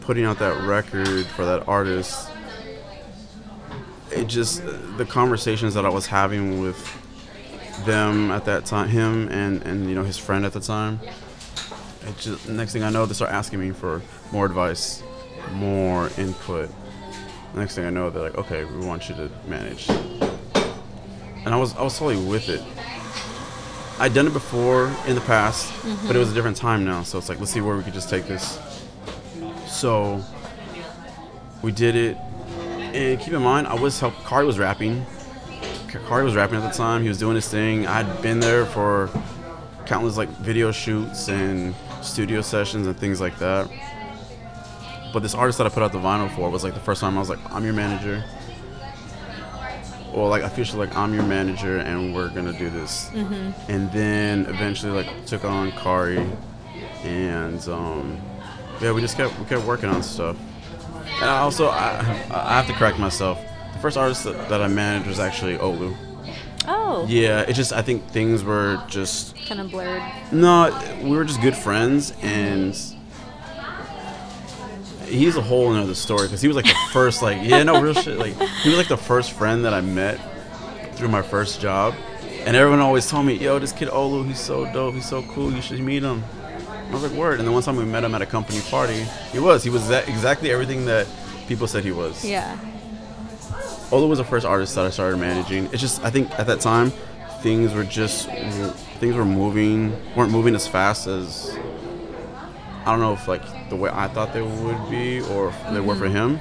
putting 0.00 0.24
out 0.24 0.38
that 0.38 0.66
record 0.66 1.26
for 1.26 1.44
that 1.44 1.68
artist. 1.68 2.30
It 4.10 4.26
just 4.26 4.62
the 4.96 5.04
conversations 5.04 5.74
that 5.74 5.84
I 5.84 5.88
was 5.88 6.06
having 6.06 6.60
with 6.60 6.78
them 7.84 8.30
at 8.30 8.44
that 8.44 8.66
time, 8.66 8.88
him 8.88 9.28
and 9.28 9.62
and 9.62 9.88
you 9.88 9.94
know 9.94 10.04
his 10.04 10.18
friend 10.18 10.44
at 10.44 10.52
the 10.52 10.60
time. 10.60 11.00
It 12.06 12.18
just 12.18 12.48
next 12.48 12.72
thing 12.72 12.82
I 12.82 12.90
know, 12.90 13.06
they 13.06 13.14
start 13.14 13.32
asking 13.32 13.60
me 13.60 13.70
for 13.70 14.02
more 14.32 14.46
advice, 14.46 15.02
more 15.52 16.10
input. 16.18 16.70
Next 17.54 17.74
thing 17.76 17.86
I 17.86 17.90
know, 17.90 18.10
they're 18.10 18.22
like, 18.22 18.36
"Okay, 18.36 18.64
we 18.64 18.84
want 18.86 19.08
you 19.08 19.14
to 19.16 19.30
manage." 19.46 19.88
And 19.88 21.48
I 21.48 21.56
was 21.56 21.74
I 21.76 21.82
was 21.82 21.98
totally 21.98 22.24
with 22.24 22.48
it. 22.48 22.62
I'd 23.98 24.12
done 24.12 24.26
it 24.26 24.32
before 24.32 24.92
in 25.06 25.14
the 25.14 25.20
past, 25.20 25.72
mm-hmm. 25.72 26.06
but 26.06 26.16
it 26.16 26.18
was 26.18 26.30
a 26.32 26.34
different 26.34 26.56
time 26.56 26.84
now. 26.84 27.04
So 27.04 27.16
it's 27.16 27.28
like, 27.28 27.38
let's 27.38 27.52
see 27.52 27.60
where 27.60 27.76
we 27.76 27.84
could 27.84 27.94
just 27.94 28.10
take 28.10 28.26
this. 28.26 28.58
So 29.68 30.20
we 31.62 31.70
did 31.70 31.94
it, 31.94 32.16
and 32.92 33.20
keep 33.20 33.32
in 33.32 33.42
mind, 33.42 33.66
I 33.68 33.74
was 33.74 34.00
help. 34.00 34.14
Kari 34.24 34.44
was 34.44 34.58
rapping. 34.58 35.06
K- 35.94 36.00
Kari 36.08 36.24
was 36.24 36.34
rapping 36.34 36.56
at 36.60 36.68
the 36.70 36.76
time. 36.76 37.02
He 37.02 37.08
was 37.08 37.18
doing 37.18 37.36
his 37.36 37.48
thing. 37.48 37.86
I'd 37.86 38.20
been 38.22 38.40
there 38.40 38.66
for 38.66 39.08
countless 39.86 40.16
like 40.16 40.28
video 40.40 40.72
shoots 40.72 41.28
and 41.28 41.74
studio 42.02 42.40
sessions 42.40 42.86
and 42.86 42.96
things 42.96 43.20
like 43.20 43.38
that. 43.38 43.68
But 45.12 45.20
this 45.22 45.34
artist 45.34 45.58
that 45.58 45.66
I 45.66 45.70
put 45.70 45.82
out 45.82 45.92
the 45.92 45.98
vinyl 45.98 46.34
for 46.34 46.50
was 46.50 46.64
like 46.64 46.74
the 46.74 46.80
first 46.80 47.00
time 47.00 47.16
I 47.16 47.20
was 47.20 47.28
like, 47.28 47.38
I'm 47.52 47.64
your 47.64 47.74
manager. 47.74 48.24
Or 50.12 50.28
like 50.28 50.42
officially 50.42 50.86
like 50.86 50.96
I'm 50.96 51.14
your 51.14 51.22
manager 51.24 51.78
and 51.78 52.14
we're 52.14 52.28
gonna 52.30 52.56
do 52.56 52.70
this. 52.70 53.10
And 53.68 53.90
then 53.92 54.46
eventually 54.46 54.92
like 54.92 55.26
took 55.26 55.44
on 55.44 55.70
Kari 55.72 56.24
and 57.04 57.66
um, 57.68 58.20
yeah, 58.80 58.90
we 58.92 59.00
just 59.00 59.16
kept 59.16 59.38
we 59.38 59.44
kept 59.46 59.64
working 59.64 59.88
on 59.88 60.02
stuff. 60.02 60.36
And 61.20 61.24
I 61.30 61.38
also 61.38 61.68
I, 61.68 61.98
I 62.32 62.54
have 62.54 62.66
to 62.66 62.72
correct 62.72 62.98
myself. 62.98 63.38
The 63.74 63.78
first 63.80 63.96
artist 63.96 64.24
that, 64.24 64.48
that 64.48 64.62
I 64.62 64.68
managed 64.68 65.06
was 65.06 65.18
actually 65.20 65.56
Olu. 65.58 65.94
Oh. 66.66 67.04
Yeah, 67.08 67.40
it 67.42 67.52
just 67.52 67.72
I 67.74 67.82
think 67.82 68.08
things 68.08 68.42
were 68.42 68.82
just 68.88 69.36
Kind 69.46 69.60
of 69.60 69.70
blurred. 69.70 70.02
no, 70.32 70.70
we 71.02 71.10
were 71.10 71.24
just 71.24 71.42
good 71.42 71.54
friends, 71.56 72.14
and 72.22 72.74
he's 75.06 75.36
a 75.36 75.42
whole 75.42 75.72
another 75.74 75.94
story 75.94 76.22
because 76.26 76.40
he 76.40 76.48
was 76.48 76.56
like 76.56 76.64
the 76.66 76.74
first, 76.92 77.20
like, 77.22 77.38
yeah, 77.42 77.62
no, 77.62 77.80
real 77.82 77.94
shit. 77.94 78.18
Like, 78.18 78.34
he 78.62 78.68
was 78.70 78.78
like 78.78 78.88
the 78.88 78.96
first 78.96 79.32
friend 79.32 79.64
that 79.64 79.74
I 79.74 79.80
met 79.82 80.18
through 80.96 81.08
my 81.08 81.20
first 81.22 81.60
job, 81.60 81.94
and 82.46 82.56
everyone 82.56 82.80
always 82.80 83.08
told 83.10 83.26
me, 83.26 83.34
"Yo, 83.34 83.58
this 83.58 83.72
kid 83.72 83.88
Olu, 83.88 84.26
he's 84.26 84.40
so 84.40 84.64
dope, 84.72 84.94
he's 84.94 85.08
so 85.08 85.22
cool, 85.22 85.52
you 85.52 85.60
should 85.60 85.80
meet 85.80 86.02
him." 86.02 86.22
I 86.88 86.92
was 86.92 87.02
like, 87.02 87.12
"Word!" 87.12 87.38
And 87.40 87.46
then 87.48 87.52
one 87.52 87.62
time 87.62 87.76
we 87.76 87.84
met 87.84 88.04
him 88.04 88.14
at 88.14 88.22
a 88.22 88.26
company 88.26 88.60
party, 88.70 89.04
he 89.32 89.38
was, 89.38 89.64
he 89.64 89.70
was 89.70 89.82
exa- 89.82 90.08
exactly 90.08 90.50
everything 90.50 90.84
that 90.86 91.06
people 91.48 91.66
said 91.66 91.84
he 91.84 91.92
was. 91.92 92.24
Yeah. 92.24 92.56
Olu 93.90 94.08
was 94.08 94.18
the 94.18 94.24
first 94.24 94.46
artist 94.46 94.74
that 94.74 94.86
I 94.86 94.90
started 94.90 95.18
managing. 95.18 95.66
It's 95.66 95.80
just 95.80 96.02
I 96.04 96.10
think 96.10 96.30
at 96.38 96.46
that 96.46 96.60
time 96.60 96.90
things 97.40 97.72
were 97.74 97.84
just 97.84 98.28
things 98.28 99.14
were 99.16 99.24
moving 99.24 99.92
weren't 100.16 100.32
moving 100.32 100.54
as 100.54 100.66
fast 100.66 101.06
as 101.06 101.56
I 102.84 102.90
don't 102.90 103.00
know 103.00 103.12
if 103.12 103.28
like 103.28 103.68
the 103.70 103.76
way 103.76 103.90
I 103.92 104.08
thought 104.08 104.32
they 104.32 104.42
would 104.42 104.90
be 104.90 105.20
or 105.20 105.48
if 105.48 105.56
they 105.70 105.80
were 105.80 105.94
for 105.94 106.08
him. 106.08 106.38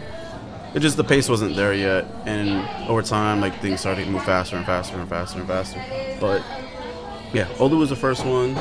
It 0.73 0.79
just 0.79 0.97
the 0.97 1.03
pace 1.03 1.29
wasn't 1.29 1.55
there 1.55 1.73
yet, 1.73 2.05
and 2.25 2.67
over 2.89 3.01
time 3.03 3.39
like 3.41 3.61
things 3.61 3.79
started 3.79 4.05
to 4.05 4.11
move 4.11 4.23
faster 4.23 4.57
and 4.57 4.65
faster 4.65 4.97
and 4.97 5.07
faster 5.07 5.39
and 5.39 5.47
faster. 5.47 5.79
But 6.19 6.41
yeah, 7.31 7.45
Olu 7.57 7.77
was 7.77 7.89
the 7.89 7.95
first 7.95 8.25
one, 8.25 8.57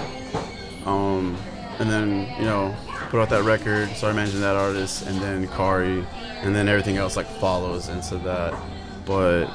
um, 0.85 1.37
and 1.79 1.91
then 1.91 2.29
you 2.39 2.45
know 2.45 2.75
put 3.09 3.21
out 3.21 3.31
that 3.31 3.45
record, 3.45 3.89
started 3.91 4.17
managing 4.17 4.41
that 4.41 4.57
artist, 4.57 5.07
and 5.07 5.21
then 5.21 5.47
Kari, 5.49 6.05
and 6.43 6.55
then 6.55 6.69
everything 6.69 6.97
else 6.99 7.17
like 7.17 7.27
follows 7.27 7.89
into 7.89 8.17
that. 8.19 8.55
But 9.05 9.49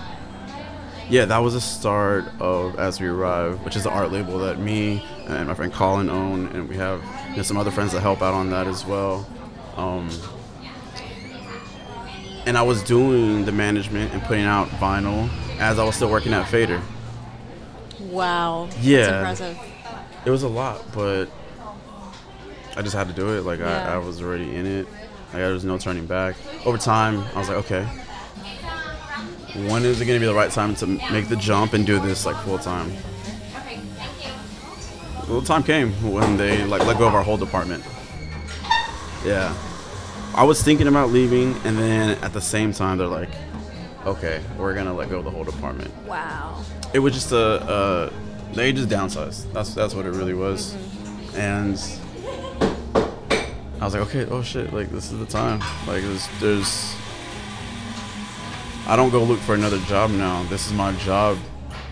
yeah, 1.10 1.26
that 1.26 1.38
was 1.38 1.54
the 1.54 1.62
start 1.62 2.26
of 2.40 2.78
As 2.78 3.00
We 3.00 3.08
Arrive, 3.08 3.64
which 3.64 3.76
is 3.76 3.84
the 3.84 3.90
art 3.90 4.12
label 4.12 4.40
that 4.40 4.60
me 4.60 5.04
and 5.28 5.48
my 5.48 5.54
friend 5.54 5.72
Colin 5.72 6.10
own, 6.10 6.48
and 6.48 6.68
we 6.68 6.76
have 6.76 7.02
you 7.30 7.38
know, 7.38 7.44
some 7.44 7.58
other 7.58 7.72
friends 7.72 7.94
that 7.94 8.02
help 8.02 8.22
out 8.22 8.34
on 8.34 8.50
that 8.50 8.68
as 8.68 8.86
well. 8.86 9.28
Um, 9.76 10.10
and 12.46 12.58
I 12.58 12.62
was 12.62 12.82
doing 12.84 13.46
the 13.46 13.52
management 13.52 14.14
and 14.14 14.22
putting 14.24 14.46
out 14.46 14.68
vinyl 14.70 15.30
as 15.60 15.80
I 15.80 15.84
was 15.84 15.96
still 15.96 16.10
working 16.10 16.34
at 16.34 16.48
Fader. 16.48 16.82
Wow. 18.00 18.70
Yeah. 18.82 19.36
It 20.26 20.30
was 20.30 20.44
a 20.44 20.48
lot, 20.48 20.84
but 20.94 21.28
I 22.76 22.82
just 22.82 22.96
had 22.96 23.08
to 23.08 23.14
do 23.14 23.38
it. 23.38 23.42
Like 23.42 23.60
Yeah. 23.60 23.92
I, 23.92 23.96
I 23.96 23.98
was 23.98 24.22
already 24.22 24.56
in 24.56 24.66
it. 24.66 24.88
Like 24.88 25.34
there 25.34 25.54
was 25.54 25.66
no 25.66 25.78
turning 25.78 26.06
back. 26.06 26.36
Over 26.66 26.78
time, 26.78 27.24
I 27.36 27.40
was 27.40 27.50
like, 27.50 27.58
okay, 27.60 27.88
when 29.56 29.86
is 29.86 30.02
it 30.02 30.06
gonna 30.06 30.20
be 30.20 30.26
the 30.26 30.34
right 30.34 30.52
time 30.52 30.76
to 30.76 30.88
make 31.12 31.28
the 31.30 31.36
jump 31.36 31.74
and 31.74 31.86
do 31.86 32.00
this 32.00 32.26
like 32.26 32.36
full 32.44 32.58
time? 32.60 32.92
Well, 35.28 35.42
the 35.42 35.48
time 35.48 35.64
came 35.64 35.92
when 36.10 36.38
they 36.38 36.64
like 36.66 36.86
let 36.86 36.98
go 36.98 37.08
of 37.08 37.14
our 37.16 37.24
whole 37.24 37.38
department. 37.38 37.84
Yeah, 39.26 39.54
I 40.34 40.44
was 40.44 40.62
thinking 40.64 40.88
about 40.88 41.10
leaving, 41.10 41.54
and 41.66 41.78
then 41.78 42.18
at 42.24 42.32
the 42.32 42.40
same 42.42 42.72
time, 42.72 42.98
they're 42.98 43.08
like, 43.08 43.30
okay, 44.06 44.42
we're 44.58 44.74
gonna 44.74 44.94
let 44.94 45.10
go 45.10 45.18
of 45.20 45.26
the 45.26 45.32
whole 45.32 45.44
department 45.44 45.92
Wow. 46.06 46.64
it 46.94 47.00
was 47.00 47.14
just 47.14 47.32
a, 47.34 47.38
uh 47.38 48.10
they 48.54 48.72
just 48.72 48.88
downsized. 48.88 49.52
That's 49.52 49.74
that's 49.74 49.94
what 49.94 50.06
it 50.06 50.12
really 50.12 50.34
was, 50.34 50.74
and 51.36 51.74
I 53.82 53.84
was 53.86 53.94
like, 53.94 54.04
okay, 54.08 54.26
oh 54.32 54.42
shit, 54.42 54.72
like 54.74 54.90
this 54.92 55.12
is 55.12 55.20
the 55.20 55.26
time. 55.26 55.60
Like 55.88 56.04
there's, 56.04 56.28
there's 56.40 56.96
I 58.88 58.96
don't 58.96 59.10
go 59.10 59.22
look 59.24 59.40
for 59.40 59.54
another 59.54 59.80
job 59.80 60.12
now. 60.12 60.44
This 60.44 60.66
is 60.66 60.74
my 60.74 60.94
job 60.94 61.38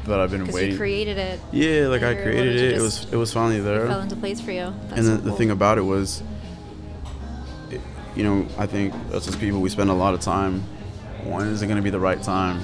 that 0.06 0.20
I've 0.20 0.32
been 0.32 0.48
waiting. 0.48 0.72
You 0.72 0.78
created 0.78 1.18
it. 1.18 1.40
yeah, 1.52 1.88
like 1.88 2.04
I 2.04 2.16
created 2.16 2.56
it. 2.56 2.78
It 2.78 2.82
was 2.82 3.12
it 3.12 3.18
was 3.18 3.34
finally 3.34 3.60
there. 3.60 3.86
It 3.86 3.90
fell 3.90 4.02
into 4.02 4.16
place 4.16 4.40
for 4.40 4.52
you. 4.52 4.74
That's 4.88 5.00
and 5.00 5.06
so 5.06 5.18
the, 5.18 5.30
the 5.32 5.34
thing 5.34 5.52
about 5.52 5.78
it 5.78 5.82
was 5.82 6.24
it- 7.70 7.82
you 8.16 8.24
know 8.24 8.48
i 8.58 8.66
think 8.66 8.94
us 9.12 9.28
as 9.28 9.36
people 9.36 9.60
we 9.60 9.70
spend 9.70 9.90
a 9.90 9.94
lot 9.94 10.14
of 10.14 10.22
time 10.22 10.62
when 11.26 11.48
is 11.48 11.62
it 11.62 11.68
going 11.68 11.78
to 11.78 11.84
be 11.84 11.90
the 11.90 12.00
right 12.00 12.22
time 12.24 12.62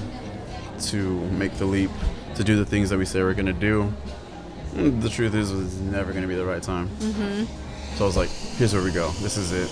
to 0.80 1.20
make 1.32 1.52
the 1.58 1.64
leap 1.66 1.90
to 2.34 2.42
do 2.42 2.56
the 2.56 2.64
things 2.64 2.88
that 2.88 2.98
we 2.98 3.04
say 3.04 3.22
we're 3.22 3.34
going 3.34 3.46
to 3.46 3.52
do 3.52 3.92
the 4.72 5.08
truth 5.08 5.34
is 5.34 5.50
it's 5.50 5.74
never 5.80 6.12
going 6.12 6.22
to 6.22 6.28
be 6.28 6.34
the 6.34 6.44
right 6.44 6.62
time 6.62 6.88
mm-hmm. 6.88 7.44
so 7.96 8.04
i 8.04 8.06
was 8.06 8.16
like 8.16 8.30
here's 8.30 8.72
where 8.72 8.82
we 8.82 8.90
go 8.90 9.10
this 9.20 9.36
is 9.36 9.52
it 9.52 9.70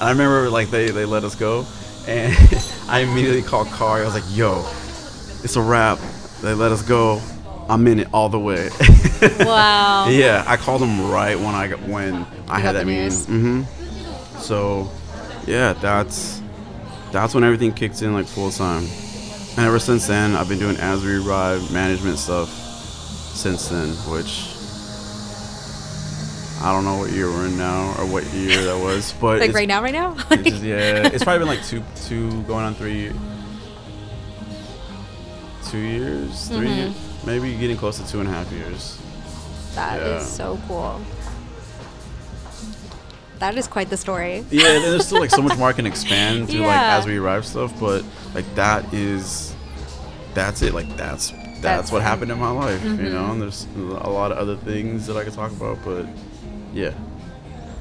and 0.00 0.08
i 0.08 0.10
remember 0.10 0.50
like 0.50 0.70
they, 0.70 0.90
they 0.90 1.04
let 1.04 1.22
us 1.22 1.36
go 1.36 1.64
and 2.06 2.34
i 2.88 3.00
immediately 3.00 3.42
called 3.42 3.66
car 3.68 4.02
i 4.02 4.04
was 4.04 4.14
like 4.14 4.24
yo 4.36 4.60
it's 5.44 5.56
a 5.56 5.60
wrap 5.60 5.98
they 6.42 6.54
let 6.54 6.70
us 6.72 6.82
go 6.82 7.20
i'm 7.68 7.86
in 7.86 7.98
it 8.00 8.08
all 8.12 8.28
the 8.28 8.38
way 8.38 8.68
Wow. 9.40 10.08
yeah, 10.10 10.44
I 10.46 10.56
called 10.58 10.82
him 10.82 11.10
right 11.10 11.36
when 11.38 11.54
I 11.54 11.68
got 11.68 11.80
when 11.82 12.26
I 12.48 12.60
had 12.60 12.74
that 12.76 12.86
meeting. 12.86 13.04
news? 13.04 13.24
hmm 13.24 13.62
So, 14.38 14.90
yeah, 15.46 15.72
that's 15.72 16.42
that's 17.12 17.34
when 17.34 17.42
everything 17.42 17.72
kicked 17.72 18.02
in 18.02 18.12
like 18.12 18.26
full 18.26 18.50
time. 18.50 18.86
And 19.56 19.66
ever 19.66 19.78
since 19.78 20.06
then, 20.06 20.36
I've 20.36 20.50
been 20.50 20.58
doing 20.58 20.76
as 20.76 21.02
we 21.02 21.16
arrive 21.16 21.72
management 21.72 22.18
stuff 22.18 22.50
since 22.50 23.68
then, 23.68 23.88
which 24.12 24.44
I 26.66 26.72
don't 26.72 26.84
know 26.84 26.98
what 26.98 27.12
year 27.12 27.28
we're 27.30 27.46
in 27.46 27.56
now 27.56 27.94
or 27.96 28.06
what 28.06 28.24
year 28.34 28.64
that 28.64 28.82
was, 28.82 29.12
but 29.20 29.38
Like 29.38 29.52
right 29.54 29.68
now, 29.68 29.80
right 29.82 29.94
now? 29.94 30.16
it's 30.32 30.50
just- 30.50 30.62
yeah, 30.64 31.06
it's 31.06 31.22
probably 31.22 31.38
been 31.46 31.48
like 31.56 31.64
two 31.64 31.82
two 32.06 32.42
going 32.42 32.64
on 32.64 32.74
three 32.74 33.12
two 35.70 35.78
years, 35.78 36.48
3 36.48 36.56
Mm-hmm. 36.58 36.66
years, 36.66 36.94
maybe 37.24 37.54
getting 37.56 37.76
close 37.76 37.98
to 37.98 38.06
two 38.10 38.20
and 38.20 38.28
a 38.28 38.32
half 38.32 38.50
years. 38.52 38.98
That 39.74 40.00
is 40.00 40.22
Yeah. 40.22 40.28
so 40.28 40.58
cool. 40.68 41.00
That 43.38 43.56
is 43.58 43.66
quite 43.68 43.90
the 43.90 43.96
story. 43.96 44.44
Yeah, 44.50 44.62
there's 44.80 45.06
still 45.06 45.20
like 45.20 45.30
so 45.30 45.42
much 45.42 45.58
more 45.58 45.68
I 45.68 45.72
can 45.72 45.86
expand 45.86 46.48
to 46.48 46.60
like 46.60 46.76
as 46.80 47.06
we 47.06 47.16
arrive 47.18 47.44
stuff, 47.44 47.72
but 47.78 48.02
like 48.34 48.46
that 48.54 48.92
is 48.94 49.54
that's 50.34 50.62
it. 50.62 50.72
Like 50.74 50.88
that's 50.96 51.30
that's, 51.30 51.60
That's 51.62 51.92
what 51.92 52.02
happened 52.02 52.30
in 52.30 52.38
my 52.38 52.50
life, 52.50 52.82
you 52.84 52.90
Mm-hmm. 52.90 53.12
know. 53.12 53.32
And 53.32 53.42
there's 53.42 53.66
a 53.76 54.10
lot 54.10 54.30
of 54.32 54.38
other 54.38 54.56
things 54.56 55.06
that 55.06 55.16
I 55.16 55.24
could 55.24 55.32
talk 55.34 55.50
about, 55.52 55.78
but 55.84 56.06
yeah. 56.76 56.92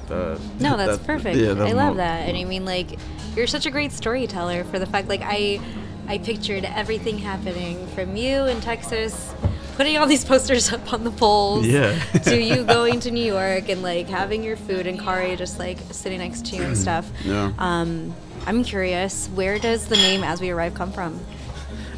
That, 0.08 0.40
No, 0.60 0.78
that's 0.78 0.98
that- 1.00 1.06
perfect. 1.08 1.38
yeah, 1.38 1.52
I 1.64 1.72
love 1.72 1.98
that. 1.98 2.28
And 2.30 2.38
I 2.38 2.44
mean, 2.44 2.64
like, 2.66 3.00
you're 3.36 3.48
such 3.48 3.66
a 3.66 3.72
great 3.72 3.92
storyteller 3.92 4.64
for 4.66 4.78
the 4.80 4.86
fact, 4.86 5.08
like, 5.08 5.22
I, 5.24 5.60
I 6.08 6.20
pictured 6.20 6.64
everything 6.66 7.18
happening 7.18 7.88
from 7.88 8.16
you 8.16 8.46
in 8.46 8.62
Texas, 8.62 9.34
putting 9.76 9.98
all 9.98 10.06
these 10.06 10.24
posters 10.24 10.72
up 10.72 10.94
on 10.94 11.04
the 11.04 11.10
poles, 11.12 11.66
Yeah. 11.66 11.98
to 12.24 12.40
you 12.40 12.64
going 12.64 13.00
to 13.02 13.12
New 13.12 13.26
York 13.26 13.68
and 13.70 13.82
like 13.82 14.08
having 14.08 14.44
your 14.44 14.56
food 14.58 14.86
and 14.88 15.00
Kari 15.00 15.36
just 15.36 15.58
like 15.60 15.80
sitting 15.92 16.20
next 16.20 16.46
to 16.48 16.56
you 16.56 16.62
and 16.64 16.78
stuff. 16.78 17.10
Yeah. 17.26 17.52
Um, 17.58 18.14
I'm 18.48 18.64
curious, 18.64 19.28
where 19.34 19.58
does 19.58 19.88
the 19.88 19.96
name 19.98 20.24
As 20.24 20.40
We 20.40 20.52
Arrive 20.52 20.76
come 20.76 20.92
from? 20.92 21.20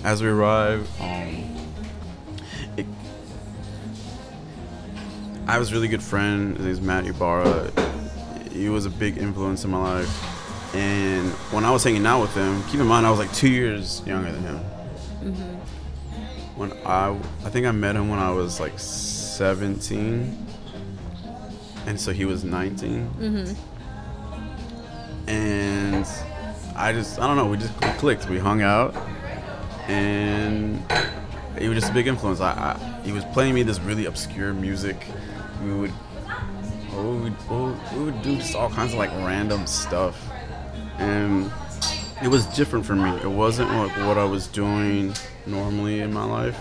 As 0.06 0.22
we 0.24 0.30
arrive, 0.30 0.88
um, 1.02 1.57
I 5.48 5.54
have 5.54 5.62
this 5.62 5.72
really 5.72 5.88
good 5.88 6.04
friend. 6.04 6.58
His 6.58 6.66
name's 6.66 6.82
Matt 6.82 7.08
Ibarra. 7.08 7.72
He 8.52 8.68
was 8.68 8.86
a 8.86 8.90
big 8.90 9.18
influence 9.18 9.64
in 9.64 9.72
my 9.72 10.00
life. 10.00 10.76
And 10.76 11.32
when 11.54 11.64
I 11.64 11.72
was 11.72 11.86
hanging 11.86 12.06
out 12.06 12.20
with 12.20 12.34
him, 12.36 12.62
keep 12.64 12.82
in 12.82 12.86
mind 12.86 13.06
I 13.08 13.10
was 13.10 13.20
like 13.20 13.32
two 13.34 13.50
years 13.50 14.06
younger 14.06 14.30
than 14.30 14.44
him. 14.44 14.60
Mm-hmm. 15.24 16.60
When 16.60 16.74
I, 16.86 17.18
I 17.46 17.50
think 17.50 17.66
I 17.66 17.72
met 17.72 17.96
him 17.96 18.10
when 18.10 18.20
I 18.20 18.30
was 18.30 18.60
like 18.60 18.78
17, 18.78 20.48
and 21.86 21.98
so 22.00 22.12
he 22.12 22.26
was 22.26 22.44
19. 22.44 23.10
Mm-hmm. 23.10 23.54
And 25.30 26.06
I 26.76 26.92
just, 26.92 27.20
I 27.20 27.28
don't 27.28 27.38
know, 27.38 27.48
we 27.48 27.56
just 27.56 27.80
clicked. 28.00 28.28
We 28.30 28.38
hung 28.38 28.62
out, 28.62 28.94
and 29.88 30.84
he 31.58 31.70
was 31.70 31.80
just 31.80 31.92
a 31.92 31.94
big 31.94 32.08
influence. 32.08 32.42
I, 32.42 32.52
I 32.52 32.78
he 33.06 33.14
was 33.14 33.24
playing 33.26 33.56
me 33.56 33.64
this 33.64 33.80
really 33.80 34.08
obscure 34.08 34.54
music. 34.54 34.98
We 35.64 35.74
would, 35.74 35.94
we 36.94 37.02
would, 37.02 37.94
we 37.94 38.04
would 38.04 38.22
do 38.22 38.36
just 38.38 38.56
all 38.56 38.70
kinds 38.70 38.94
of 38.94 39.00
like 39.00 39.12
random 39.12 39.66
stuff, 39.68 40.16
and 41.00 41.52
it 42.24 42.28
was 42.28 42.46
different 42.48 42.86
for 42.86 42.96
me. 42.96 43.10
It 43.18 43.30
wasn't 43.30 43.70
what, 43.70 43.90
what 44.06 44.18
I 44.18 44.24
was 44.24 44.48
doing 44.48 45.14
normally 45.46 46.02
in 46.02 46.14
my 46.14 46.24
life. 46.24 46.58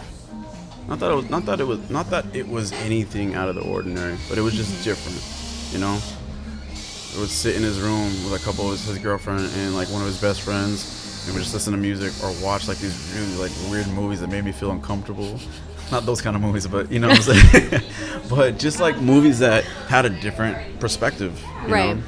Not 0.88 1.00
that 1.00 1.10
it 1.10 1.14
was, 1.14 1.30
not 1.30 1.44
that 1.46 1.60
it 1.60 1.66
was, 1.66 1.90
not 1.90 2.10
that 2.10 2.24
it 2.34 2.48
was 2.48 2.72
anything 2.72 3.34
out 3.34 3.48
of 3.48 3.54
the 3.54 3.62
ordinary, 3.62 4.16
but 4.28 4.38
it 4.38 4.42
was 4.42 4.54
just 4.54 4.84
different, 4.84 5.20
you 5.72 5.80
know. 5.80 5.98
I 7.16 7.20
would 7.20 7.30
sit 7.30 7.56
in 7.56 7.62
his 7.62 7.80
room 7.80 8.06
with 8.24 8.40
a 8.40 8.44
couple 8.44 8.66
of 8.66 8.72
his, 8.72 8.84
his 8.84 8.98
girlfriend 8.98 9.50
and 9.56 9.74
like 9.74 9.88
one 9.88 10.00
of 10.02 10.06
his 10.06 10.20
best 10.20 10.42
friends, 10.42 11.24
and 11.26 11.34
we 11.34 11.40
just 11.40 11.54
listen 11.54 11.72
to 11.72 11.78
music 11.78 12.12
or 12.22 12.32
watch 12.44 12.68
like 12.68 12.78
these 12.78 12.94
really 13.16 13.48
like 13.48 13.70
weird 13.70 13.88
movies 13.88 14.20
that 14.20 14.28
made 14.28 14.44
me 14.44 14.52
feel 14.52 14.70
uncomfortable. 14.70 15.40
Not 15.92 16.04
those 16.04 16.20
kind 16.20 16.34
of 16.34 16.42
movies, 16.42 16.66
but 16.66 16.90
you 16.90 16.98
know 16.98 17.08
what 17.08 17.28
I'm 17.28 17.34
saying. 17.34 17.82
but 18.28 18.58
just 18.58 18.80
like 18.80 19.00
movies 19.00 19.38
that 19.38 19.64
had 19.88 20.04
a 20.04 20.10
different 20.10 20.80
perspective, 20.80 21.40
you 21.66 21.72
Right. 21.74 21.96
know? 21.96 22.02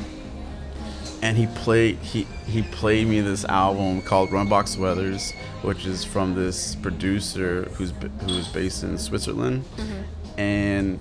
And 1.22 1.36
he 1.36 1.46
played 1.48 1.96
he 1.98 2.24
he 2.46 2.62
played 2.62 3.08
me 3.08 3.20
this 3.20 3.44
album 3.44 4.02
called 4.02 4.30
Runbox 4.30 4.78
Weathers, 4.78 5.32
which 5.62 5.84
is 5.84 6.04
from 6.04 6.34
this 6.34 6.76
producer 6.76 7.64
who's 7.74 7.92
who's 8.22 8.46
based 8.48 8.84
in 8.84 8.96
Switzerland, 8.98 9.64
mm-hmm. 9.76 10.40
and 10.40 11.00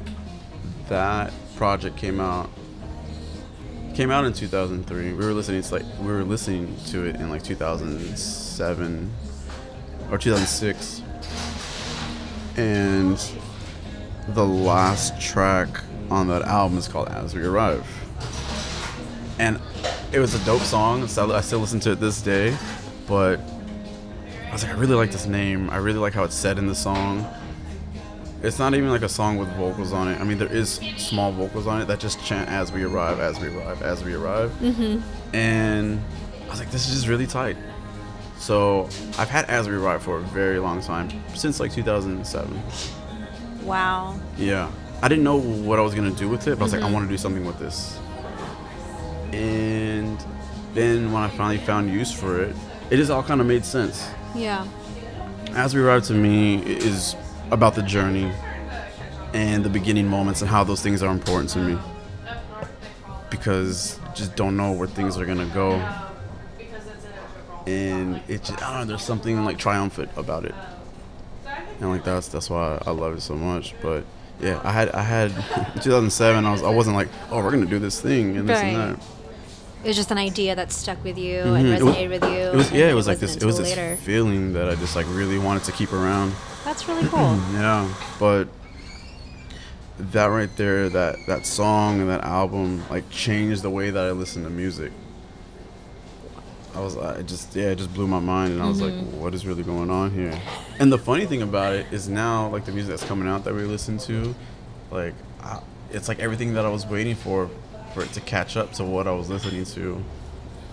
that 0.89 1.31
project 1.55 1.97
came 1.97 2.19
out 2.19 2.49
came 3.93 4.09
out 4.09 4.25
in 4.25 4.33
2003. 4.33 5.13
We 5.13 5.25
were 5.25 5.33
listening 5.33 5.61
to 5.61 5.73
like 5.73 5.83
we 5.99 6.07
were 6.07 6.23
listening 6.23 6.75
to 6.87 7.05
it 7.05 7.15
in 7.17 7.29
like 7.29 7.43
2007 7.43 9.11
or 10.11 10.17
2006, 10.17 11.01
and 12.57 13.17
the 14.29 14.45
last 14.45 15.19
track 15.21 15.69
on 16.09 16.27
that 16.27 16.41
album 16.43 16.77
is 16.77 16.87
called 16.87 17.07
"As 17.09 17.33
We 17.33 17.43
Arrive," 17.43 17.85
and 19.39 19.59
it 20.11 20.19
was 20.19 20.33
a 20.33 20.45
dope 20.45 20.61
song. 20.61 21.07
So 21.07 21.33
I 21.33 21.41
still 21.41 21.59
listen 21.59 21.79
to 21.81 21.91
it 21.91 21.99
this 21.99 22.21
day, 22.21 22.57
but 23.07 23.39
I 24.47 24.51
was 24.51 24.63
like, 24.63 24.73
I 24.73 24.77
really 24.77 24.95
like 24.95 25.11
this 25.11 25.25
name. 25.25 25.69
I 25.69 25.77
really 25.77 25.99
like 25.99 26.13
how 26.13 26.23
it's 26.23 26.35
said 26.35 26.57
in 26.57 26.67
the 26.67 26.75
song. 26.75 27.25
It's 28.43 28.59
not 28.59 28.75
even 28.75 28.89
like 28.89 29.01
a 29.01 29.09
song 29.09 29.37
with 29.37 29.49
vocals 29.55 29.93
on 29.93 30.07
it. 30.07 30.21
I 30.21 30.23
mean, 30.23 30.37
there 30.37 30.51
is 30.51 30.79
small 30.97 31.31
vocals 31.31 31.65
on 31.67 31.81
it 31.81 31.85
that 31.85 31.99
just 31.99 32.23
chant 32.23 32.49
"As 32.49 32.71
we 32.71 32.83
arrive, 32.83 33.19
as 33.19 33.39
we 33.39 33.47
arrive, 33.47 33.81
as 33.81 34.03
we 34.03 34.13
arrive," 34.13 34.51
mm-hmm. 34.61 35.35
and 35.35 35.99
I 36.45 36.49
was 36.49 36.59
like, 36.59 36.71
"This 36.71 36.87
is 36.87 36.95
just 36.95 37.07
really 37.07 37.27
tight." 37.27 37.57
So 38.37 38.87
I've 39.17 39.29
had 39.29 39.45
"As 39.45 39.67
We 39.67 39.75
Arrive" 39.75 40.03
for 40.03 40.17
a 40.17 40.21
very 40.21 40.59
long 40.59 40.81
time, 40.81 41.09
since 41.33 41.59
like 41.59 41.71
2007. 41.73 42.61
Wow. 43.63 44.19
Yeah, 44.37 44.71
I 45.01 45.07
didn't 45.07 45.23
know 45.23 45.39
what 45.39 45.79
I 45.79 45.81
was 45.81 45.93
gonna 45.93 46.11
do 46.11 46.29
with 46.29 46.47
it, 46.47 46.51
but 46.51 46.61
I 46.61 46.63
was 46.63 46.73
like, 46.73 46.81
I 46.81 46.85
mm-hmm. 46.85 46.93
want 46.93 47.05
to 47.05 47.09
do 47.09 47.17
something 47.17 47.45
with 47.45 47.59
this. 47.59 47.99
And 49.33 50.17
then 50.73 51.11
when 51.11 51.21
I 51.21 51.27
finally 51.29 51.57
found 51.57 51.91
use 51.91 52.11
for 52.11 52.41
it, 52.41 52.55
it 52.89 52.97
just 52.97 53.11
all 53.11 53.23
kind 53.23 53.41
of 53.41 53.47
made 53.47 53.65
sense. 53.65 54.07
Yeah. 54.35 54.65
As 55.51 55.75
We 55.75 55.81
Arrive 55.81 56.03
to 56.05 56.13
me 56.13 56.61
is 56.63 57.15
about 57.51 57.75
the 57.75 57.81
journey 57.81 58.31
and 59.33 59.63
the 59.63 59.69
beginning 59.69 60.07
moments 60.07 60.41
and 60.41 60.49
how 60.49 60.63
those 60.63 60.81
things 60.81 61.03
are 61.03 61.11
important 61.11 61.49
to 61.51 61.59
me. 61.59 61.77
Because 63.29 63.99
just 64.15 64.35
don't 64.35 64.55
know 64.55 64.71
where 64.71 64.87
things 64.87 65.17
are 65.17 65.25
gonna 65.25 65.45
go. 65.53 65.83
And 67.67 68.21
it 68.27 68.43
just, 68.43 68.61
I 68.63 68.71
don't 68.71 68.79
know, 68.81 68.85
there's 68.85 69.03
something 69.03 69.43
like 69.43 69.57
triumphant 69.57 70.09
about 70.15 70.45
it. 70.45 70.55
And 71.79 71.89
like 71.89 72.03
that's 72.03 72.27
that's 72.29 72.49
why 72.49 72.81
I 72.85 72.91
love 72.91 73.15
it 73.17 73.21
so 73.21 73.35
much. 73.35 73.75
But 73.81 74.03
yeah, 74.39 74.59
I 74.63 74.71
had 74.71 74.89
I 74.91 75.01
had 75.03 75.31
in 75.75 75.81
2007 75.81 76.45
I 76.45 76.51
was 76.51 76.63
I 76.63 76.69
wasn't 76.69 76.95
like, 76.95 77.09
oh 77.29 77.43
we're 77.43 77.51
gonna 77.51 77.65
do 77.65 77.79
this 77.79 77.99
thing 78.01 78.37
and 78.37 78.47
this 78.49 78.59
and 78.59 78.75
that. 78.97 79.05
It 79.83 79.87
was 79.89 79.95
just 79.95 80.09
an 80.11 80.17
idea 80.17 80.55
that 80.55 80.71
stuck 80.71 81.03
with 81.03 81.17
you 81.17 81.39
Mhm. 81.43 81.59
and 81.59 81.67
It 81.67 81.83
was- 81.83 81.95
resonated 81.95 82.09
with 82.09 82.23
you. 82.23 82.29
It 82.39 82.55
was 82.55 82.71
yeah, 82.71 82.89
it 82.89 82.93
was 82.95 83.07
like 83.07 83.19
this. 83.19 83.35
It 83.35 83.43
was 83.43 83.57
this 83.57 83.69
later. 83.75 83.95
feeling 83.97 84.53
that 84.53 84.69
I 84.69 84.75
just 84.75 84.95
like 84.95 85.05
really 85.09 85.37
wanted 85.37 85.63
to 85.65 85.71
keep 85.71 85.93
around. 85.93 86.33
That's 86.65 86.87
really 86.87 87.07
cool. 87.09 87.37
Yeah, 87.53 87.87
but 88.19 88.47
that 89.99 90.25
right 90.27 90.55
there, 90.57 90.89
that 90.89 91.17
that 91.27 91.45
song 91.45 92.01
and 92.01 92.09
that 92.09 92.23
album, 92.23 92.83
like 92.89 93.09
changed 93.09 93.61
the 93.61 93.69
way 93.69 93.89
that 93.89 94.03
I 94.05 94.11
listen 94.11 94.43
to 94.43 94.49
music. 94.49 94.91
I 96.77 96.79
was, 96.79 96.95
I 96.95 97.23
just, 97.23 97.55
yeah, 97.55 97.71
it 97.71 97.77
just 97.77 97.91
blew 97.93 98.05
my 98.07 98.19
mind, 98.19 98.53
and 98.53 98.61
I 98.61 98.67
was 98.67 98.81
like, 98.81 98.93
what 99.19 99.33
is 99.33 99.47
really 99.47 99.63
going 99.63 99.89
on 99.89 100.11
here? 100.11 100.39
And 100.79 100.91
the 100.91 100.97
funny 100.99 101.25
thing 101.25 101.41
about 101.41 101.73
it 101.73 101.87
is 101.91 102.07
now, 102.07 102.49
like 102.49 102.65
the 102.65 102.71
music 102.71 102.91
that's 102.91 103.03
coming 103.03 103.27
out 103.27 103.43
that 103.45 103.55
we 103.55 103.63
listen 103.63 103.97
to, 103.99 104.35
like, 104.91 105.15
I, 105.41 105.59
it's 105.91 106.07
like 106.07 106.19
everything 106.19 106.53
that 106.53 106.65
I 106.65 106.69
was 106.69 106.85
waiting 106.85 107.15
for, 107.15 107.49
for 107.93 108.03
it 108.03 108.13
to 108.13 108.21
catch 108.21 108.55
up 108.57 108.73
to 108.73 108.83
what 108.83 109.07
I 109.07 109.11
was 109.11 109.27
listening 109.27 109.65
to 109.65 110.03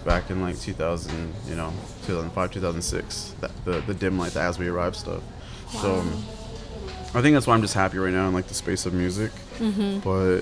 back 0.05 0.29
in 0.29 0.43
like 0.43 0.61
2000, 0.61 1.33
you 1.49 1.55
know, 1.57 1.73
2005, 2.07 2.53
2006, 2.53 3.35
that, 3.41 3.51
the 3.65 3.81
the 3.91 3.95
Dimlite, 3.95 4.33
the 4.33 4.41
as 4.41 4.59
we 4.59 4.69
arrive 4.69 4.95
stuff. 4.95 5.23
So 5.81 5.95
um, 6.01 6.23
I 7.15 7.23
think 7.23 7.35
that's 7.35 7.47
why 7.47 7.55
I'm 7.55 7.63
just 7.63 7.73
happy 7.75 7.97
right 7.97 8.13
now 8.13 8.29
in 8.29 8.35
like 8.35 8.47
the 8.49 8.55
space 8.55 8.85
of 8.85 8.93
music. 8.93 9.31
But 10.01 10.41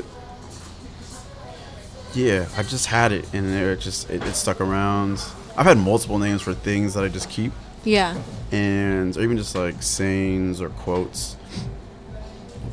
yeah, 2.14 2.46
I 2.56 2.62
just 2.64 2.86
had 2.86 3.12
it 3.12 3.32
in 3.32 3.46
there. 3.46 3.72
It 3.72 3.80
just 3.80 4.10
it, 4.10 4.24
it 4.24 4.34
stuck 4.34 4.60
around. 4.60 5.22
I've 5.56 5.66
had 5.66 5.78
multiple 5.78 6.18
names 6.18 6.42
for 6.42 6.54
things 6.54 6.94
that 6.94 7.04
I 7.04 7.08
just 7.08 7.28
keep, 7.28 7.52
Yeah. 7.84 8.16
and 8.50 9.16
or 9.16 9.22
even 9.22 9.36
just 9.36 9.54
like 9.54 9.82
sayings 9.82 10.60
or 10.60 10.70
quotes. 10.70 11.36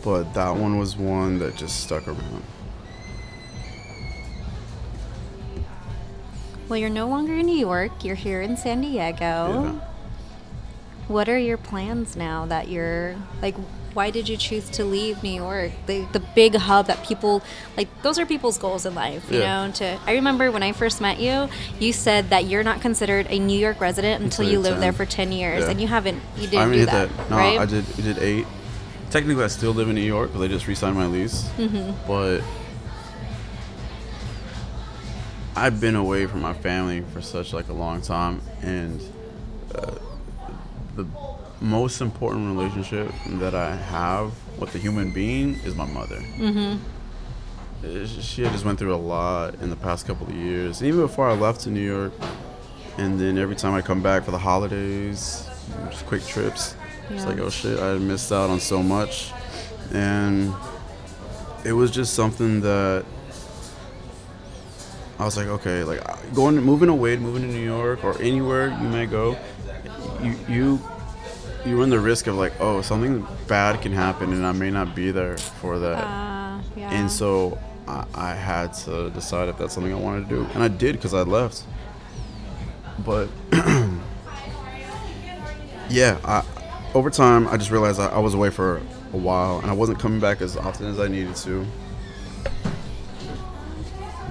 But 0.04 0.34
that 0.34 0.56
one 0.56 0.80
was 0.80 0.96
one 0.96 1.40
that 1.40 1.58
just 1.58 1.82
stuck 1.84 2.08
around. 2.08 2.44
Well, 6.68 6.78
you're 6.78 6.90
no 6.90 7.08
longer 7.08 7.34
in 7.34 7.46
New 7.48 7.58
York. 7.58 8.04
You're 8.06 8.16
here 8.16 8.42
in 8.42 8.56
San 8.56 8.82
Diego. 8.82 9.18
Yeah. 9.20 9.80
What 11.08 11.28
are 11.28 11.38
your 11.38 11.58
plans 11.58 12.16
now 12.16 12.46
that 12.46 12.70
you're 12.70 13.16
like? 13.42 13.56
Why 14.00 14.12
did 14.12 14.30
you 14.30 14.38
choose 14.38 14.70
to 14.78 14.86
leave 14.86 15.24
New 15.24 15.36
York, 15.46 15.74
the 15.86 16.08
the 16.14 16.22
big 16.22 16.56
hub 16.56 16.88
that 16.88 17.04
people 17.04 17.44
like? 17.76 17.90
Those 18.02 18.18
are 18.18 18.26
people's 18.26 18.58
goals 18.58 18.86
in 18.86 18.96
life, 18.96 19.30
you 19.30 19.40
Yeah. 19.40 19.66
know. 19.66 19.74
To 19.74 20.00
I 20.08 20.14
remember 20.14 20.54
when 20.54 20.64
I 20.64 20.72
first 20.72 21.02
met 21.02 21.20
you, 21.20 21.50
you 21.82 21.92
said 21.92 22.30
that 22.30 22.46
you're 22.46 22.64
not 22.64 22.80
considered 22.80 23.28
a 23.30 23.38
New 23.40 23.60
York 23.60 23.82
resident 23.82 24.24
until 24.24 24.46
you 24.46 24.64
you're 24.64 24.80
there 24.80 24.94
for 24.94 25.06
ten 25.06 25.34
years, 25.34 25.64
Yeah. 25.66 25.72
and 25.72 25.82
you 25.82 25.88
haven't. 25.88 26.22
You 26.38 26.44
didn't 26.48 26.60
haven't 26.60 26.74
do 26.76 26.80
hit 26.80 26.90
that, 26.92 27.10
that. 27.18 27.30
No, 27.30 27.36
right? 27.36 27.60
I 27.60 27.66
did. 27.66 27.84
I 27.98 28.02
did 28.02 28.18
eight. 28.20 28.48
Technically, 29.10 29.44
I 29.44 29.48
still 29.48 29.74
live 29.74 29.90
in 29.90 29.96
New 29.96 30.10
York 30.16 30.30
because 30.32 30.44
I 30.46 30.48
just 30.48 30.66
re-signed 30.66 30.96
my 30.96 31.08
lease. 31.08 31.50
Mm-hmm. 31.58 31.92
But 32.08 32.40
I've 35.58 35.82
been 35.82 35.98
away 35.98 36.26
from 36.26 36.40
my 36.42 36.54
family 36.54 37.04
for 37.12 37.22
such 37.22 37.52
like 37.52 37.68
a 37.68 37.74
long 37.74 38.00
time, 38.02 38.40
and 38.62 39.02
uh, 39.76 39.92
the 40.96 41.06
most 41.62 42.02
important 42.02 42.56
relationship 42.58 43.12
that 43.40 43.54
I 43.54 43.76
have 43.76 44.32
with 44.60 44.74
a 44.76 44.78
human 44.78 45.12
being 45.12 45.56
is 45.66 45.76
my 45.76 45.86
mother. 45.86 46.18
Mm-hmm. 46.18 46.78
She 48.06 48.44
just 48.44 48.66
went 48.66 48.78
through 48.78 48.94
a 48.94 48.98
lot 48.98 49.56
in 49.56 49.70
the 49.70 49.76
past 49.76 50.06
couple 50.06 50.28
of 50.28 50.36
years, 50.36 50.84
even 50.84 51.02
before 51.02 51.30
I 51.30 51.34
left 51.34 51.62
to 51.62 51.70
New 51.70 51.86
York. 51.86 52.14
And 52.98 53.20
then 53.20 53.38
every 53.38 53.56
time 53.56 53.74
I 53.74 53.82
come 53.82 54.02
back 54.02 54.24
for 54.24 54.32
the 54.32 54.38
holidays, 54.38 55.48
just 55.90 56.06
quick 56.06 56.26
trips, 56.26 56.76
it's 57.10 57.26
like, 57.26 57.40
oh 57.40 57.50
shit, 57.50 57.80
I 57.80 57.98
missed 57.98 58.32
out 58.32 58.50
on 58.50 58.60
so 58.60 58.84
much. 58.84 59.32
And 59.94 60.54
it 61.66 61.74
was 61.74 61.92
just 61.92 62.14
something 62.14 62.62
that 62.62 63.06
I 65.18 65.26
was 65.26 65.38
like, 65.38 65.48
okay, 65.48 65.84
like 65.84 66.02
going, 66.34 66.56
moving 66.58 66.90
away, 66.90 67.18
moving 67.18 67.42
to 67.44 67.48
New 67.48 67.64
York 67.64 68.04
or 68.04 68.20
anywhere 68.22 68.70
you 68.82 68.88
may 68.90 69.06
go, 69.06 69.38
you 70.22 70.36
you 70.48 70.82
you 71.70 71.80
run 71.80 71.90
the 71.90 72.00
risk 72.00 72.28
of 72.28 72.36
like, 72.36 72.54
oh, 72.60 72.82
something 72.82 73.26
bad 73.48 73.82
can 73.82 73.92
happen 73.92 74.34
and 74.34 74.46
I 74.46 74.52
may 74.52 74.72
not 74.72 74.96
be 74.96 75.12
there 75.12 75.38
for 75.38 75.80
that. 75.80 76.04
Uh, 76.04 76.62
yeah. 76.76 76.92
And 76.92 77.10
so 77.12 77.60
I, 77.88 78.06
I 78.14 78.34
had 78.34 78.74
to 78.86 79.10
decide 79.12 79.50
if 79.50 79.58
that's 79.58 79.74
something 79.74 79.94
I 79.94 79.98
wanted 79.98 80.28
to 80.30 80.36
do, 80.36 80.48
and 80.54 80.64
I 80.64 80.68
did 80.68 80.96
because 80.96 81.14
I 81.14 81.22
left. 81.22 81.64
But 83.06 83.30
yeah, 85.90 86.18
I, 86.24 86.44
over 86.94 87.10
time 87.10 87.48
I 87.48 87.58
just 87.58 87.72
realized 87.72 88.00
I, 88.00 88.08
I 88.08 88.20
was 88.20 88.34
away 88.34 88.50
for 88.50 88.78
a 89.14 89.18
while, 89.18 89.60
and 89.60 89.70
I 89.70 89.74
wasn't 89.74 90.00
coming 90.00 90.20
back 90.20 90.42
as 90.42 90.58
often 90.58 90.88
as 90.88 91.00
I 91.00 91.08
needed 91.08 91.36
to. 91.38 91.66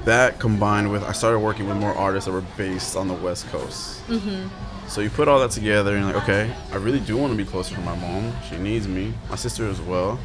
That 0.04 0.38
combined 0.38 0.90
with 0.90 1.02
I 1.02 1.12
started 1.12 1.40
working 1.40 1.68
with 1.68 1.76
more 1.76 1.92
artists 1.94 2.26
that 2.26 2.32
were 2.32 2.44
based 2.56 2.96
on 2.96 3.08
the 3.08 3.14
West 3.14 3.46
Coast. 3.48 4.00
So 4.88 5.02
you 5.02 5.10
put 5.10 5.28
all 5.28 5.38
that 5.40 5.50
together 5.50 5.94
and 5.94 6.04
you're 6.04 6.14
like, 6.14 6.22
okay, 6.22 6.54
I 6.72 6.76
really 6.76 7.00
do 7.00 7.16
want 7.16 7.32
to 7.32 7.36
be 7.36 7.44
closer 7.44 7.74
to 7.74 7.80
my 7.82 7.94
mom. 7.96 8.32
She 8.48 8.56
needs 8.56 8.88
me. 8.88 9.12
My 9.28 9.36
sister 9.36 9.68
as 9.68 9.80
well. 9.82 10.18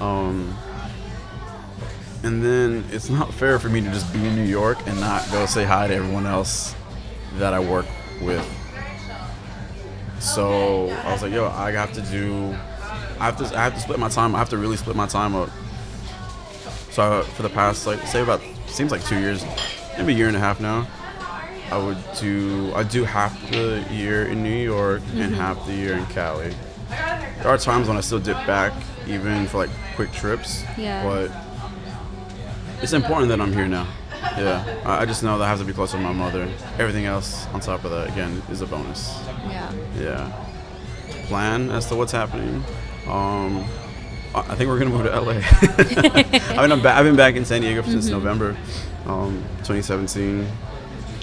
Um, 0.00 0.56
and 2.24 2.42
then 2.44 2.84
it's 2.90 3.08
not 3.18 3.32
fair 3.32 3.58
for 3.60 3.68
me 3.68 3.80
to 3.80 3.90
just 3.90 4.12
be 4.12 4.26
in 4.26 4.34
New 4.34 4.44
York 4.44 4.78
and 4.86 4.98
not 4.98 5.30
go 5.30 5.46
say 5.46 5.64
hi 5.64 5.86
to 5.86 5.94
everyone 5.94 6.26
else 6.26 6.74
that 7.36 7.54
I 7.54 7.60
work 7.60 7.86
with. 8.20 8.44
So 10.18 10.90
I 10.90 11.12
was 11.12 11.22
like, 11.22 11.32
yo, 11.32 11.46
I 11.46 11.70
have 11.70 11.92
to 11.92 12.02
do. 12.02 12.56
I 13.20 13.26
have 13.26 13.36
to. 13.38 13.44
I 13.56 13.62
have 13.62 13.74
to 13.74 13.80
split 13.80 14.00
my 14.00 14.08
time. 14.08 14.34
I 14.34 14.38
have 14.38 14.48
to 14.50 14.58
really 14.58 14.76
split 14.76 14.96
my 14.96 15.06
time 15.06 15.36
up. 15.36 15.48
So 16.90 17.20
I, 17.20 17.22
for 17.22 17.42
the 17.42 17.48
past 17.50 17.86
like 17.86 18.00
say 18.00 18.20
about 18.20 18.40
seems 18.66 18.90
like 18.90 19.04
two 19.04 19.20
years, 19.20 19.44
maybe 19.96 20.12
a 20.12 20.16
year 20.16 20.26
and 20.26 20.36
a 20.36 20.40
half 20.40 20.60
now. 20.60 20.88
I 21.70 21.78
would 21.78 21.98
do 22.18 22.72
I 22.74 22.82
do 22.82 23.04
half 23.04 23.38
the 23.50 23.84
year 23.90 24.26
in 24.26 24.42
New 24.42 24.50
York 24.56 25.02
and 25.14 25.34
half 25.34 25.64
the 25.66 25.74
year 25.74 25.94
in 25.94 26.06
Cali. 26.06 26.54
There 26.88 27.48
are 27.48 27.58
times 27.58 27.88
when 27.88 27.96
I 27.96 28.00
still 28.00 28.18
dip 28.18 28.36
back, 28.46 28.72
even 29.06 29.46
for 29.46 29.58
like 29.58 29.70
quick 29.94 30.10
trips. 30.12 30.64
Yeah. 30.76 31.04
But 31.04 31.30
it's 32.82 32.92
important 32.92 33.28
that 33.28 33.40
I'm 33.40 33.52
here 33.52 33.68
now. 33.68 33.86
Yeah. 34.36 34.80
I, 34.84 35.02
I 35.02 35.06
just 35.06 35.22
know 35.22 35.38
that 35.38 35.44
I 35.44 35.48
have 35.48 35.58
to 35.58 35.64
be 35.64 35.72
close 35.72 35.90
to 35.92 35.98
my 35.98 36.12
mother. 36.12 36.48
Everything 36.78 37.04
else 37.06 37.46
on 37.48 37.60
top 37.60 37.84
of 37.84 37.90
that, 37.90 38.08
again, 38.08 38.42
is 38.50 38.60
a 38.62 38.66
bonus. 38.66 39.18
yeah. 39.48 39.72
Yeah. 39.96 40.44
Plan 41.26 41.70
as 41.70 41.86
to 41.86 41.94
what's 41.96 42.12
happening. 42.12 42.64
Um, 43.06 43.64
I 44.34 44.40
I 44.40 44.54
think 44.54 44.68
we're 44.68 44.78
gonna 44.78 44.90
move 44.90 45.04
to 45.04 45.20
LA. 45.20 45.32
I 46.56 46.62
mean, 46.62 46.72
I'm 46.72 46.80
ba- 46.80 46.94
I've 46.94 47.04
been 47.04 47.16
back 47.16 47.36
in 47.36 47.44
San 47.44 47.60
Diego 47.60 47.82
since 47.82 48.08
November, 48.08 48.56
um, 49.06 49.42
2017, 49.64 50.46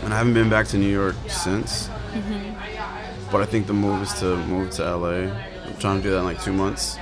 and 0.04 0.14
I 0.14 0.18
haven't 0.18 0.34
been 0.34 0.50
back 0.50 0.68
to 0.68 0.78
New 0.78 0.92
York 0.92 1.16
since. 1.28 1.90
But 3.32 3.42
I 3.42 3.46
think 3.46 3.68
the 3.68 3.74
move 3.74 4.02
is 4.02 4.14
to 4.20 4.38
move 4.46 4.72
to 4.72 4.96
LA. 4.96 5.32
I'm 5.32 5.78
trying 5.78 5.98
to 5.98 6.04
do 6.04 6.12
that 6.12 6.20
in 6.20 6.26
like 6.26 6.42
two 6.42 6.54
months. 6.54 6.98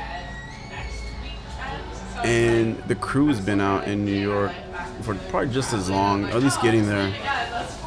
And 2.23 2.77
the 2.87 2.95
crew's 2.95 3.39
been 3.39 3.59
out 3.59 3.87
in 3.87 4.05
New 4.05 4.17
York 4.17 4.51
for 5.01 5.15
probably 5.15 5.53
just 5.53 5.73
as 5.73 5.89
long, 5.89 6.25
at 6.25 6.41
least 6.41 6.61
getting 6.61 6.87
there. 6.87 7.13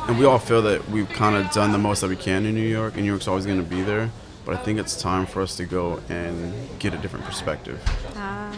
And 0.08 0.18
we 0.18 0.26
all 0.26 0.38
feel 0.38 0.62
that 0.62 0.88
we've 0.90 1.08
kind 1.08 1.34
of 1.34 1.50
done 1.52 1.72
the 1.72 1.78
most 1.78 2.02
that 2.02 2.10
we 2.10 2.16
can 2.16 2.46
in 2.46 2.54
New 2.54 2.60
York, 2.60 2.94
and 2.94 3.02
New 3.02 3.10
York's 3.10 3.26
always 3.26 3.46
going 3.46 3.58
to 3.58 3.68
be 3.68 3.82
there. 3.82 4.10
But 4.44 4.54
I 4.54 4.58
think 4.62 4.78
it's 4.78 5.00
time 5.00 5.26
for 5.26 5.42
us 5.42 5.56
to 5.56 5.64
go 5.64 6.00
and 6.08 6.52
get 6.78 6.94
a 6.94 6.98
different 6.98 7.24
perspective. 7.24 7.82
Ah. 8.14 8.52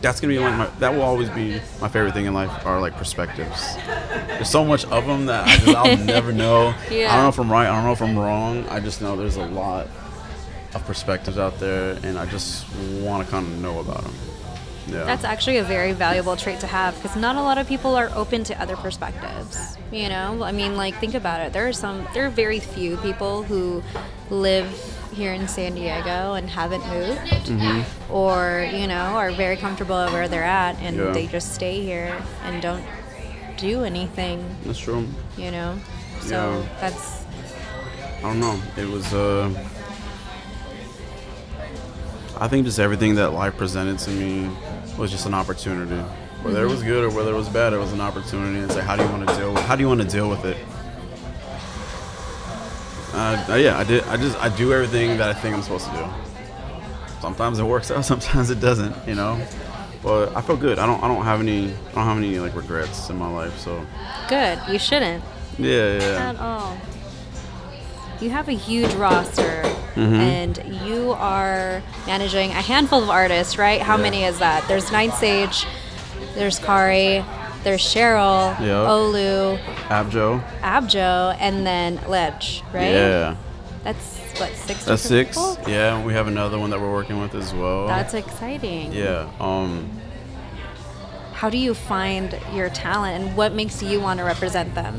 That's 0.00 0.20
gonna 0.20 0.32
be 0.32 0.38
like 0.38 0.56
my. 0.56 0.66
That 0.78 0.94
will 0.94 1.02
always 1.02 1.28
be 1.30 1.60
my 1.80 1.88
favorite 1.88 2.14
thing 2.14 2.26
in 2.26 2.34
life 2.34 2.64
are 2.64 2.80
like 2.80 2.96
perspectives. 2.96 3.74
There's 4.28 4.48
so 4.48 4.64
much 4.64 4.84
of 4.84 5.06
them 5.06 5.26
that 5.26 5.48
I 5.48 5.56
just, 5.56 5.76
I'll 5.76 5.96
never 6.04 6.32
know. 6.32 6.68
I 6.68 6.88
don't 6.88 7.22
know 7.22 7.28
if 7.28 7.38
I'm 7.38 7.50
right. 7.50 7.66
I 7.66 7.74
don't 7.74 7.84
know 7.84 7.92
if 7.92 8.02
I'm 8.02 8.16
wrong. 8.18 8.64
I 8.68 8.78
just 8.78 9.02
know 9.02 9.16
there's 9.16 9.36
a 9.36 9.46
lot 9.46 9.88
of 10.74 10.84
perspectives 10.86 11.36
out 11.36 11.58
there, 11.58 11.98
and 12.04 12.16
I 12.16 12.26
just 12.26 12.66
want 13.00 13.24
to 13.24 13.30
kind 13.30 13.46
of 13.46 13.58
know 13.60 13.80
about 13.80 14.02
them. 14.02 14.14
Yeah. 14.86 15.04
That's 15.04 15.24
actually 15.24 15.58
a 15.58 15.64
very 15.64 15.92
valuable 15.92 16.36
trait 16.36 16.60
to 16.60 16.66
have 16.66 16.94
because 16.96 17.14
not 17.16 17.36
a 17.36 17.42
lot 17.42 17.58
of 17.58 17.68
people 17.68 17.94
are 17.94 18.10
open 18.14 18.44
to 18.44 18.60
other 18.60 18.76
perspectives. 18.76 19.76
You 19.92 20.08
know, 20.08 20.42
I 20.42 20.52
mean, 20.52 20.76
like 20.76 20.94
think 20.98 21.14
about 21.14 21.42
it. 21.42 21.52
There 21.52 21.68
are 21.68 21.72
some, 21.72 22.06
there 22.14 22.26
are 22.26 22.30
very 22.30 22.58
few 22.60 22.96
people 22.98 23.42
who 23.42 23.82
live 24.30 24.97
here 25.18 25.32
in 25.32 25.48
San 25.48 25.74
Diego 25.74 26.34
and 26.34 26.48
haven't 26.48 26.86
moved, 26.88 27.18
Mm-hmm. 27.48 28.12
or 28.12 28.64
you 28.72 28.86
know, 28.86 28.94
are 29.18 29.32
very 29.32 29.56
comfortable 29.56 30.06
where 30.12 30.28
they're 30.28 30.44
at 30.44 30.76
and 30.80 30.96
Yeah. 30.96 31.10
they 31.10 31.26
just 31.26 31.54
stay 31.54 31.80
here 31.82 32.16
and 32.44 32.62
don't 32.62 32.84
do 33.56 33.82
anything. 33.82 34.38
That's 34.64 34.78
true. 34.78 35.06
You 35.36 35.50
know, 35.50 35.76
so 36.20 36.62
Yeah. 36.62 36.80
that's 36.80 37.24
I 38.18 38.22
don't 38.22 38.38
know. 38.40 38.60
It 38.76 38.88
was 38.88 39.12
uh, 39.12 39.50
I 42.40 42.46
think 42.46 42.64
just 42.64 42.78
everything 42.78 43.16
that 43.16 43.30
life 43.32 43.56
presented 43.56 43.98
to 44.00 44.10
me 44.10 44.48
was 44.96 45.10
just 45.10 45.26
an 45.26 45.34
opportunity. 45.34 45.96
Whether 46.42 46.64
it 46.64 46.68
was 46.70 46.84
good 46.84 47.02
or 47.02 47.10
whether 47.10 47.32
it 47.32 47.36
was 47.36 47.48
bad, 47.48 47.72
it 47.72 47.78
was 47.78 47.92
an 47.92 48.00
opportunity. 48.00 48.60
And 48.60 48.70
say, 48.70 48.80
how 48.80 48.94
do 48.94 49.02
you 49.02 49.08
want 49.10 49.28
to 49.28 49.34
deal? 49.34 49.52
With, 49.52 49.64
how 49.64 49.74
do 49.74 49.82
you 49.82 49.88
want 49.88 50.00
to 50.02 50.06
deal 50.06 50.28
with 50.30 50.44
it? 50.44 50.56
Uh, 53.18 53.56
yeah, 53.56 53.76
I 53.78 53.84
did. 53.84 54.04
I 54.04 54.16
just 54.16 54.38
I 54.38 54.48
do 54.48 54.72
everything 54.72 55.16
that 55.18 55.28
I 55.28 55.34
think 55.34 55.54
I'm 55.56 55.62
supposed 55.62 55.86
to 55.86 55.92
do. 55.92 56.06
Sometimes 57.20 57.58
it 57.58 57.64
works 57.64 57.90
out, 57.90 58.04
sometimes 58.12 58.50
it 58.50 58.60
doesn't. 58.60 58.94
You 59.08 59.14
know, 59.16 59.40
but 60.02 60.34
I 60.36 60.40
feel 60.40 60.56
good. 60.56 60.78
I 60.78 60.86
don't. 60.86 61.02
I 61.02 61.08
don't 61.08 61.24
have 61.24 61.40
any. 61.40 61.66
I 61.66 61.94
don't 61.94 62.04
have 62.04 62.16
any 62.18 62.38
like 62.38 62.54
regrets 62.54 63.10
in 63.10 63.16
my 63.18 63.28
life. 63.30 63.58
So 63.58 63.84
Good. 64.28 64.58
You 64.70 64.78
shouldn't 64.78 65.24
yeah, 65.58 65.98
yeah. 65.98 66.30
at 66.30 66.36
all. 66.36 66.76
You 68.20 68.30
have 68.30 68.48
a 68.48 68.52
huge 68.52 68.92
roster, 68.94 69.62
Mm-hmm. 69.94 70.14
and 70.14 70.86
you 70.86 71.10
are 71.12 71.82
managing 72.06 72.50
a 72.50 72.62
handful 72.62 73.02
of 73.02 73.10
artists, 73.10 73.58
right? 73.58 73.80
How 73.80 73.96
Yeah. 73.96 74.02
many 74.04 74.22
is 74.24 74.38
that? 74.38 74.66
There's 74.68 74.92
Nine 74.92 75.10
Sage, 75.10 75.66
there's 76.34 76.58
Kari, 76.60 77.24
there's 77.68 77.82
Cheryl, 77.82 78.58
Yep. 78.58 78.88
Olu, 78.88 79.58
Abjo. 79.88 80.42
Abjo, 80.62 81.36
and 81.38 81.66
then 81.66 82.00
Ledge, 82.08 82.62
right? 82.72 82.92
Yeah. 82.92 83.36
That's 83.84 84.16
what 84.40 84.54
six. 84.54 84.84
That's 84.86 85.02
six. 85.02 85.36
people? 85.36 85.58
Yeah, 85.68 86.02
we 86.02 86.14
have 86.14 86.28
another 86.28 86.58
one 86.58 86.70
that 86.70 86.80
we're 86.80 86.90
working 86.90 87.20
with 87.20 87.34
as 87.34 87.52
well. 87.52 87.86
That's 87.86 88.14
exciting. 88.14 88.92
yeah. 88.94 89.30
Um. 89.38 89.90
How 91.34 91.50
do 91.50 91.58
you 91.58 91.74
find 91.74 92.36
your 92.54 92.70
talent, 92.70 93.22
and 93.22 93.36
what 93.36 93.52
makes 93.52 93.82
you 93.82 94.00
want 94.00 94.18
to 94.18 94.24
represent 94.24 94.74
them? 94.74 94.98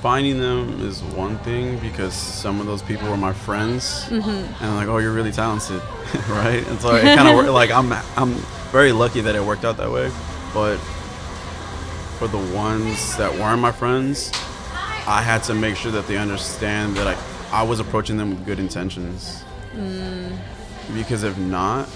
finding 0.00 0.38
them 0.38 0.80
is 0.80 1.02
one 1.02 1.36
thing 1.38 1.76
because 1.80 2.14
some 2.14 2.60
of 2.60 2.66
those 2.66 2.82
people 2.82 3.10
were 3.10 3.16
my 3.16 3.32
friends, 3.32 4.06
and 4.10 4.22
I'm 4.60 4.76
like, 4.76 4.86
oh, 4.86 4.98
you're 4.98 5.12
really 5.12 5.32
talented, 5.32 5.82
right? 6.28 6.64
And 6.68 6.80
so 6.80 6.94
it 6.94 7.02
kind 7.16 7.28
of. 7.28 7.52
Like 7.52 7.70
I'm, 7.70 7.92
I'm 8.16 8.34
very 8.70 8.92
lucky 8.92 9.20
that 9.22 9.34
it 9.34 9.42
worked 9.42 9.64
out 9.64 9.76
that 9.78 9.90
way. 9.90 10.10
But 10.54 10.76
for 12.18 12.26
the 12.28 12.38
ones 12.54 13.16
that 13.16 13.32
weren't 13.32 13.60
my 13.60 13.72
friends, 13.72 14.30
I 15.06 15.22
had 15.22 15.42
to 15.44 15.54
make 15.54 15.76
sure 15.76 15.92
that 15.92 16.06
they 16.06 16.16
understand 16.16 16.96
that 16.96 17.06
I, 17.06 17.60
I 17.60 17.62
was 17.62 17.80
approaching 17.80 18.16
them 18.16 18.30
with 18.30 18.44
good 18.46 18.58
intentions. 18.58 19.42
Because 20.94 21.22
if 21.22 21.36
not, 21.38 21.88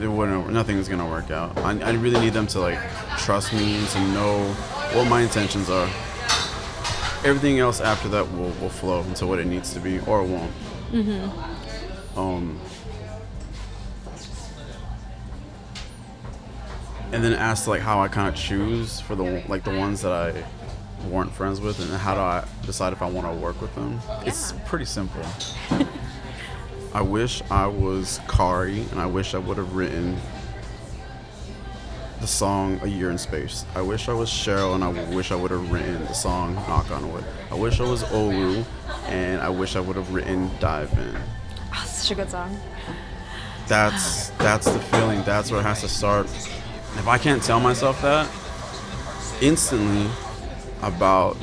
it 0.00 0.08
wouldn't. 0.08 0.50
Nothing's 0.50 0.88
gonna 0.88 1.08
work 1.08 1.30
out. 1.30 1.56
I, 1.58 1.78
I 1.80 1.92
really 1.92 2.20
need 2.20 2.34
them 2.34 2.46
to 2.48 2.60
like 2.60 2.78
trust 3.18 3.52
me 3.52 3.76
and 3.76 3.88
to 3.88 4.00
know 4.08 4.44
what 4.92 5.08
my 5.08 5.22
intentions 5.22 5.70
are. 5.70 5.88
Everything 7.24 7.58
else 7.60 7.80
after 7.80 8.08
that 8.10 8.30
will, 8.32 8.50
will 8.60 8.68
flow 8.68 9.00
into 9.04 9.26
what 9.26 9.38
it 9.38 9.46
needs 9.46 9.72
to 9.72 9.80
be, 9.80 9.98
or 10.00 10.22
it 10.22 10.28
won't. 10.28 10.52
Um. 12.16 12.60
And 17.16 17.24
then 17.24 17.32
asked 17.32 17.66
like 17.66 17.80
how 17.80 18.02
I 18.02 18.08
kind 18.08 18.28
of 18.28 18.34
choose 18.34 19.00
for 19.00 19.14
the 19.14 19.42
like 19.48 19.64
the 19.64 19.70
ones 19.70 20.02
that 20.02 20.12
I 20.12 20.44
weren't 21.08 21.32
friends 21.32 21.62
with, 21.62 21.80
and 21.80 21.90
how 21.98 22.14
do 22.14 22.20
I 22.20 22.44
decide 22.66 22.92
if 22.92 23.00
I 23.00 23.08
want 23.08 23.26
to 23.26 23.32
work 23.32 23.58
with 23.62 23.74
them? 23.74 23.98
It's 24.26 24.52
pretty 24.66 24.84
simple. 24.84 25.24
I 26.92 27.00
wish 27.00 27.40
I 27.50 27.68
was 27.68 28.20
Kari, 28.28 28.82
and 28.90 29.00
I 29.00 29.06
wish 29.06 29.32
I 29.32 29.38
would 29.38 29.56
have 29.56 29.74
written 29.74 30.18
the 32.20 32.26
song 32.26 32.80
"A 32.82 32.86
Year 32.86 33.10
in 33.10 33.16
Space." 33.16 33.64
I 33.74 33.80
wish 33.80 34.10
I 34.10 34.12
was 34.12 34.28
Cheryl, 34.28 34.74
and 34.74 34.84
I 34.84 34.90
wish 35.14 35.32
I 35.32 35.36
would 35.36 35.50
have 35.50 35.72
written 35.72 36.04
the 36.04 36.12
song 36.12 36.54
"Knock 36.68 36.90
on 36.90 37.10
Wood." 37.10 37.24
I 37.50 37.54
wish 37.54 37.80
I 37.80 37.84
was 37.84 38.02
Olu, 38.02 38.62
and 39.06 39.40
I 39.40 39.48
wish 39.48 39.74
I 39.74 39.80
would 39.80 39.96
have 39.96 40.12
written 40.12 40.50
"Dive 40.60 40.92
In." 40.92 41.16
Oh, 41.72 41.84
such 41.86 42.10
a 42.10 42.14
good 42.14 42.30
song. 42.30 42.54
That's 43.68 44.28
that's 44.36 44.66
the 44.66 44.78
feeling. 44.78 45.22
That's 45.22 45.50
where 45.50 45.60
it 45.60 45.62
has 45.64 45.80
to 45.80 45.88
start. 45.88 46.28
If 46.98 47.06
I 47.08 47.18
can't 47.18 47.42
tell 47.42 47.60
myself 47.60 48.00
that 48.02 48.28
instantly 49.40 50.10
about 50.82 51.36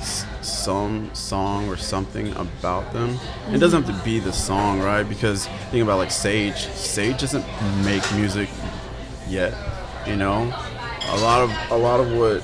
s- 0.00 0.26
some 0.42 1.10
song 1.14 1.68
or 1.68 1.76
something 1.76 2.32
about 2.36 2.92
them, 2.92 3.18
it 3.52 3.58
doesn't 3.58 3.84
have 3.84 3.96
to 3.98 4.04
be 4.04 4.18
the 4.18 4.32
song, 4.32 4.80
right? 4.80 5.04
Because 5.08 5.46
think 5.70 5.82
about 5.82 5.98
like 5.98 6.10
Sage. 6.10 6.66
Sage 6.68 7.20
doesn't 7.20 7.44
make 7.84 8.02
music 8.14 8.48
yet, 9.28 9.54
you 10.06 10.16
know. 10.16 10.52
A 11.10 11.16
lot 11.18 11.40
of 11.40 11.50
a 11.70 11.76
lot 11.76 12.00
of 12.00 12.12
what 12.12 12.42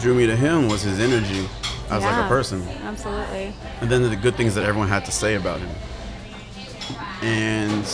drew 0.00 0.14
me 0.14 0.26
to 0.26 0.36
him 0.36 0.68
was 0.68 0.82
his 0.82 0.98
energy 0.98 1.48
as 1.90 2.02
like 2.02 2.24
a 2.24 2.28
person 2.28 2.66
Absolutely. 2.84 3.52
and 3.80 3.90
then 3.90 4.02
the 4.08 4.16
good 4.16 4.34
things 4.36 4.54
that 4.54 4.64
everyone 4.64 4.88
had 4.88 5.04
to 5.04 5.10
say 5.12 5.34
about 5.34 5.58
him. 5.60 5.68
And 7.22 7.84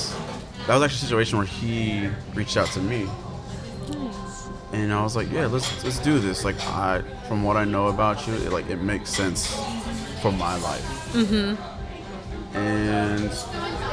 that 0.67 0.75
was 0.75 0.83
actually 0.83 0.97
a 0.97 1.01
situation 1.01 1.39
where 1.39 1.47
he 1.47 2.09
reached 2.35 2.57
out 2.57 2.69
to 2.69 2.81
me, 2.81 3.09
and 4.73 4.93
I 4.93 5.03
was 5.03 5.15
like, 5.15 5.31
"Yeah, 5.31 5.47
let's 5.47 5.85
let's 5.85 5.99
do 6.01 6.19
this." 6.19 6.45
Like, 6.45 6.61
I 6.67 7.03
from 7.29 7.45
what 7.45 7.57
I 7.57 7.65
know 7.65 7.89
about 7.89 8.27
you, 8.27 8.35
it, 8.35 8.53
like 8.53 8.69
it 8.69 8.81
makes 8.81 9.11
sense 9.11 9.55
for 10.21 10.33
my 10.33 10.57
life. 10.59 11.13
Mm-hmm. 11.13 12.57
And 12.57 13.31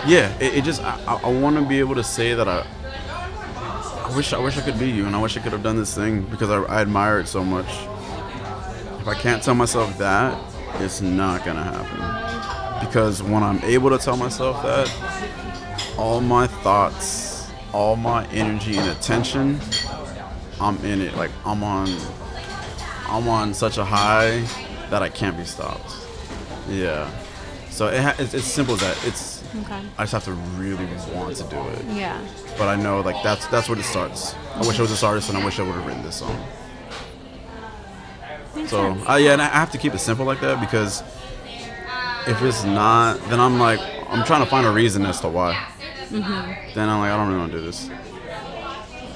yeah, 0.08 0.36
it, 0.40 0.56
it 0.56 0.64
just 0.64 0.82
I, 0.84 1.00
I, 1.08 1.16
I 1.24 1.32
want 1.32 1.58
to 1.58 1.64
be 1.64 1.80
able 1.80 1.96
to 1.96 2.04
say 2.04 2.34
that 2.34 2.48
I. 2.48 2.66
I 4.04 4.16
wish 4.16 4.34
I 4.34 4.40
wish 4.40 4.58
I 4.58 4.62
could 4.62 4.78
be 4.78 4.90
you, 4.90 5.06
and 5.06 5.16
I 5.16 5.22
wish 5.22 5.38
I 5.38 5.42
could 5.42 5.54
have 5.54 5.64
done 5.64 5.78
this 5.78 5.96
thing 5.96 6.24
because 6.24 6.50
I, 6.50 6.62
I 6.64 6.82
admire 6.82 7.20
it 7.20 7.28
so 7.28 7.44
much. 7.44 7.68
If 9.00 9.08
I 9.08 9.16
can't 9.16 9.42
tell 9.42 9.56
myself 9.56 9.98
that, 9.98 10.38
it's 10.80 11.02
not 11.02 11.46
gonna 11.46 11.64
happen. 11.64 12.86
Because 12.86 13.24
when 13.24 13.44
I'm 13.44 13.60
able 13.64 13.90
to 13.90 13.98
tell 13.98 14.18
myself 14.18 14.62
that, 14.64 14.88
all 15.98 16.22
my 16.22 16.48
thoughts, 16.48 17.50
all 17.74 17.96
my 17.96 18.26
energy 18.28 18.78
and 18.78 18.90
attention, 18.90 19.60
I'm 20.60 20.78
in 20.86 21.02
it. 21.02 21.16
Like 21.16 21.32
I'm 21.46 21.64
on, 21.64 21.90
I'm 23.08 23.28
on 23.28 23.54
such 23.54 23.78
a 23.78 23.86
high 23.86 24.40
that 24.90 25.02
I 25.02 25.10
can't 25.10 25.38
be 25.38 25.46
stopped. 25.46 25.96
Yeah. 26.70 27.10
So 27.70 27.88
it 27.88 28.02
ha- 28.02 28.16
it's, 28.20 28.34
it's 28.34 28.46
simple 28.46 28.76
as 28.76 28.82
that. 28.82 29.08
It's 29.08 29.34
Okay. 29.56 29.82
I 30.00 30.04
just 30.04 30.14
have 30.14 30.24
to 30.26 30.32
really 30.60 30.86
want 31.14 31.36
to 31.36 31.44
do 31.44 31.60
it. 31.70 31.86
Yeah. 31.96 32.20
But 32.58 32.70
I 32.70 32.76
know 32.76 33.02
like 33.02 33.22
that's 33.24 33.46
that's 33.48 33.70
where 33.70 33.78
it 33.78 33.84
starts. 33.84 34.34
I 34.56 34.60
wish 34.60 34.80
I 34.80 34.82
was 34.82 34.90
this 34.90 35.04
artist 35.04 35.30
and 35.30 35.38
I 35.38 35.46
wish 35.46 35.60
I 35.60 35.64
would 35.64 35.76
have 35.76 35.86
written 35.86 36.02
this 36.04 36.16
song. 36.18 36.44
Makes 38.56 38.72
So 38.72 38.98
uh, 39.08 39.16
yeah, 39.18 39.34
and 39.34 39.42
I 39.42 39.46
have 39.46 39.72
to 39.72 39.78
keep 39.78 39.94
it 39.94 40.00
simple 40.00 40.26
like 40.26 40.42
that 40.42 40.60
because 40.60 41.02
if 42.28 42.42
it's 42.42 42.64
not, 42.64 43.20
then 43.30 43.40
I'm 43.40 43.60
like 43.60 43.80
I'm 44.10 44.26
trying 44.26 44.44
to 44.44 44.50
find 44.50 44.66
a 44.66 44.72
reason 44.72 45.06
as 45.06 45.22
to 45.22 45.30
why. 45.30 45.68
Mm-hmm. 46.14 46.74
Then 46.76 46.90
I'm 46.90 47.00
like 47.00 47.12
I 47.12 47.18
don't 47.18 47.28
really 47.28 47.40
want 47.40 47.52
to 47.52 47.58
do 47.58 47.66
this. 47.66 47.90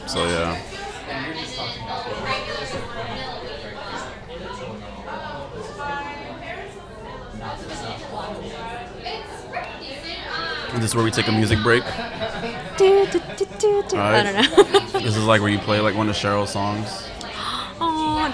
So 0.08 0.26
yeah. 0.26 0.60
Is 10.74 10.82
this 10.82 10.96
where 10.96 11.04
we 11.04 11.12
take 11.12 11.28
a 11.28 11.32
music 11.32 11.60
break? 11.62 11.84
Do, 12.78 13.06
do, 13.08 13.20
do, 13.38 13.84
do. 13.90 13.98
I 13.98 14.24
don't 14.24 14.34
know. 14.34 15.00
This 15.00 15.16
is 15.16 15.24
like 15.24 15.42
where 15.42 15.52
you 15.52 15.60
play 15.60 15.80
like 15.80 15.96
one 15.96 16.10
of 16.10 16.16
Cheryl's 16.16 16.52
songs. 16.52 17.08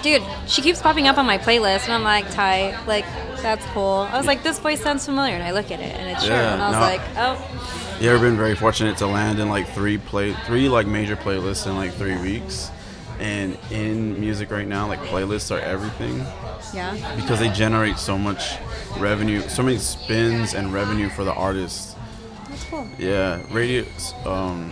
Dude, 0.01 0.23
she 0.47 0.61
keeps 0.61 0.81
popping 0.81 1.07
up 1.07 1.17
on 1.17 1.25
my 1.25 1.37
playlist, 1.37 1.85
and 1.85 1.93
I'm 1.93 2.03
like, 2.03 2.29
tight. 2.31 2.75
Like, 2.87 3.05
that's 3.41 3.65
cool. 3.67 4.07
I 4.11 4.17
was 4.17 4.25
like, 4.25 4.43
this 4.43 4.59
voice 4.59 4.81
sounds 4.81 5.05
familiar, 5.05 5.35
and 5.35 5.43
I 5.43 5.51
look 5.51 5.71
at 5.71 5.79
it, 5.79 5.95
and 5.95 6.09
it's 6.09 6.25
Yeah, 6.25 6.53
and 6.53 6.61
I 6.61 6.69
was 6.69 6.75
no. 6.75 6.81
like, 6.81 7.01
oh, 7.17 7.97
You 8.01 8.09
ever 8.09 8.19
been 8.19 8.37
very 8.37 8.55
fortunate 8.55 8.97
to 8.97 9.07
land 9.07 9.39
in 9.39 9.49
like 9.49 9.67
three 9.69 9.97
play 9.97 10.33
three 10.45 10.69
like 10.69 10.87
major 10.87 11.15
playlists 11.15 11.67
in 11.67 11.75
like 11.75 11.93
three 11.93 12.17
weeks? 12.17 12.71
And 13.19 13.57
in 13.71 14.19
music 14.19 14.49
right 14.51 14.67
now, 14.67 14.87
like 14.87 14.99
playlists 15.01 15.55
are 15.55 15.59
everything 15.59 16.25
yeah. 16.73 17.15
because 17.15 17.39
they 17.39 17.49
generate 17.49 17.97
so 17.97 18.17
much 18.17 18.57
revenue, 18.97 19.41
so 19.41 19.63
many 19.63 19.77
spins 19.77 20.53
and 20.53 20.73
revenue 20.73 21.09
for 21.09 21.23
the 21.23 21.33
artists. 21.33 21.95
That's 22.49 22.63
cool. 22.65 22.87
Yeah, 22.97 23.41
radio 23.51 23.83
um, 24.25 24.71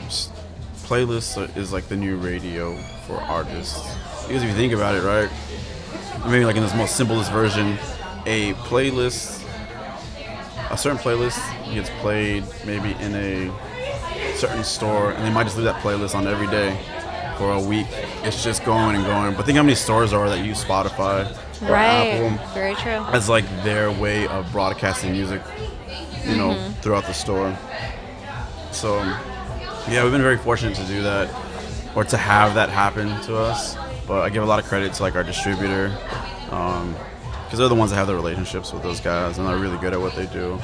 playlists 0.84 1.56
is 1.56 1.72
like 1.72 1.88
the 1.88 1.96
new 1.96 2.18
radio 2.18 2.76
for 3.06 3.16
artists. 3.22 3.80
Because 4.32 4.44
if 4.44 4.50
you 4.50 4.56
think 4.56 4.72
about 4.72 4.96
it, 4.96 5.04
right? 5.04 5.30
Maybe 6.26 6.46
like 6.46 6.56
in 6.56 6.64
this 6.64 6.74
most 6.74 6.96
simplest 6.96 7.30
version, 7.34 7.78
a 8.26 8.54
playlist, 8.54 9.46
a 10.70 10.78
certain 10.78 11.00
playlist 11.00 11.38
gets 11.74 11.90
played 12.00 12.46
maybe 12.66 12.94
in 13.04 13.14
a 13.14 14.38
certain 14.38 14.64
store, 14.64 15.12
and 15.12 15.26
they 15.26 15.30
might 15.30 15.44
just 15.44 15.58
leave 15.58 15.66
that 15.66 15.82
playlist 15.82 16.16
on 16.16 16.28
every 16.28 16.48
day 16.48 16.80
for 17.38 17.52
a 17.52 17.60
week. 17.60 17.88
It's 18.24 18.42
just 18.42 18.64
going 18.64 18.96
and 18.96 19.04
going. 19.04 19.36
But 19.36 19.46
think 19.46 19.58
how 19.58 19.64
many 19.64 19.76
stores 19.76 20.14
are 20.14 20.30
that 20.30 20.46
use 20.46 20.64
Spotify 20.64 21.30
or 21.62 21.74
Right. 21.74 22.08
Apple 22.08 22.54
Very 22.54 22.76
true. 22.76 23.04
as 23.12 23.28
like 23.28 23.44
their 23.66 23.92
way 23.92 24.28
of 24.28 24.50
broadcasting 24.54 25.12
music, 25.12 25.42
you 26.26 26.38
know, 26.38 26.52
mm-hmm. 26.52 26.72
throughout 26.80 27.04
the 27.04 27.14
store. 27.14 27.54
So, 28.72 29.00
yeah, 29.90 30.04
we've 30.04 30.14
been 30.14 30.22
very 30.22 30.38
fortunate 30.38 30.78
to 30.78 30.86
do 30.86 31.04
that, 31.04 31.30
or 31.98 32.06
to 32.06 32.16
have 32.16 32.56
that 32.56 32.70
happen 32.70 33.10
to 33.24 33.36
us. 33.36 33.76
But 34.12 34.24
I 34.24 34.30
give 34.30 34.44
a 34.44 34.46
lot 34.46 34.60
of 34.60 34.66
credit 34.66 34.92
to 34.96 35.04
like 35.04 35.16
our 35.16 35.24
distributor, 35.24 35.86
um, 36.50 36.94
because 37.46 37.60
they're 37.60 37.70
the 37.70 37.76
ones 37.76 37.92
that 37.92 37.96
have 37.98 38.08
the 38.08 38.14
relationships 38.14 38.74
with 38.74 38.84
those 38.84 39.00
guys 39.00 39.38
and 39.38 39.48
they're 39.48 39.58
really 39.58 39.78
good 39.78 39.94
at 39.94 40.02
what 40.02 40.16
they 40.18 40.26
do. 40.26 40.60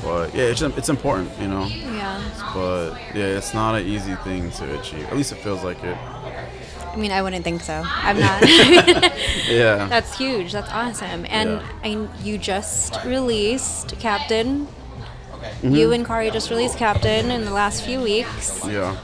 But 0.00 0.32
yeah, 0.32 0.44
it's 0.44 0.62
it's 0.62 0.88
important, 0.88 1.36
you 1.40 1.48
know. 1.48 1.66
Yeah. 1.66 2.22
But 2.54 2.92
yeah, 3.12 3.24
it's 3.36 3.52
not 3.52 3.74
an 3.74 3.84
easy 3.84 4.14
thing 4.22 4.48
to 4.52 4.78
achieve. 4.78 5.06
At 5.08 5.16
least 5.16 5.32
it 5.32 5.38
feels 5.38 5.64
like 5.64 5.82
it. 5.82 5.96
I 5.96 6.94
mean, 6.96 7.10
I 7.10 7.20
wouldn't 7.20 7.42
think 7.42 7.62
so. 7.62 7.82
I'm 7.84 8.20
not. 8.20 8.42
Yeah. 9.48 9.88
That's 9.94 10.16
huge. 10.16 10.52
That's 10.52 10.70
awesome. 10.70 11.26
And 11.28 11.50
Yeah. 11.50 11.66
I, 11.82 12.08
you 12.22 12.38
just 12.38 13.04
released 13.04 13.98
Captain. 13.98 14.68
Mm-hmm. 14.68 15.74
You 15.74 15.90
and 15.90 16.06
Kari 16.06 16.30
just 16.30 16.48
released 16.48 16.78
Captain 16.78 17.32
in 17.32 17.44
the 17.44 17.50
last 17.50 17.82
few 17.84 18.00
weeks. 18.00 18.64
yeah. 18.68 18.96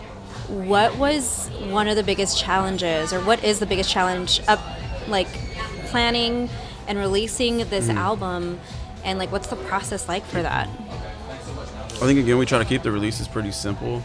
What 0.50 0.96
was 0.98 1.48
one 1.68 1.86
of 1.86 1.94
the 1.94 2.02
biggest 2.02 2.36
challenges, 2.38 3.12
or 3.12 3.20
what 3.20 3.44
is 3.44 3.60
the 3.60 3.66
biggest 3.66 3.88
challenge 3.88 4.40
up, 4.48 4.58
like 5.06 5.28
planning 5.86 6.50
and 6.88 6.98
releasing 6.98 7.58
this 7.70 7.86
Mm. 7.86 7.96
album, 7.96 8.60
and 9.04 9.16
like 9.18 9.30
what's 9.30 9.46
the 9.46 9.54
process 9.56 10.08
like 10.08 10.24
for 10.26 10.42
that? 10.42 10.68
I 12.02 12.04
think 12.06 12.18
again 12.18 12.36
we 12.36 12.46
try 12.46 12.58
to 12.58 12.64
keep 12.64 12.82
the 12.82 12.90
releases 12.90 13.28
pretty 13.28 13.52
simple. 13.52 14.02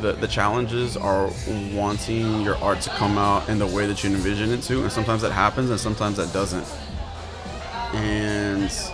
The 0.00 0.14
the 0.14 0.26
challenges 0.26 0.96
are 0.96 1.30
wanting 1.72 2.40
your 2.40 2.56
art 2.56 2.80
to 2.82 2.90
come 2.90 3.16
out 3.16 3.48
in 3.48 3.60
the 3.60 3.66
way 3.66 3.86
that 3.86 4.02
you 4.02 4.10
envision 4.10 4.50
it 4.50 4.62
to, 4.62 4.82
and 4.82 4.90
sometimes 4.90 5.22
that 5.22 5.30
happens 5.30 5.70
and 5.70 5.78
sometimes 5.78 6.16
that 6.16 6.32
doesn't. 6.32 6.66
And 7.94 8.64
it's 8.64 8.90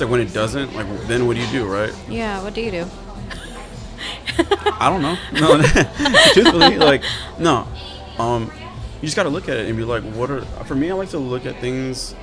like 0.00 0.10
when 0.10 0.20
it 0.20 0.34
doesn't, 0.34 0.74
like 0.76 0.86
then 1.06 1.26
what 1.26 1.36
do 1.36 1.40
you 1.42 1.50
do, 1.50 1.64
right? 1.64 1.94
Yeah. 2.10 2.42
What 2.42 2.52
do 2.52 2.60
you 2.60 2.70
do? 2.70 2.86
I 4.80 4.90
don't 4.90 5.02
know. 5.02 5.16
No, 5.32 5.62
truthfully, 6.32 6.78
like 6.78 7.02
no. 7.38 7.66
Um, 8.18 8.50
you 9.00 9.06
just 9.06 9.16
got 9.16 9.24
to 9.24 9.28
look 9.28 9.48
at 9.48 9.56
it 9.56 9.66
and 9.68 9.76
be 9.76 9.84
like, 9.84 10.02
what 10.14 10.30
are? 10.30 10.42
For 10.64 10.74
me, 10.74 10.90
I 10.90 10.94
like 10.94 11.10
to 11.10 11.18
look 11.18 11.46
at 11.46 11.60
things 11.60 12.14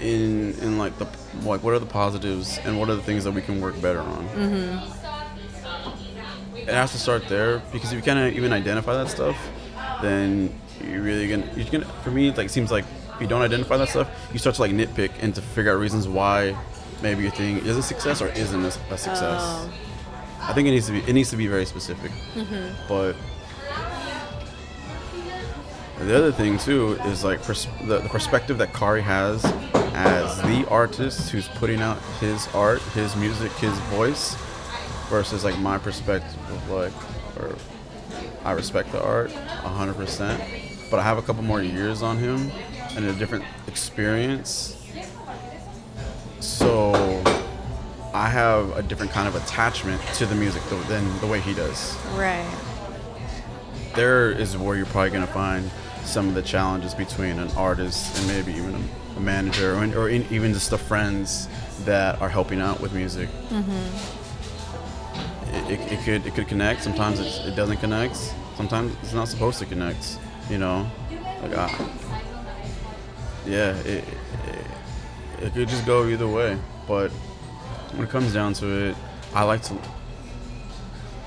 in 0.00 0.52
in 0.60 0.78
like 0.78 0.98
the 0.98 1.06
like 1.44 1.62
what 1.62 1.72
are 1.72 1.78
the 1.78 1.86
positives 1.86 2.58
and 2.64 2.78
what 2.78 2.90
are 2.90 2.96
the 2.96 3.02
things 3.02 3.24
that 3.24 3.32
we 3.32 3.40
can 3.40 3.60
work 3.60 3.80
better 3.80 4.00
on. 4.00 4.28
Mm-hmm. 4.28 4.98
It 6.58 6.68
has 6.68 6.92
to 6.92 6.98
start 6.98 7.28
there 7.28 7.60
because 7.72 7.92
if 7.92 7.96
you 7.96 8.02
can't 8.02 8.36
even 8.36 8.52
identify 8.52 8.94
that 8.94 9.08
stuff, 9.08 9.36
then 10.00 10.54
you're 10.84 11.02
really 11.02 11.28
gonna 11.28 11.48
you're 11.56 11.70
gonna. 11.70 11.86
For 12.02 12.10
me, 12.10 12.28
it 12.28 12.36
like 12.36 12.50
seems 12.50 12.70
like 12.70 12.84
if 13.14 13.20
you 13.20 13.26
don't 13.26 13.42
identify 13.42 13.76
that 13.76 13.88
stuff, 13.88 14.08
you 14.32 14.38
start 14.38 14.56
to 14.56 14.62
like 14.62 14.72
nitpick 14.72 15.10
and 15.20 15.34
to 15.34 15.42
figure 15.42 15.72
out 15.72 15.78
reasons 15.78 16.06
why 16.08 16.56
maybe 17.02 17.22
your 17.22 17.32
thing 17.32 17.58
is 17.58 17.76
a 17.76 17.82
success 17.82 18.20
or 18.20 18.28
isn't 18.28 18.64
a, 18.64 18.68
a 18.90 18.98
success. 18.98 19.40
Oh. 19.42 19.72
I 20.42 20.52
think 20.52 20.68
it 20.68 20.72
needs 20.72 20.86
to 20.86 20.92
be 20.92 20.98
it 21.00 21.12
needs 21.12 21.30
to 21.30 21.36
be 21.36 21.46
very 21.46 21.64
specific. 21.64 22.10
Mm-hmm. 22.34 22.88
But 22.88 23.16
the 26.00 26.16
other 26.16 26.32
thing 26.32 26.58
too 26.58 26.98
is 27.04 27.22
like 27.22 27.42
pers- 27.42 27.68
the, 27.86 28.00
the 28.00 28.08
perspective 28.08 28.58
that 28.58 28.74
Kari 28.74 29.02
has 29.02 29.44
as 29.94 30.42
the 30.42 30.66
artist 30.68 31.30
who's 31.30 31.48
putting 31.48 31.80
out 31.80 31.98
his 32.18 32.48
art, 32.54 32.82
his 32.94 33.14
music, 33.14 33.52
his 33.52 33.76
voice, 33.90 34.34
versus 35.08 35.44
like 35.44 35.58
my 35.58 35.78
perspective 35.78 36.36
of 36.50 36.70
like, 36.70 36.92
or 37.38 37.54
I 38.44 38.52
respect 38.52 38.90
the 38.90 39.02
art 39.02 39.30
hundred 39.30 39.94
percent, 39.94 40.42
but 40.90 40.98
I 40.98 41.02
have 41.02 41.18
a 41.18 41.22
couple 41.22 41.42
more 41.44 41.62
years 41.62 42.02
on 42.02 42.18
him 42.18 42.50
and 42.96 43.04
a 43.04 43.12
different 43.12 43.44
experience. 43.68 44.76
So 46.40 47.22
I 48.14 48.28
have 48.28 48.76
a 48.76 48.82
different 48.82 49.12
kind 49.12 49.26
of 49.26 49.34
attachment 49.34 50.02
to 50.14 50.26
the 50.26 50.34
music 50.34 50.62
than 50.88 51.18
the 51.20 51.26
way 51.26 51.40
he 51.40 51.54
does. 51.54 51.96
Right. 52.14 52.46
There 53.94 54.30
is 54.30 54.56
where 54.56 54.76
you're 54.76 54.86
probably 54.86 55.10
going 55.10 55.26
to 55.26 55.32
find 55.32 55.70
some 56.04 56.28
of 56.28 56.34
the 56.34 56.42
challenges 56.42 56.94
between 56.94 57.38
an 57.38 57.50
artist 57.52 58.18
and 58.18 58.26
maybe 58.28 58.52
even 58.52 58.74
a, 58.74 59.20
manager 59.20 59.76
or, 59.76 59.84
or 59.96 60.08
in, 60.08 60.26
even 60.30 60.52
just 60.52 60.70
the 60.70 60.78
friends 60.78 61.48
that 61.84 62.20
are 62.20 62.28
helping 62.28 62.60
out 62.60 62.80
with 62.80 62.92
music. 62.92 63.28
Mm-hmm. 63.50 64.22
It, 65.54 65.80
it, 65.80 65.92
it 65.92 66.04
could 66.04 66.26
it 66.26 66.34
could 66.34 66.48
connect. 66.48 66.82
Sometimes 66.82 67.20
it, 67.20 67.26
it 67.46 67.54
doesn't 67.54 67.76
connect. 67.76 68.16
Sometimes 68.56 68.96
it's 69.02 69.12
not 69.12 69.28
supposed 69.28 69.58
to 69.58 69.66
connect. 69.66 70.18
You 70.50 70.58
know, 70.58 70.90
like 71.42 71.54
I, 71.54 71.88
yeah, 73.46 73.76
it, 73.80 74.04
it 74.04 74.66
it 75.42 75.52
could 75.54 75.68
just 75.68 75.84
go 75.84 76.06
either 76.08 76.26
way. 76.26 76.58
But 76.88 77.12
when 77.92 78.04
it 78.06 78.10
comes 78.10 78.32
down 78.32 78.52
to 78.54 78.66
it, 78.88 78.96
I 79.34 79.44
like 79.44 79.62
to 79.64 79.76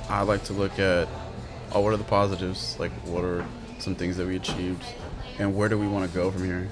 I 0.09 0.21
like 0.21 0.43
to 0.45 0.53
look 0.53 0.77
at 0.79 1.07
oh, 1.73 1.81
what 1.81 1.93
are 1.93 1.97
the 1.97 2.03
positives? 2.03 2.77
Like, 2.79 2.91
what 3.05 3.23
are 3.23 3.45
some 3.79 3.95
things 3.95 4.17
that 4.17 4.27
we 4.27 4.35
achieved, 4.35 4.83
and 5.39 5.55
where 5.55 5.67
do 5.69 5.77
we 5.77 5.87
want 5.87 6.09
to 6.09 6.15
go 6.15 6.31
from 6.31 6.45
here? 6.45 6.69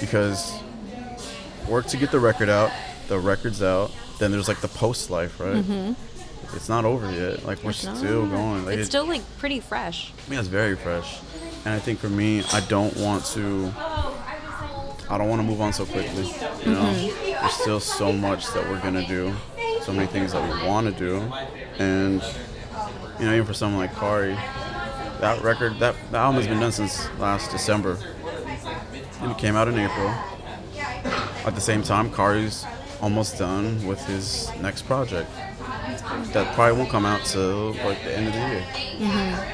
Because 0.00 0.52
work 1.68 1.86
to 1.86 1.96
get 1.96 2.10
the 2.10 2.20
record 2.20 2.48
out, 2.48 2.70
the 3.08 3.18
record's 3.18 3.62
out. 3.62 3.90
Then 4.18 4.30
there's 4.30 4.48
like 4.48 4.60
the 4.60 4.68
post 4.68 5.10
life, 5.10 5.38
right? 5.40 5.64
It's 6.54 6.68
not 6.68 6.84
over 6.84 7.10
yet. 7.12 7.44
Like 7.44 7.62
we're 7.64 7.72
Mm-hmm. 7.72 7.90
It's 7.90 7.98
still 7.98 8.26
going. 8.26 8.64
Like 8.64 8.74
it's 8.78 8.82
it- 8.84 8.90
still 8.90 9.06
like 9.06 9.22
pretty 9.38 9.60
fresh. 9.60 10.12
yeah, 10.30 10.38
it's 10.38 10.48
very 10.48 10.76
fresh. 10.76 11.18
And 11.64 11.74
I 11.74 11.78
think 11.80 11.98
for 11.98 12.08
me, 12.08 12.44
I 12.52 12.60
don't 12.68 12.96
want 12.96 13.24
to. 13.34 13.72
I 15.08 15.18
don't 15.18 15.28
want 15.28 15.40
to 15.40 15.46
move 15.46 15.60
on 15.60 15.72
so 15.72 15.84
quickly. 15.86 16.24
You 16.64 16.72
know, 16.72 16.82
Mm-hmm. 16.82 17.30
there's 17.30 17.52
still 17.52 17.80
so 17.80 18.12
much 18.12 18.46
that 18.52 18.68
we're 18.68 18.80
gonna 18.80 19.06
do, 19.06 19.32
so 19.82 19.92
many 19.92 20.06
things 20.06 20.32
that 20.32 20.42
we 20.42 20.66
want 20.68 20.86
to 20.86 20.92
do, 20.92 21.18
and 21.78 22.22
you 23.18 23.26
know, 23.26 23.32
even 23.32 23.44
for 23.44 23.54
someone 23.54 23.80
like 23.80 23.94
Kari, 23.94 24.34
that 25.20 25.42
record, 25.42 25.78
that, 25.78 25.94
that 26.10 26.18
album 26.18 26.36
has 26.40 26.46
been 26.48 26.60
done 26.60 26.72
since 26.72 27.08
last 27.18 27.50
December, 27.50 27.98
and 29.20 29.30
it 29.32 29.38
came 29.38 29.54
out 29.56 29.68
in 29.68 29.78
April. 29.78 30.08
At 31.46 31.54
the 31.54 31.60
same 31.60 31.82
time, 31.82 32.12
Kari's 32.12 32.64
almost 33.00 33.38
done 33.38 33.86
with 33.86 34.04
his 34.06 34.50
next 34.60 34.82
project. 34.82 35.30
That 36.32 36.52
probably 36.54 36.76
won't 36.78 36.90
come 36.90 37.06
out 37.06 37.24
till 37.24 37.72
like 37.84 38.02
the 38.02 38.16
end 38.16 38.28
of 38.28 38.32
the 38.34 38.40
year 38.40 38.64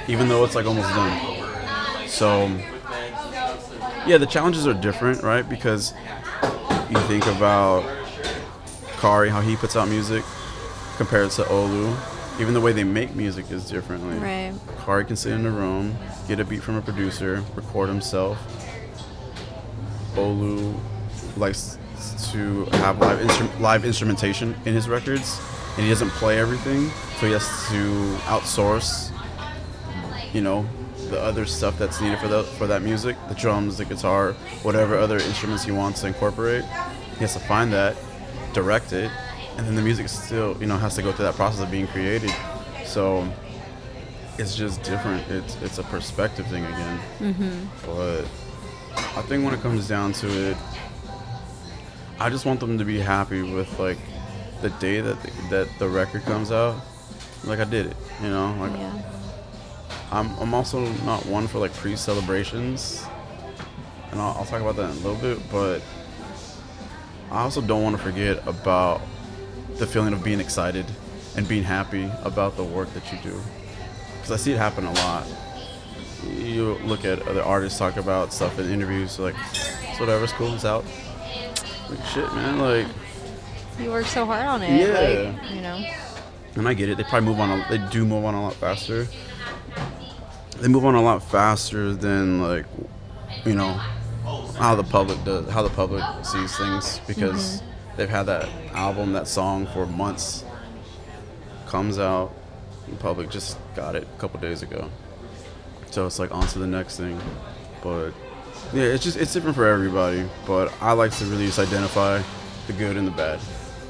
even 0.09 0.29
though 0.29 0.45
it's 0.45 0.55
like 0.55 0.67
almost 0.67 0.89
done. 0.91 2.09
So, 2.09 2.47
yeah, 4.07 4.19
the 4.19 4.27
challenges 4.27 4.67
are 4.67 4.75
different, 4.75 5.23
right? 5.23 5.49
Because 5.49 5.93
you 6.91 6.99
think 7.09 7.27
about 7.27 7.85
Kari, 8.99 9.29
how 9.31 9.41
he 9.41 9.57
puts 9.57 9.77
out 9.77 9.89
music 9.89 10.25
compared 10.97 11.31
to 11.33 11.43
Olu. 11.45 11.97
Even 12.41 12.55
the 12.55 12.61
way 12.61 12.73
they 12.73 12.85
make 12.85 13.15
music 13.15 13.51
is 13.51 13.69
differently. 13.69 14.17
Right. 14.19 14.53
Kari 14.85 15.05
can 15.05 15.17
sit 15.17 15.33
in 15.33 15.45
a 15.47 15.51
room, 15.51 15.97
get 16.29 16.41
a 16.41 16.45
beat 16.45 16.63
from 16.63 16.77
a 16.77 16.81
producer, 16.81 17.43
record 17.55 17.89
himself. 17.89 18.39
Olu 20.15 20.79
likes 21.37 21.79
to 22.33 22.65
have 22.67 22.99
live 22.99 23.19
instru- 23.21 23.61
live 23.61 23.85
instrumentation 23.85 24.55
in 24.65 24.75
his 24.75 24.89
records, 24.89 25.41
and 25.77 25.85
he 25.85 25.89
doesn't 25.89 26.11
play 26.11 26.39
everything, 26.39 26.91
so 27.19 27.27
he 27.27 27.33
has 27.33 27.47
to 27.69 28.17
outsource. 28.25 29.11
You 30.33 30.41
know, 30.41 30.67
the 31.13 31.23
other 31.23 31.47
stuff 31.47 31.79
that's 31.79 32.01
needed 32.01 32.19
for 32.19 32.27
the 32.29 32.43
for 32.43 32.67
that 32.67 32.83
music, 32.83 33.17
the 33.29 33.35
drums, 33.35 33.77
the 33.77 33.85
guitar, 33.85 34.33
whatever 34.63 34.97
other 34.97 35.19
instruments 35.19 35.63
he 35.63 35.71
wants 35.71 36.01
to 36.01 36.09
incorporate. 36.09 36.65
He 36.65 37.19
has 37.21 37.35
to 37.35 37.41
find 37.41 37.73
that, 37.73 37.97
direct 38.55 38.93
it, 38.93 39.11
and 39.57 39.67
then 39.67 39.77
the 39.77 39.83
music 39.83 40.09
still, 40.09 40.57
you 40.59 40.67
know, 40.67 40.77
has 40.77 40.97
to 40.97 41.03
go 41.03 41.13
through 41.13 41.27
that 41.27 41.35
process 41.35 41.63
of 41.63 41.71
being 41.71 41.87
created. 41.87 42.33
So 42.85 43.31
it's 44.39 44.57
just 44.57 44.83
different. 44.83 45.29
It's 45.29 45.55
it's 45.63 45.79
a 45.79 45.85
perspective 45.85 46.47
thing 46.47 46.65
again. 46.65 47.01
Mm-hmm. 47.21 47.87
But 47.87 48.23
I 49.19 49.23
think 49.23 49.45
when 49.45 49.55
it 49.55 49.61
comes 49.61 49.87
down 49.87 50.15
to 50.15 50.27
it, 50.27 50.57
I 52.19 52.31
just 52.31 52.47
want 52.47 52.59
them 52.61 52.79
to 52.79 52.85
be 52.85 52.99
happy 52.99 53.43
with 53.43 53.79
like 53.79 53.99
the 54.63 54.71
day 54.71 55.01
that 55.01 55.21
the, 55.23 55.31
that 55.51 55.69
the 55.79 55.89
record 55.89 56.23
comes 56.23 56.51
out. 56.51 56.81
Like 57.45 57.59
I 57.59 57.65
did 57.65 57.87
it, 57.87 57.97
you 58.23 58.31
know. 58.31 58.57
Like 58.59 58.73
Yeah. 58.73 59.12
I'm 60.13 60.31
I'm 60.39 60.53
also 60.55 60.87
not 61.05 61.25
one 61.27 61.49
for 61.49 61.59
like 61.59 61.73
pre-celebrations, 61.73 63.05
and 64.11 64.21
I'll, 64.21 64.37
I'll 64.39 64.45
talk 64.45 64.61
about 64.61 64.77
that 64.77 64.91
in 64.91 65.03
a 65.03 65.09
little 65.09 65.17
bit. 65.17 65.41
But 65.51 65.81
I 67.31 67.41
also 67.41 67.63
don't 67.63 67.83
want 67.83 67.97
to 67.97 68.03
forget 68.03 68.47
about 68.47 69.01
the 69.79 69.87
feeling 69.87 70.13
of 70.13 70.23
being 70.23 70.39
excited 70.39 70.85
and 71.35 71.49
being 71.49 71.63
happy 71.63 72.11
about 72.25 72.57
the 72.59 72.65
work 72.65 72.93
that 72.93 73.11
you 73.11 73.19
do, 73.23 73.41
because 74.17 74.31
I 74.31 74.37
see 74.37 74.53
it 74.53 74.59
happen 74.59 74.85
a 74.85 74.93
lot. 74.93 75.27
You 76.37 76.75
look 76.85 77.05
at 77.07 77.27
other 77.27 77.43
artists 77.43 77.79
talk 77.79 77.97
about 77.97 78.35
stuff 78.35 78.59
in 78.59 78.71
interviews, 78.71 79.19
like 79.19 79.35
it's 79.83 79.99
whatever, 79.99 80.25
it's 80.25 80.33
cool, 80.35 80.55
it's 80.55 80.67
out. 80.67 80.85
Like 81.89 82.05
shit, 82.07 82.33
man. 82.35 82.59
Like, 82.59 82.87
You 83.79 83.91
work 83.91 84.07
so 84.07 84.27
hard 84.27 84.47
on 84.47 84.63
it. 84.63 84.79
Yeah. 84.79 85.33
Like, 85.41 85.51
you 85.53 85.63
know. 85.63 85.83
and 86.57 86.69
I 86.69 86.75
get 86.75 86.91
it. 86.91 86.99
They 86.99 87.05
probably 87.05 87.31
move 87.31 87.41
on. 87.41 87.51
A, 87.51 87.67
they 87.71 87.79
do 87.91 88.05
move 88.05 88.25
on 88.25 88.35
a 88.35 88.43
lot 88.43 88.55
faster. 88.55 89.07
They 90.63 90.69
move 90.69 90.85
on 90.85 90.95
a 90.95 91.03
lot 91.03 91.25
faster 91.25 91.93
than 91.93 92.41
like, 92.41 92.67
you 93.45 93.57
know, 93.57 93.73
how 94.57 94.77
the 94.77 94.85
public 94.85 95.23
does, 95.25 95.51
how 95.51 95.63
the 95.63 95.71
public 95.71 96.05
sees 96.25 96.57
things 96.57 97.01
because 97.09 97.61
mm-hmm. 97.61 97.97
they've 97.97 98.09
had 98.09 98.27
that 98.27 98.49
album, 98.73 99.13
that 99.15 99.27
song 99.27 99.67
for 99.67 99.87
months. 99.87 100.45
Comes 101.67 101.99
out, 101.99 102.33
the 102.89 102.95
public 102.95 103.29
just 103.29 103.59
got 103.75 103.97
it 103.97 104.05
a 104.05 104.21
couple 104.21 104.39
days 104.39 104.63
ago. 104.63 104.89
So 105.91 106.07
it's 106.07 106.21
like 106.21 106.31
on 106.31 106.47
to 106.47 106.61
the 106.61 106.67
next 106.69 106.97
thing, 106.97 107.21
but 107.83 108.13
Yeah, 108.73 108.85
it's 108.85 109.03
just 109.03 109.19
it's 109.19 109.33
different 109.33 109.57
for 109.57 109.67
everybody, 109.67 110.29
but 110.47 110.73
I 110.81 110.93
like 110.93 111.11
to 111.17 111.25
really 111.25 111.47
just 111.47 111.59
identify 111.59 112.23
the 112.69 112.73
good 112.75 112.97
and 112.97 113.05
the 113.05 113.11
bad. 113.11 113.41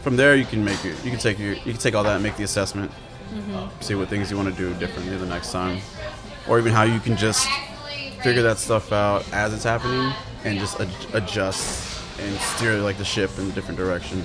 From 0.01 0.17
there, 0.17 0.37
you 0.37 0.47
can 0.47 0.65
make 0.65 0.83
it. 0.87 0.97
You 1.05 1.11
can 1.11 1.21
take 1.21 1.39
your 1.39 1.53
you 1.53 1.73
can 1.73 1.77
take 1.77 1.95
all 1.95 2.03
that 2.05 2.15
and 2.15 2.23
make 2.23 2.37
the 2.37 2.45
assessment, 2.45 2.91
mm-hmm. 3.31 3.81
see 3.83 3.95
what 3.95 4.09
things 4.09 4.31
you 4.31 4.39
want 4.39 4.49
to 4.49 4.55
do 4.55 4.73
differently 4.81 5.17
the 5.19 5.27
next 5.27 5.53
time, 5.53 5.83
or 6.49 6.59
even 6.59 6.73
how 6.73 6.83
you 6.83 7.01
can 7.01 7.17
just 7.17 7.49
figure 8.23 8.43
that 8.43 8.59
stuff 8.59 8.93
out 8.93 9.25
as 9.33 9.53
it's 9.53 9.65
happening 9.65 10.13
and 10.45 10.59
just 10.59 10.81
ad- 10.81 10.89
adjust 11.13 12.01
and 12.21 12.37
steer 12.39 12.79
like 12.79 12.99
the 12.99 13.05
ship 13.05 13.31
in 13.39 13.51
a 13.51 13.53
different 13.53 13.79
direction. 13.79 14.23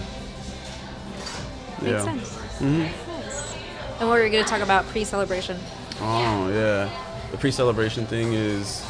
Makes 1.81 1.83
yeah. 1.83 2.03
sense. 2.03 2.29
Mm-hmm. 2.59 2.79
Nice. 2.79 3.57
And 3.99 4.09
what 4.09 4.19
are 4.19 4.23
we 4.23 4.29
going 4.29 4.43
to 4.43 4.49
talk 4.49 4.61
about 4.61 4.85
pre-celebration? 4.87 5.57
Oh 5.99 6.49
yeah, 6.49 6.89
the 7.31 7.37
pre-celebration 7.37 8.05
thing 8.05 8.33
is 8.33 8.85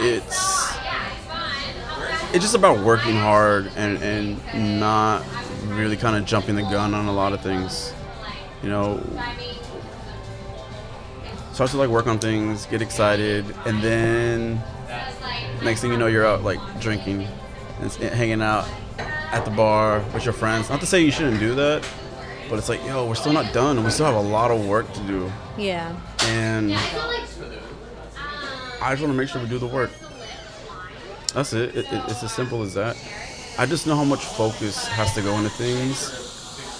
it's 0.00 0.68
it's 2.32 2.44
just 2.44 2.54
about 2.54 2.78
working 2.84 3.16
hard 3.16 3.72
and 3.76 4.00
and 4.02 4.78
not 4.78 5.24
really 5.66 5.96
kind 5.96 6.16
of 6.16 6.24
jumping 6.24 6.54
the 6.54 6.62
gun 6.62 6.94
on 6.94 7.06
a 7.06 7.12
lot 7.12 7.32
of 7.32 7.40
things. 7.40 7.92
You 8.62 8.68
know, 8.70 9.00
start 11.52 11.70
to 11.70 11.76
like 11.76 11.88
work 11.90 12.06
on 12.06 12.18
things, 12.18 12.66
get 12.66 12.82
excited, 12.82 13.44
and 13.66 13.80
then 13.82 14.60
next 15.62 15.80
thing 15.80 15.90
you 15.92 15.96
know, 15.98 16.06
you're 16.06 16.26
out 16.26 16.42
like 16.42 16.58
drinking 16.80 17.26
and 17.80 17.92
hanging 17.92 18.42
out 18.42 18.68
at 18.98 19.44
the 19.44 19.50
bar 19.50 20.02
with 20.14 20.24
your 20.24 20.32
friends. 20.34 20.70
Not 20.70 20.80
to 20.80 20.86
say 20.86 21.00
you 21.04 21.10
shouldn't 21.12 21.38
do 21.40 21.54
that, 21.54 21.86
but 22.50 22.58
it's 22.58 22.68
like, 22.68 22.84
yo, 22.84 23.06
we're 23.06 23.14
still 23.14 23.32
not 23.32 23.52
done. 23.52 23.76
And 23.76 23.84
we 23.84 23.90
still 23.92 24.06
have 24.06 24.14
a 24.16 24.20
lot 24.20 24.50
of 24.50 24.66
work 24.66 24.92
to 24.94 25.00
do, 25.00 25.32
Yeah. 25.56 25.94
and 26.22 26.72
um, 26.72 26.78
I 28.80 28.90
just 28.92 29.02
want 29.02 29.12
to 29.12 29.14
make 29.14 29.28
sure 29.28 29.40
we 29.42 29.48
do 29.48 29.58
the 29.58 29.66
work. 29.66 29.90
That's 31.34 31.52
it. 31.52 31.76
It, 31.76 31.84
it. 31.92 32.02
It's 32.08 32.22
as 32.22 32.32
simple 32.32 32.62
as 32.62 32.74
that. 32.74 32.96
I 33.58 33.66
just 33.66 33.86
know 33.86 33.96
how 33.96 34.04
much 34.04 34.24
focus 34.24 34.86
has 34.88 35.12
to 35.14 35.20
go 35.22 35.36
into 35.36 35.50
things, 35.50 36.27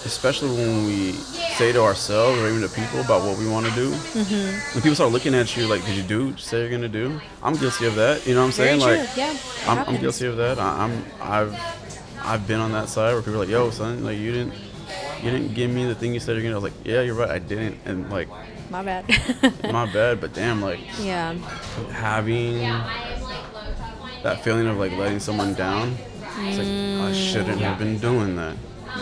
especially 0.08 0.50
when 0.56 0.86
we 0.86 1.12
say 1.58 1.72
to 1.72 1.82
ourselves 1.82 2.38
or 2.40 2.48
even 2.48 2.62
to 2.62 2.68
people 2.68 3.00
about 3.00 3.22
what 3.22 3.38
we 3.38 3.46
want 3.48 3.66
to 3.66 3.72
do. 3.72 3.90
Mm-hmm. 3.90 4.74
When 4.74 4.82
people 4.82 4.94
start 4.94 5.12
looking 5.12 5.34
at 5.34 5.56
you 5.56 5.66
like, 5.66 5.84
"Did 5.84 5.96
you 5.96 6.02
do 6.02 6.26
what 6.26 6.36
you 6.36 6.38
say 6.38 6.60
you're 6.60 6.70
gonna 6.70 6.88
do?" 6.88 7.20
I'm 7.42 7.54
guilty 7.54 7.86
of 7.86 7.94
that. 7.96 8.26
You 8.26 8.34
know 8.34 8.40
what 8.42 8.46
I'm 8.48 8.52
Very 8.52 8.80
saying? 8.80 8.80
true. 8.80 9.06
Like, 9.06 9.16
yeah. 9.16 9.36
I'm, 9.66 9.78
I'm 9.88 10.00
guilty 10.00 10.26
of 10.26 10.36
that. 10.38 10.58
I, 10.58 10.84
I'm 10.84 11.04
I've 11.20 11.52
I've 12.22 12.46
been 12.48 12.60
on 12.60 12.72
that 12.72 12.88
side 12.88 13.12
where 13.12 13.22
people 13.22 13.36
are 13.36 13.44
like, 13.44 13.48
"Yo, 13.48 13.70
son, 13.70 14.02
like 14.04 14.18
you 14.18 14.32
didn't 14.32 14.54
you 15.22 15.30
didn't 15.30 15.54
give 15.54 15.70
me 15.70 15.84
the 15.84 15.94
thing 15.94 16.14
you 16.14 16.20
said 16.20 16.34
you're 16.34 16.42
gonna." 16.42 16.54
I 16.54 16.60
was 16.60 16.64
like, 16.72 16.84
"Yeah, 16.84 17.02
you're 17.02 17.14
right. 17.14 17.30
I 17.30 17.38
didn't." 17.38 17.78
And 17.84 18.10
like, 18.10 18.28
My 18.70 18.82
bad. 18.82 19.04
my 19.72 19.86
bad. 19.92 20.20
But 20.20 20.32
damn, 20.32 20.62
like 20.62 20.80
yeah. 21.00 21.34
having 21.92 22.58
that 24.22 24.42
feeling 24.42 24.66
of 24.66 24.76
like 24.78 24.92
letting 24.96 25.20
someone 25.20 25.54
down. 25.54 25.96
It's 26.40 26.58
like 26.58 27.08
I 27.08 27.12
shouldn't 27.12 27.60
have 27.60 27.78
been 27.78 27.98
doing 27.98 28.36
that. 28.36 28.56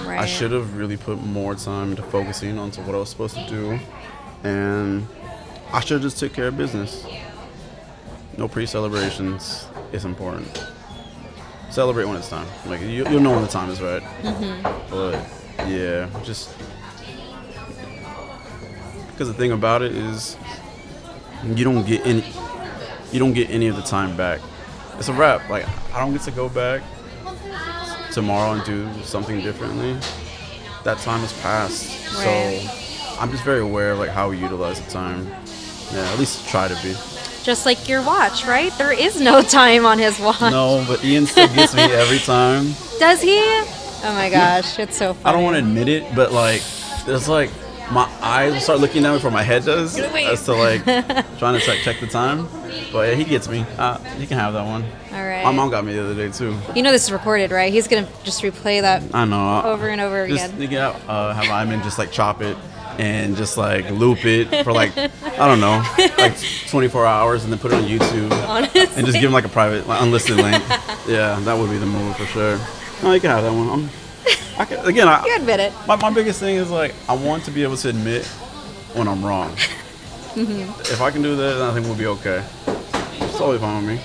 Right. 0.04 0.18
I 0.18 0.26
should 0.26 0.52
have 0.52 0.76
really 0.76 0.96
put 0.96 1.22
more 1.22 1.54
time 1.54 1.90
into 1.90 2.02
focusing 2.02 2.58
onto 2.58 2.80
what 2.82 2.94
I 2.94 2.98
was 2.98 3.08
supposed 3.08 3.36
to 3.36 3.46
do, 3.48 3.78
and 4.44 5.06
I 5.72 5.80
should 5.80 5.94
have 5.94 6.02
just 6.02 6.18
took 6.18 6.32
care 6.32 6.48
of 6.48 6.56
business. 6.56 7.06
No 8.36 8.48
pre-celebrations 8.48 9.66
is 9.92 10.04
important. 10.04 10.64
Celebrate 11.70 12.04
when 12.04 12.16
it's 12.16 12.28
time. 12.28 12.46
Like 12.66 12.80
you, 12.80 13.08
you'll 13.08 13.20
know 13.20 13.32
when 13.32 13.42
the 13.42 13.48
time 13.48 13.70
is 13.70 13.80
right. 13.80 14.02
Mm-hmm. 14.02 14.90
But 14.90 15.68
yeah, 15.68 16.08
just 16.22 16.54
because 19.10 19.28
the 19.28 19.34
thing 19.34 19.52
about 19.52 19.82
it 19.82 19.92
is 19.92 20.36
you 21.44 21.64
don't 21.64 21.86
get 21.86 22.06
any 22.06 22.24
you 23.12 23.18
don't 23.18 23.32
get 23.32 23.50
any 23.50 23.68
of 23.68 23.76
the 23.76 23.82
time 23.82 24.16
back. 24.16 24.40
It's 24.98 25.08
a 25.08 25.12
wrap. 25.12 25.48
Like 25.48 25.66
I 25.92 26.00
don't 26.00 26.12
get 26.12 26.22
to 26.22 26.30
go 26.30 26.48
back 26.48 26.82
tomorrow 28.16 28.52
and 28.52 28.64
do 28.64 28.88
something 29.02 29.42
differently. 29.42 29.92
That 30.84 30.96
time 30.98 31.20
has 31.20 31.34
passed. 31.42 32.14
Right. 32.16 32.60
So 32.62 33.20
I'm 33.20 33.30
just 33.30 33.44
very 33.44 33.60
aware 33.60 33.92
of 33.92 33.98
like 33.98 34.08
how 34.08 34.30
we 34.30 34.38
utilize 34.38 34.80
the 34.80 34.90
time. 34.90 35.26
Yeah, 35.92 36.10
at 36.12 36.18
least 36.18 36.48
try 36.48 36.66
to 36.66 36.74
be. 36.82 36.94
Just 37.44 37.66
like 37.66 37.88
your 37.88 38.02
watch, 38.02 38.46
right? 38.46 38.72
There 38.78 38.90
is 38.90 39.20
no 39.20 39.42
time 39.60 39.84
on 39.84 39.98
his 39.98 40.18
watch. 40.18 40.40
No, 40.40 40.82
but 40.88 41.04
Ian 41.04 41.26
still 41.26 41.46
gets 41.54 41.74
me 41.74 41.82
every 41.82 42.18
time. 42.18 42.72
Does 42.98 43.20
he? 43.20 43.36
Oh 43.38 44.12
my 44.14 44.30
gosh, 44.30 44.78
it's 44.78 44.96
so 44.96 45.12
funny. 45.12 45.24
I 45.26 45.32
don't 45.32 45.44
want 45.44 45.56
to 45.56 45.62
admit 45.62 45.88
it, 45.88 46.14
but 46.16 46.32
like 46.32 46.62
there's 47.04 47.28
like 47.28 47.50
my 47.92 48.10
eyes 48.20 48.52
will 48.52 48.60
start 48.60 48.80
looking 48.80 49.02
down 49.02 49.16
before 49.16 49.30
my 49.30 49.42
head 49.42 49.64
does 49.64 49.98
as 49.98 50.44
to 50.44 50.54
like 50.54 50.84
trying 51.38 51.58
to 51.58 51.60
check, 51.60 51.78
check 51.80 52.00
the 52.00 52.06
time. 52.06 52.48
But 52.92 53.08
yeah, 53.08 53.14
he 53.14 53.24
gets 53.24 53.48
me. 53.48 53.64
Uh, 53.78 53.98
he 54.16 54.26
can 54.26 54.38
have 54.38 54.52
that 54.54 54.64
one. 54.64 54.84
All 55.12 55.24
right. 55.26 55.44
My 55.44 55.52
mom 55.52 55.70
got 55.70 55.84
me 55.84 55.92
the 55.92 56.04
other 56.04 56.14
day 56.14 56.30
too. 56.30 56.56
You 56.74 56.82
know 56.82 56.92
this 56.92 57.04
is 57.04 57.12
recorded, 57.12 57.50
right? 57.50 57.72
He's 57.72 57.88
gonna 57.88 58.08
just 58.24 58.42
replay 58.42 58.80
that 58.82 59.02
I 59.14 59.24
know. 59.24 59.62
Over 59.62 59.88
and 59.88 60.00
over 60.00 60.26
just 60.26 60.54
again. 60.54 60.74
out, 60.80 61.00
uh, 61.08 61.32
have 61.32 61.48
Iman 61.48 61.82
just 61.82 61.98
like 61.98 62.10
chop 62.10 62.42
it 62.42 62.56
and 62.98 63.36
just 63.36 63.56
like 63.56 63.90
loop 63.90 64.24
it 64.24 64.64
for 64.64 64.72
like 64.72 64.96
I 64.96 65.46
don't 65.46 65.60
know, 65.60 65.84
like 66.18 66.36
24 66.68 67.06
hours, 67.06 67.44
and 67.44 67.52
then 67.52 67.58
put 67.58 67.72
it 67.72 67.74
on 67.76 67.84
YouTube 67.84 68.30
Honestly. 68.48 68.80
and 68.80 69.06
just 69.06 69.14
give 69.14 69.24
him 69.24 69.32
like 69.32 69.44
a 69.44 69.50
private, 69.50 69.86
like, 69.86 70.00
unlisted 70.02 70.36
link. 70.36 70.62
Yeah, 71.06 71.38
that 71.40 71.56
would 71.56 71.70
be 71.70 71.78
the 71.78 71.86
move 71.86 72.16
for 72.16 72.26
sure. 72.26 72.58
No, 73.00 73.12
you 73.12 73.20
can 73.20 73.30
have 73.30 73.44
that 73.44 73.52
one. 73.52 73.68
I'm, 73.68 73.90
I 74.58 74.64
can, 74.64 74.84
again, 74.86 75.08
I, 75.08 75.24
You 75.24 75.36
admit 75.36 75.60
it. 75.60 75.72
my, 75.86 75.96
my 75.96 76.10
biggest 76.10 76.40
thing 76.40 76.56
is 76.56 76.70
like 76.70 76.94
I 77.08 77.14
want 77.14 77.44
to 77.44 77.50
be 77.50 77.62
able 77.62 77.76
to 77.78 77.88
admit 77.88 78.24
when 78.94 79.06
I'm 79.08 79.24
wrong. 79.24 79.50
Mm-hmm. 80.36 80.80
If 80.80 81.00
I 81.00 81.10
can 81.10 81.22
do 81.22 81.34
that, 81.36 81.54
then 81.54 81.62
I 81.62 81.72
think 81.72 81.86
we'll 81.86 81.96
be 81.96 82.06
okay. 82.06 82.44
It's 82.66 83.38
totally 83.38 83.58
fine 83.58 83.86
with 83.86 83.96
me. 83.96 84.00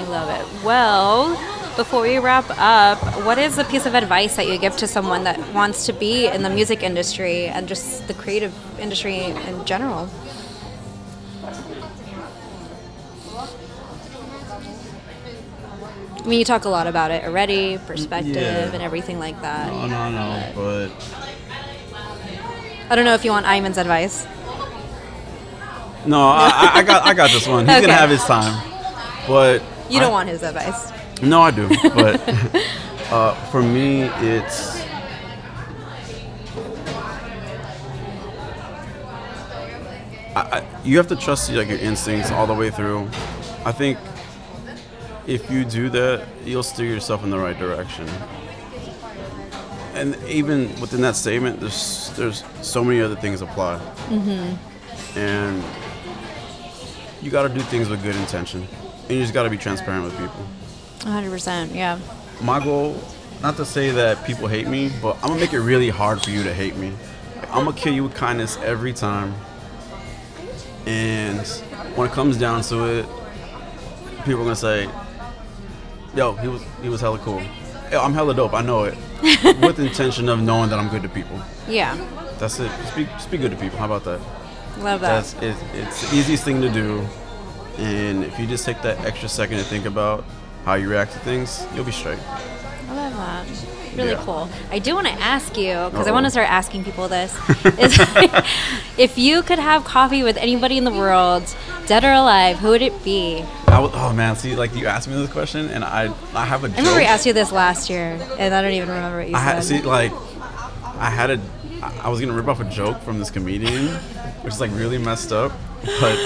I 0.00 0.02
love 0.04 0.28
it. 0.30 0.64
Well, 0.64 1.30
before 1.76 2.02
we 2.02 2.18
wrap 2.18 2.46
up, 2.50 2.98
what 3.24 3.38
is 3.38 3.58
a 3.58 3.64
piece 3.64 3.86
of 3.86 3.94
advice 3.94 4.36
that 4.36 4.46
you 4.46 4.58
give 4.58 4.76
to 4.78 4.86
someone 4.86 5.24
that 5.24 5.38
wants 5.52 5.86
to 5.86 5.92
be 5.92 6.26
in 6.28 6.42
the 6.42 6.50
music 6.50 6.82
industry 6.82 7.46
and 7.46 7.66
just 7.66 8.06
the 8.06 8.14
creative 8.14 8.52
industry 8.78 9.18
in 9.24 9.64
general? 9.64 10.08
I 16.24 16.26
mean, 16.26 16.38
you 16.38 16.44
talk 16.44 16.64
a 16.64 16.68
lot 16.70 16.86
about 16.86 17.10
it 17.10 17.24
already, 17.24 17.78
perspective 17.86 18.34
Yeah. 18.36 18.72
and 18.72 18.82
everything 18.82 19.18
like 19.18 19.40
that. 19.42 19.70
No, 19.70 19.86
no, 19.86 20.10
no, 20.10 20.52
but 20.54 20.90
I 22.90 22.96
don't 22.96 23.04
know 23.04 23.14
if 23.14 23.24
you 23.24 23.30
want 23.30 23.44
Iman's 23.46 23.76
advice. 23.78 24.26
no, 26.06 26.20
I, 26.28 26.70
I- 26.76 26.82
got, 26.82 27.02
I 27.06 27.12
got 27.14 27.30
this 27.30 27.46
one. 27.46 27.66
He's 27.66 27.76
Okay. 27.76 27.86
gonna 27.86 27.92
have 27.98 28.10
his 28.10 28.24
time, 28.24 28.54
but 29.28 29.62
You 29.90 30.00
don't 30.00 30.10
I- 30.10 30.12
want 30.12 30.28
his 30.30 30.42
advice. 30.42 30.92
No, 31.22 31.42
I 31.42 31.50
do, 31.50 31.68
but 31.94 32.20
uh, 33.12 33.34
for 33.50 33.62
me, 33.62 34.02
it's 34.20 34.82
I, 40.36 40.40
I, 40.60 40.66
you 40.84 40.96
have 40.96 41.06
to 41.08 41.16
trust 41.16 41.50
like 41.52 41.68
your 41.68 41.78
instincts 41.78 42.30
all 42.30 42.46
the 42.46 42.54
way 42.54 42.70
through. 42.70 43.08
I 43.64 43.72
think 43.72 43.98
if 45.26 45.50
you 45.50 45.64
do 45.64 45.88
that, 45.90 46.26
you'll 46.44 46.62
steer 46.62 46.86
yourself 46.86 47.24
in 47.24 47.30
the 47.30 47.38
right 47.38 47.58
direction. 47.58 48.08
And 49.94 50.16
even 50.28 50.68
within 50.80 51.00
that 51.02 51.16
statement, 51.16 51.60
there's 51.60 52.10
there's 52.16 52.42
so 52.62 52.82
many 52.84 53.00
other 53.00 53.14
things 53.16 53.42
apply, 53.42 53.80
and 55.16 55.62
you 57.22 57.30
got 57.30 57.46
to 57.46 57.48
do 57.54 57.60
things 57.60 57.88
with 57.88 58.02
good 58.02 58.16
intention, 58.16 58.66
and 59.02 59.10
you 59.10 59.20
just 59.22 59.32
got 59.32 59.44
to 59.44 59.50
be 59.50 59.56
transparent 59.56 60.04
with 60.04 60.18
people 60.18 60.44
100%, 61.00 61.74
yeah. 61.74 61.98
my 62.42 62.62
goal, 62.62 63.00
not 63.42 63.56
to 63.56 63.64
say 63.64 63.90
that 63.90 64.24
people 64.26 64.48
hate 64.48 64.66
me, 64.66 64.90
but 65.02 65.16
I'm 65.16 65.28
gonna 65.28 65.40
make 65.40 65.52
it 65.52 65.60
really 65.60 65.90
hard 65.90 66.22
for 66.22 66.30
you 66.30 66.42
to 66.42 66.52
hate 66.52 66.76
me. 66.76 66.92
Like, 67.36 67.50
I'm 67.50 67.64
gonna 67.64 67.76
kill 67.76 67.92
you 67.92 68.04
with 68.04 68.14
kindness 68.14 68.56
every 68.58 68.92
time. 68.92 69.34
And 70.86 71.46
when 71.94 72.08
it 72.08 72.12
comes 72.12 72.36
down 72.36 72.62
to 72.62 72.84
it, 72.86 73.06
people 74.24 74.40
are 74.40 74.44
gonna 74.44 74.56
say, 74.56 74.88
"Yo, 76.16 76.34
he 76.36 76.48
was 76.48 76.62
he 76.82 76.88
was 76.88 77.00
hella 77.00 77.18
cool. 77.18 77.42
Yo, 77.90 78.00
I'm 78.00 78.14
hella 78.14 78.34
dope. 78.34 78.54
I 78.54 78.62
know 78.62 78.84
it." 78.84 78.96
with 79.62 79.76
the 79.76 79.86
intention 79.86 80.28
of 80.28 80.40
knowing 80.40 80.68
that 80.70 80.78
I'm 80.78 80.88
good 80.88 81.02
to 81.02 81.08
people. 81.08 81.40
Yeah. 81.68 81.96
That's 82.38 82.60
it. 82.60 82.70
Just 82.82 82.96
be, 82.96 83.04
just 83.04 83.30
be 83.30 83.38
good 83.38 83.50
to 83.52 83.56
people. 83.56 83.78
How 83.78 83.86
about 83.86 84.04
that? 84.04 84.20
Love 84.78 85.00
that. 85.00 85.24
That's 85.24 85.34
it, 85.34 85.56
it's 85.72 86.10
the 86.10 86.16
easiest 86.16 86.44
thing 86.44 86.60
to 86.60 86.68
do. 86.68 87.06
And 87.78 88.24
if 88.24 88.38
you 88.38 88.46
just 88.46 88.64
take 88.64 88.82
that 88.82 89.04
extra 89.04 89.28
second 89.28 89.58
to 89.58 89.64
think 89.64 89.86
about 89.86 90.24
how 90.64 90.74
you 90.74 90.88
react 90.88 91.12
to 91.12 91.18
things, 91.20 91.66
you'll 91.74 91.84
be 91.84 91.92
straight. 91.92 92.18
I. 93.20 93.44
Really 93.96 94.10
Yeah. 94.10 94.22
cool. 94.24 94.48
I 94.72 94.80
do 94.80 94.94
want 94.96 95.06
to 95.06 95.12
ask 95.12 95.56
you 95.56 95.72
because 95.90 96.08
I 96.08 96.10
want 96.10 96.26
to 96.26 96.30
start 96.30 96.50
asking 96.50 96.82
people 96.82 97.06
this: 97.06 97.32
is 97.78 97.96
if 98.98 99.16
you 99.16 99.42
could 99.42 99.60
have 99.60 99.84
coffee 99.84 100.22
with 100.24 100.36
anybody 100.36 100.78
in 100.78 100.84
the 100.84 100.90
world, 100.90 101.44
dead 101.86 102.02
or 102.04 102.10
alive, 102.12 102.58
who 102.58 102.70
would 102.70 102.82
it 102.82 103.04
be? 103.04 103.44
I 103.68 103.78
would, 103.78 103.92
oh 103.94 104.12
man, 104.12 104.34
see, 104.34 104.56
like 104.56 104.74
you 104.74 104.86
asked 104.86 105.06
me 105.08 105.14
this 105.14 105.30
question, 105.30 105.68
and 105.68 105.84
I, 105.84 106.12
I 106.34 106.44
have 106.44 106.64
a 106.64 106.68
joke. 106.68 106.76
I 106.78 106.80
remember 106.80 107.00
we 107.00 107.06
asked 107.06 107.24
you 107.26 107.32
this 107.32 107.52
last 107.52 107.88
year, 107.88 108.18
and 108.38 108.52
I 108.52 108.62
don't 108.62 108.72
even 108.72 108.88
remember 108.88 109.18
what 109.18 109.28
you 109.28 109.36
I 109.36 109.38
said. 109.44 109.54
had, 109.54 109.64
see, 109.64 109.82
like, 109.82 110.12
I 110.98 111.10
had 111.10 111.30
a, 111.30 111.40
I 112.02 112.08
was 112.08 112.20
gonna 112.20 112.32
rip 112.32 112.48
off 112.48 112.58
a 112.60 112.64
joke 112.64 113.00
from 113.02 113.18
this 113.20 113.30
comedian, 113.30 113.88
which 114.42 114.54
is 114.54 114.60
like 114.60 114.70
really 114.72 114.98
messed 114.98 115.30
up, 115.32 115.52
but 116.00 116.18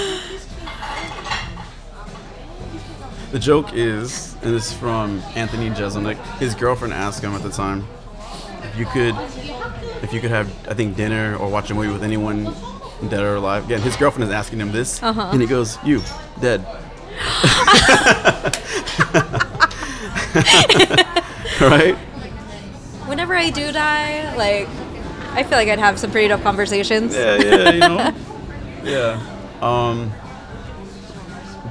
The 3.31 3.39
joke 3.39 3.73
is, 3.73 4.35
and 4.41 4.55
this 4.55 4.67
is 4.71 4.73
from 4.73 5.21
Anthony 5.35 5.69
Jeselnik. 5.69 6.17
His 6.39 6.55
girlfriend 6.55 6.93
asked 6.93 7.23
him 7.23 7.33
at 7.35 7.43
the 7.43 7.51
time 7.51 7.87
if 8.63 8.77
you 8.77 8.85
could, 8.87 9.15
if 10.03 10.11
you 10.13 10.19
could 10.19 10.31
have, 10.31 10.49
I 10.67 10.73
think, 10.73 10.95
dinner 10.97 11.35
or 11.37 11.47
watch 11.49 11.69
a 11.69 11.75
movie 11.75 11.91
with 11.91 12.03
anyone 12.03 12.45
dead 13.07 13.21
or 13.21 13.35
alive. 13.35 13.65
Again, 13.65 13.81
his 13.81 13.95
girlfriend 13.95 14.29
is 14.29 14.33
asking 14.33 14.59
him 14.59 14.71
this, 14.71 15.01
Uh-huh. 15.03 15.29
and 15.31 15.41
he 15.41 15.47
goes, 15.47 15.77
"You, 15.85 16.01
dead." 16.41 16.65
right? 21.61 21.95
Whenever 23.07 23.35
I 23.35 23.49
do 23.49 23.71
die, 23.71 24.35
like, 24.35 24.67
I 25.33 25.43
feel 25.43 25.57
like 25.57 25.67
I'd 25.67 25.79
have 25.79 25.99
some 25.99 26.11
pretty 26.11 26.27
dope 26.29 26.41
conversations. 26.41 27.15
Yeah, 27.15 27.35
yeah, 27.37 27.69
you 27.71 27.79
know. 27.79 28.13
yeah. 28.83 29.21
Um. 29.61 30.11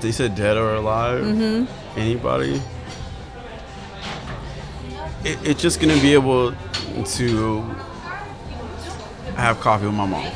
They 0.01 0.13
said 0.13 0.35
dead 0.35 0.57
or 0.57 0.75
alive. 0.75 1.25
Mm-hmm. 1.25 1.99
Anybody. 1.99 2.63
It, 5.25 5.39
it's 5.47 5.61
just 5.61 5.81
gonna 5.81 6.01
be 6.01 6.15
able 6.15 6.55
to 7.05 7.63
have 9.37 9.61
coffee 9.61 9.87
with 9.87 9.95
my 9.95 10.07
mom. 10.07 10.31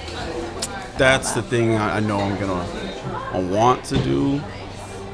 That's 0.99 1.33
the 1.33 1.43
thing 1.43 1.77
I, 1.77 1.97
I 1.97 2.01
know 2.01 2.19
I'm 2.19 2.39
gonna 2.39 2.67
I 3.33 3.41
want 3.41 3.85
to 3.87 3.97
do 3.99 4.41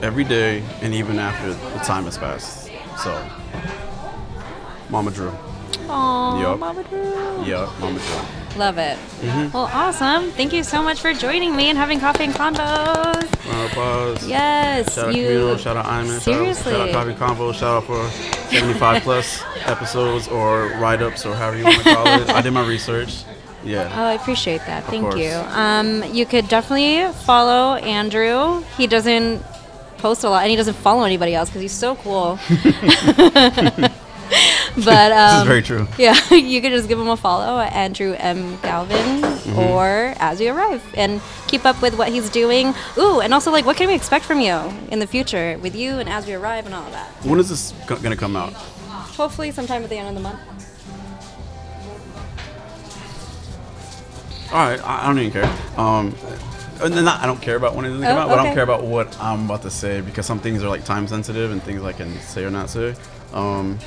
every 0.02 0.24
day, 0.24 0.62
and 0.80 0.94
even 0.94 1.18
after 1.18 1.52
the 1.52 1.84
time 1.84 2.04
has 2.04 2.18
passed. 2.18 2.70
So, 2.98 3.28
Mama 4.88 5.10
Drew. 5.10 5.32
Aw, 5.88 6.40
Yup. 6.40 6.58
Mama 6.58 6.82
Drew. 6.84 7.44
Yeah, 7.44 7.72
Mama 7.80 7.98
Drew. 7.98 8.58
Love 8.58 8.78
it. 8.78 8.98
Mm-hmm. 9.20 9.52
Well, 9.52 9.70
awesome. 9.72 10.30
Thank 10.32 10.52
you 10.52 10.64
so 10.64 10.82
much 10.82 11.00
for 11.00 11.12
joining 11.14 11.54
me 11.54 11.68
and 11.68 11.78
having 11.78 12.00
coffee 12.00 12.24
and 12.24 12.34
convos. 12.34 12.56
Round 13.46 13.64
of 13.64 13.70
applause. 13.70 14.28
Yes, 14.28 14.94
Shout 14.94 15.08
out 15.08 15.14
you. 15.14 15.26
Camino, 15.28 15.56
shout 15.56 15.76
out 15.76 15.86
Iman, 15.86 16.20
Seriously. 16.20 16.72
shout 16.72 16.80
out, 16.80 16.90
shout 16.90 17.08
out 17.08 17.16
Coffee 17.18 17.34
Convo, 17.34 17.54
shout 17.54 17.82
out 17.82 17.84
for 17.84 18.08
75 18.50 19.02
plus 19.02 19.42
episodes 19.66 20.26
or 20.28 20.68
write 20.80 21.00
ups 21.02 21.24
or 21.24 21.34
however 21.36 21.58
you 21.58 21.64
want 21.64 21.82
to 21.82 21.94
call 21.94 22.06
it. 22.06 22.28
I 22.30 22.40
did 22.42 22.50
my 22.52 22.66
research. 22.66 23.22
Yeah. 23.64 23.92
Oh, 23.94 24.04
I 24.04 24.12
appreciate 24.14 24.62
that. 24.66 24.84
Thank 24.84 25.02
course. 25.02 25.16
you. 25.16 25.30
Um, 25.32 26.02
you 26.14 26.26
could 26.26 26.48
definitely 26.48 27.12
follow 27.24 27.74
Andrew. 27.76 28.62
He 28.76 28.86
doesn't 28.86 29.42
post 29.98 30.24
a 30.24 30.30
lot, 30.30 30.42
and 30.42 30.50
he 30.50 30.56
doesn't 30.56 30.76
follow 30.76 31.04
anybody 31.04 31.34
else 31.34 31.48
because 31.50 31.62
he's 31.62 31.72
so 31.72 31.96
cool. 31.96 32.38
but 34.84 35.12
um, 35.12 35.28
this 35.30 35.40
is 35.42 35.46
very 35.48 35.62
true. 35.62 35.88
Yeah, 35.98 36.34
you 36.34 36.60
can 36.60 36.72
just 36.72 36.88
give 36.88 36.98
him 36.98 37.08
a 37.08 37.16
follow 37.16 37.58
at 37.58 37.72
Andrew 37.72 38.14
M. 38.18 38.58
Galvan 38.60 39.38
Mm-hmm. 39.48 39.58
or 39.60 40.14
as 40.18 40.40
you 40.40 40.52
arrive 40.52 40.84
and 40.94 41.22
keep 41.46 41.64
up 41.64 41.80
with 41.80 41.96
what 41.96 42.08
he's 42.08 42.28
doing. 42.28 42.74
Ooh, 42.98 43.20
and 43.20 43.32
also 43.32 43.50
like 43.50 43.64
what 43.64 43.76
can 43.78 43.88
we 43.88 43.94
expect 43.94 44.26
from 44.26 44.40
you 44.40 44.56
in 44.90 44.98
the 44.98 45.06
future 45.06 45.58
with 45.62 45.74
you 45.74 45.98
and 45.98 46.08
as 46.08 46.26
we 46.26 46.34
arrive 46.34 46.66
and 46.66 46.74
all 46.74 46.84
of 46.84 46.92
that? 46.92 47.08
When 47.24 47.40
is 47.40 47.48
this 47.48 47.72
co- 47.86 47.96
to 47.96 48.16
come 48.16 48.36
out? 48.36 48.52
Hopefully 48.52 49.50
sometime 49.50 49.82
at 49.82 49.88
the 49.90 49.96
end 49.96 50.08
of 50.08 50.14
the 50.14 50.20
month. 50.20 50.38
All 54.52 54.68
right, 54.68 54.80
I, 54.84 55.06
don't 55.06 55.18
even 55.18 55.32
care. 55.32 55.58
Um, 55.78 56.14
and 56.82 56.94
not, 57.04 57.20
I 57.22 57.26
don't 57.26 57.40
care 57.40 57.56
about 57.56 57.74
when 57.74 57.84
it 57.84 57.88
doesn't 57.90 58.02
come 58.04 58.16
Oh, 58.16 58.20
out, 58.20 58.28
but 58.28 58.38
I 58.38 58.44
don't 58.44 58.54
care 58.54 58.62
about 58.64 58.84
what 58.84 59.18
I'm 59.20 59.44
about 59.46 59.62
to 59.62 59.70
say 59.70 60.00
because 60.00 60.24
some 60.26 60.38
things 60.40 60.62
are 60.62 60.68
like 60.68 60.84
time 60.84 61.06
sensitive 61.06 61.52
and 61.52 61.62
things 61.62 61.82
I 61.82 61.92
can 61.92 62.18
say 62.20 62.44
or 62.44 62.50
not 62.50 62.70
say. 62.70 62.94
Um, 63.32 63.78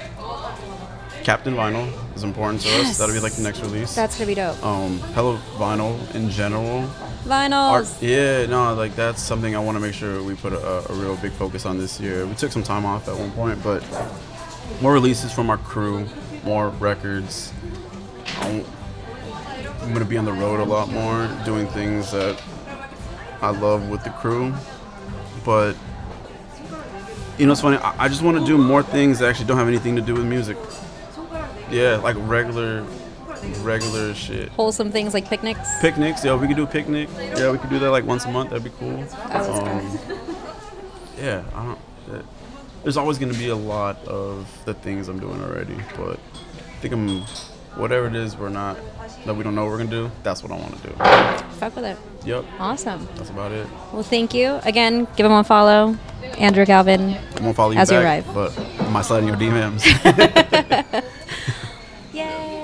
Captain 1.23 1.53
Vinyl 1.55 1.91
is 2.15 2.23
important 2.23 2.61
to 2.61 2.69
us. 2.81 2.97
That'll 2.97 3.13
be 3.15 3.19
like 3.21 3.33
the 3.33 3.43
next 3.43 3.61
release. 3.61 3.93
That's 3.95 4.15
gonna 4.17 4.27
be 4.27 4.35
dope. 4.35 4.63
um, 4.65 4.99
Hello 5.13 5.37
Vinyl 5.55 6.13
in 6.15 6.29
general. 6.29 6.87
Vinyls. 7.25 7.51
Art, 7.71 7.87
yeah, 8.01 8.45
no, 8.47 8.73
like 8.73 8.95
that's 8.95 9.21
something 9.21 9.55
I 9.55 9.59
want 9.59 9.75
to 9.75 9.79
make 9.79 9.93
sure 9.93 10.23
we 10.23 10.35
put 10.35 10.53
a, 10.53 10.91
a 10.91 10.93
real 10.95 11.15
big 11.17 11.31
focus 11.33 11.65
on 11.65 11.77
this 11.77 11.99
year. 11.99 12.25
We 12.25 12.33
took 12.35 12.51
some 12.51 12.63
time 12.63 12.85
off 12.85 13.07
at 13.07 13.15
one 13.17 13.31
point, 13.31 13.61
but 13.63 13.83
more 14.81 14.93
releases 14.93 15.31
from 15.31 15.49
our 15.49 15.57
crew, 15.59 16.07
more 16.43 16.69
records. 16.69 17.53
I'm, 18.39 18.65
I'm 19.81 19.93
gonna 19.93 20.05
be 20.05 20.17
on 20.17 20.25
the 20.25 20.33
road 20.33 20.59
a 20.59 20.63
lot 20.65 20.89
more, 20.89 21.29
doing 21.45 21.67
things 21.67 22.11
that 22.11 22.41
I 23.41 23.51
love 23.51 23.89
with 23.89 24.03
the 24.03 24.09
crew. 24.09 24.53
But 25.45 25.75
you 27.37 27.45
know, 27.45 27.51
it's 27.53 27.61
funny. 27.61 27.77
I, 27.77 28.05
I 28.05 28.07
just 28.07 28.21
want 28.23 28.39
to 28.39 28.45
do 28.45 28.57
more 28.57 28.81
things 28.83 29.19
that 29.19 29.29
actually 29.29 29.45
don't 29.45 29.57
have 29.57 29.67
anything 29.67 29.95
to 29.95 30.01
do 30.01 30.13
with 30.15 30.25
music. 30.25 30.57
Yeah, 31.71 31.97
like 31.97 32.15
regular, 32.19 32.85
regular 33.61 34.13
shit 34.13 34.49
Wholesome 34.49 34.91
things 34.91 35.13
like 35.13 35.27
picnics. 35.29 35.67
picnics. 35.81 36.23
Yeah, 36.23 36.35
we 36.35 36.47
could 36.47 36.55
do 36.57 36.63
a 36.63 36.67
picnic. 36.67 37.09
Yeah, 37.17 37.51
we 37.51 37.57
could 37.57 37.69
do 37.69 37.79
that 37.79 37.89
like 37.91 38.05
once 38.05 38.25
a 38.25 38.31
month. 38.31 38.49
That'd 38.51 38.63
be 38.63 38.71
cool. 38.79 38.97
that's 39.27 39.47
Um, 39.47 39.99
yeah, 41.17 41.43
I 41.55 41.65
don't. 41.65 41.79
uh, 42.13 42.21
There's 42.83 42.97
always 42.97 43.17
gonna 43.19 43.33
be 43.33 43.49
a 43.49 43.55
lot 43.55 44.03
of 44.05 44.47
the 44.65 44.73
things 44.73 45.07
I'm 45.07 45.19
doing 45.19 45.41
already, 45.41 45.75
but 45.97 46.17
I 46.17 46.81
think 46.81 46.93
I'm 46.93 47.21
whatever 47.75 48.07
it 48.07 48.15
is 48.15 48.35
we're 48.35 48.49
not 48.49 48.77
that 49.25 49.33
we 49.35 49.43
don't 49.43 49.53
know 49.55 49.63
what 49.63 49.71
we're 49.71 49.77
gonna 49.77 49.89
do. 49.89 50.11
That's 50.23 50.43
what 50.43 50.51
I 50.51 50.55
want 50.55 50.75
to 50.81 50.87
do. 50.89 50.93
Fuck 51.59 51.75
with 51.75 51.85
it. 51.85 51.97
Yep, 52.25 52.43
Awesome. 52.59 53.07
that's 53.15 53.29
about 53.29 53.51
it. 53.51 53.67
Well, 53.93 54.03
thank 54.03 54.33
you 54.33 54.59
again. 54.63 55.07
Give 55.15 55.25
him 55.27 55.31
a 55.31 55.43
follow, 55.43 55.95
Andrew 56.37 56.65
Galvan. 56.65 57.15
I 57.37 57.41
won't 57.41 57.55
follow 57.55 57.71
you 57.71 57.77
As 57.79 57.91
you 57.91 57.97
arrive. 57.99 58.25
but 58.33 58.57
I 58.59 59.01
sliding 59.03 59.27
your 59.29 59.37
DMs. 59.37 59.83
Yay! 62.21 62.60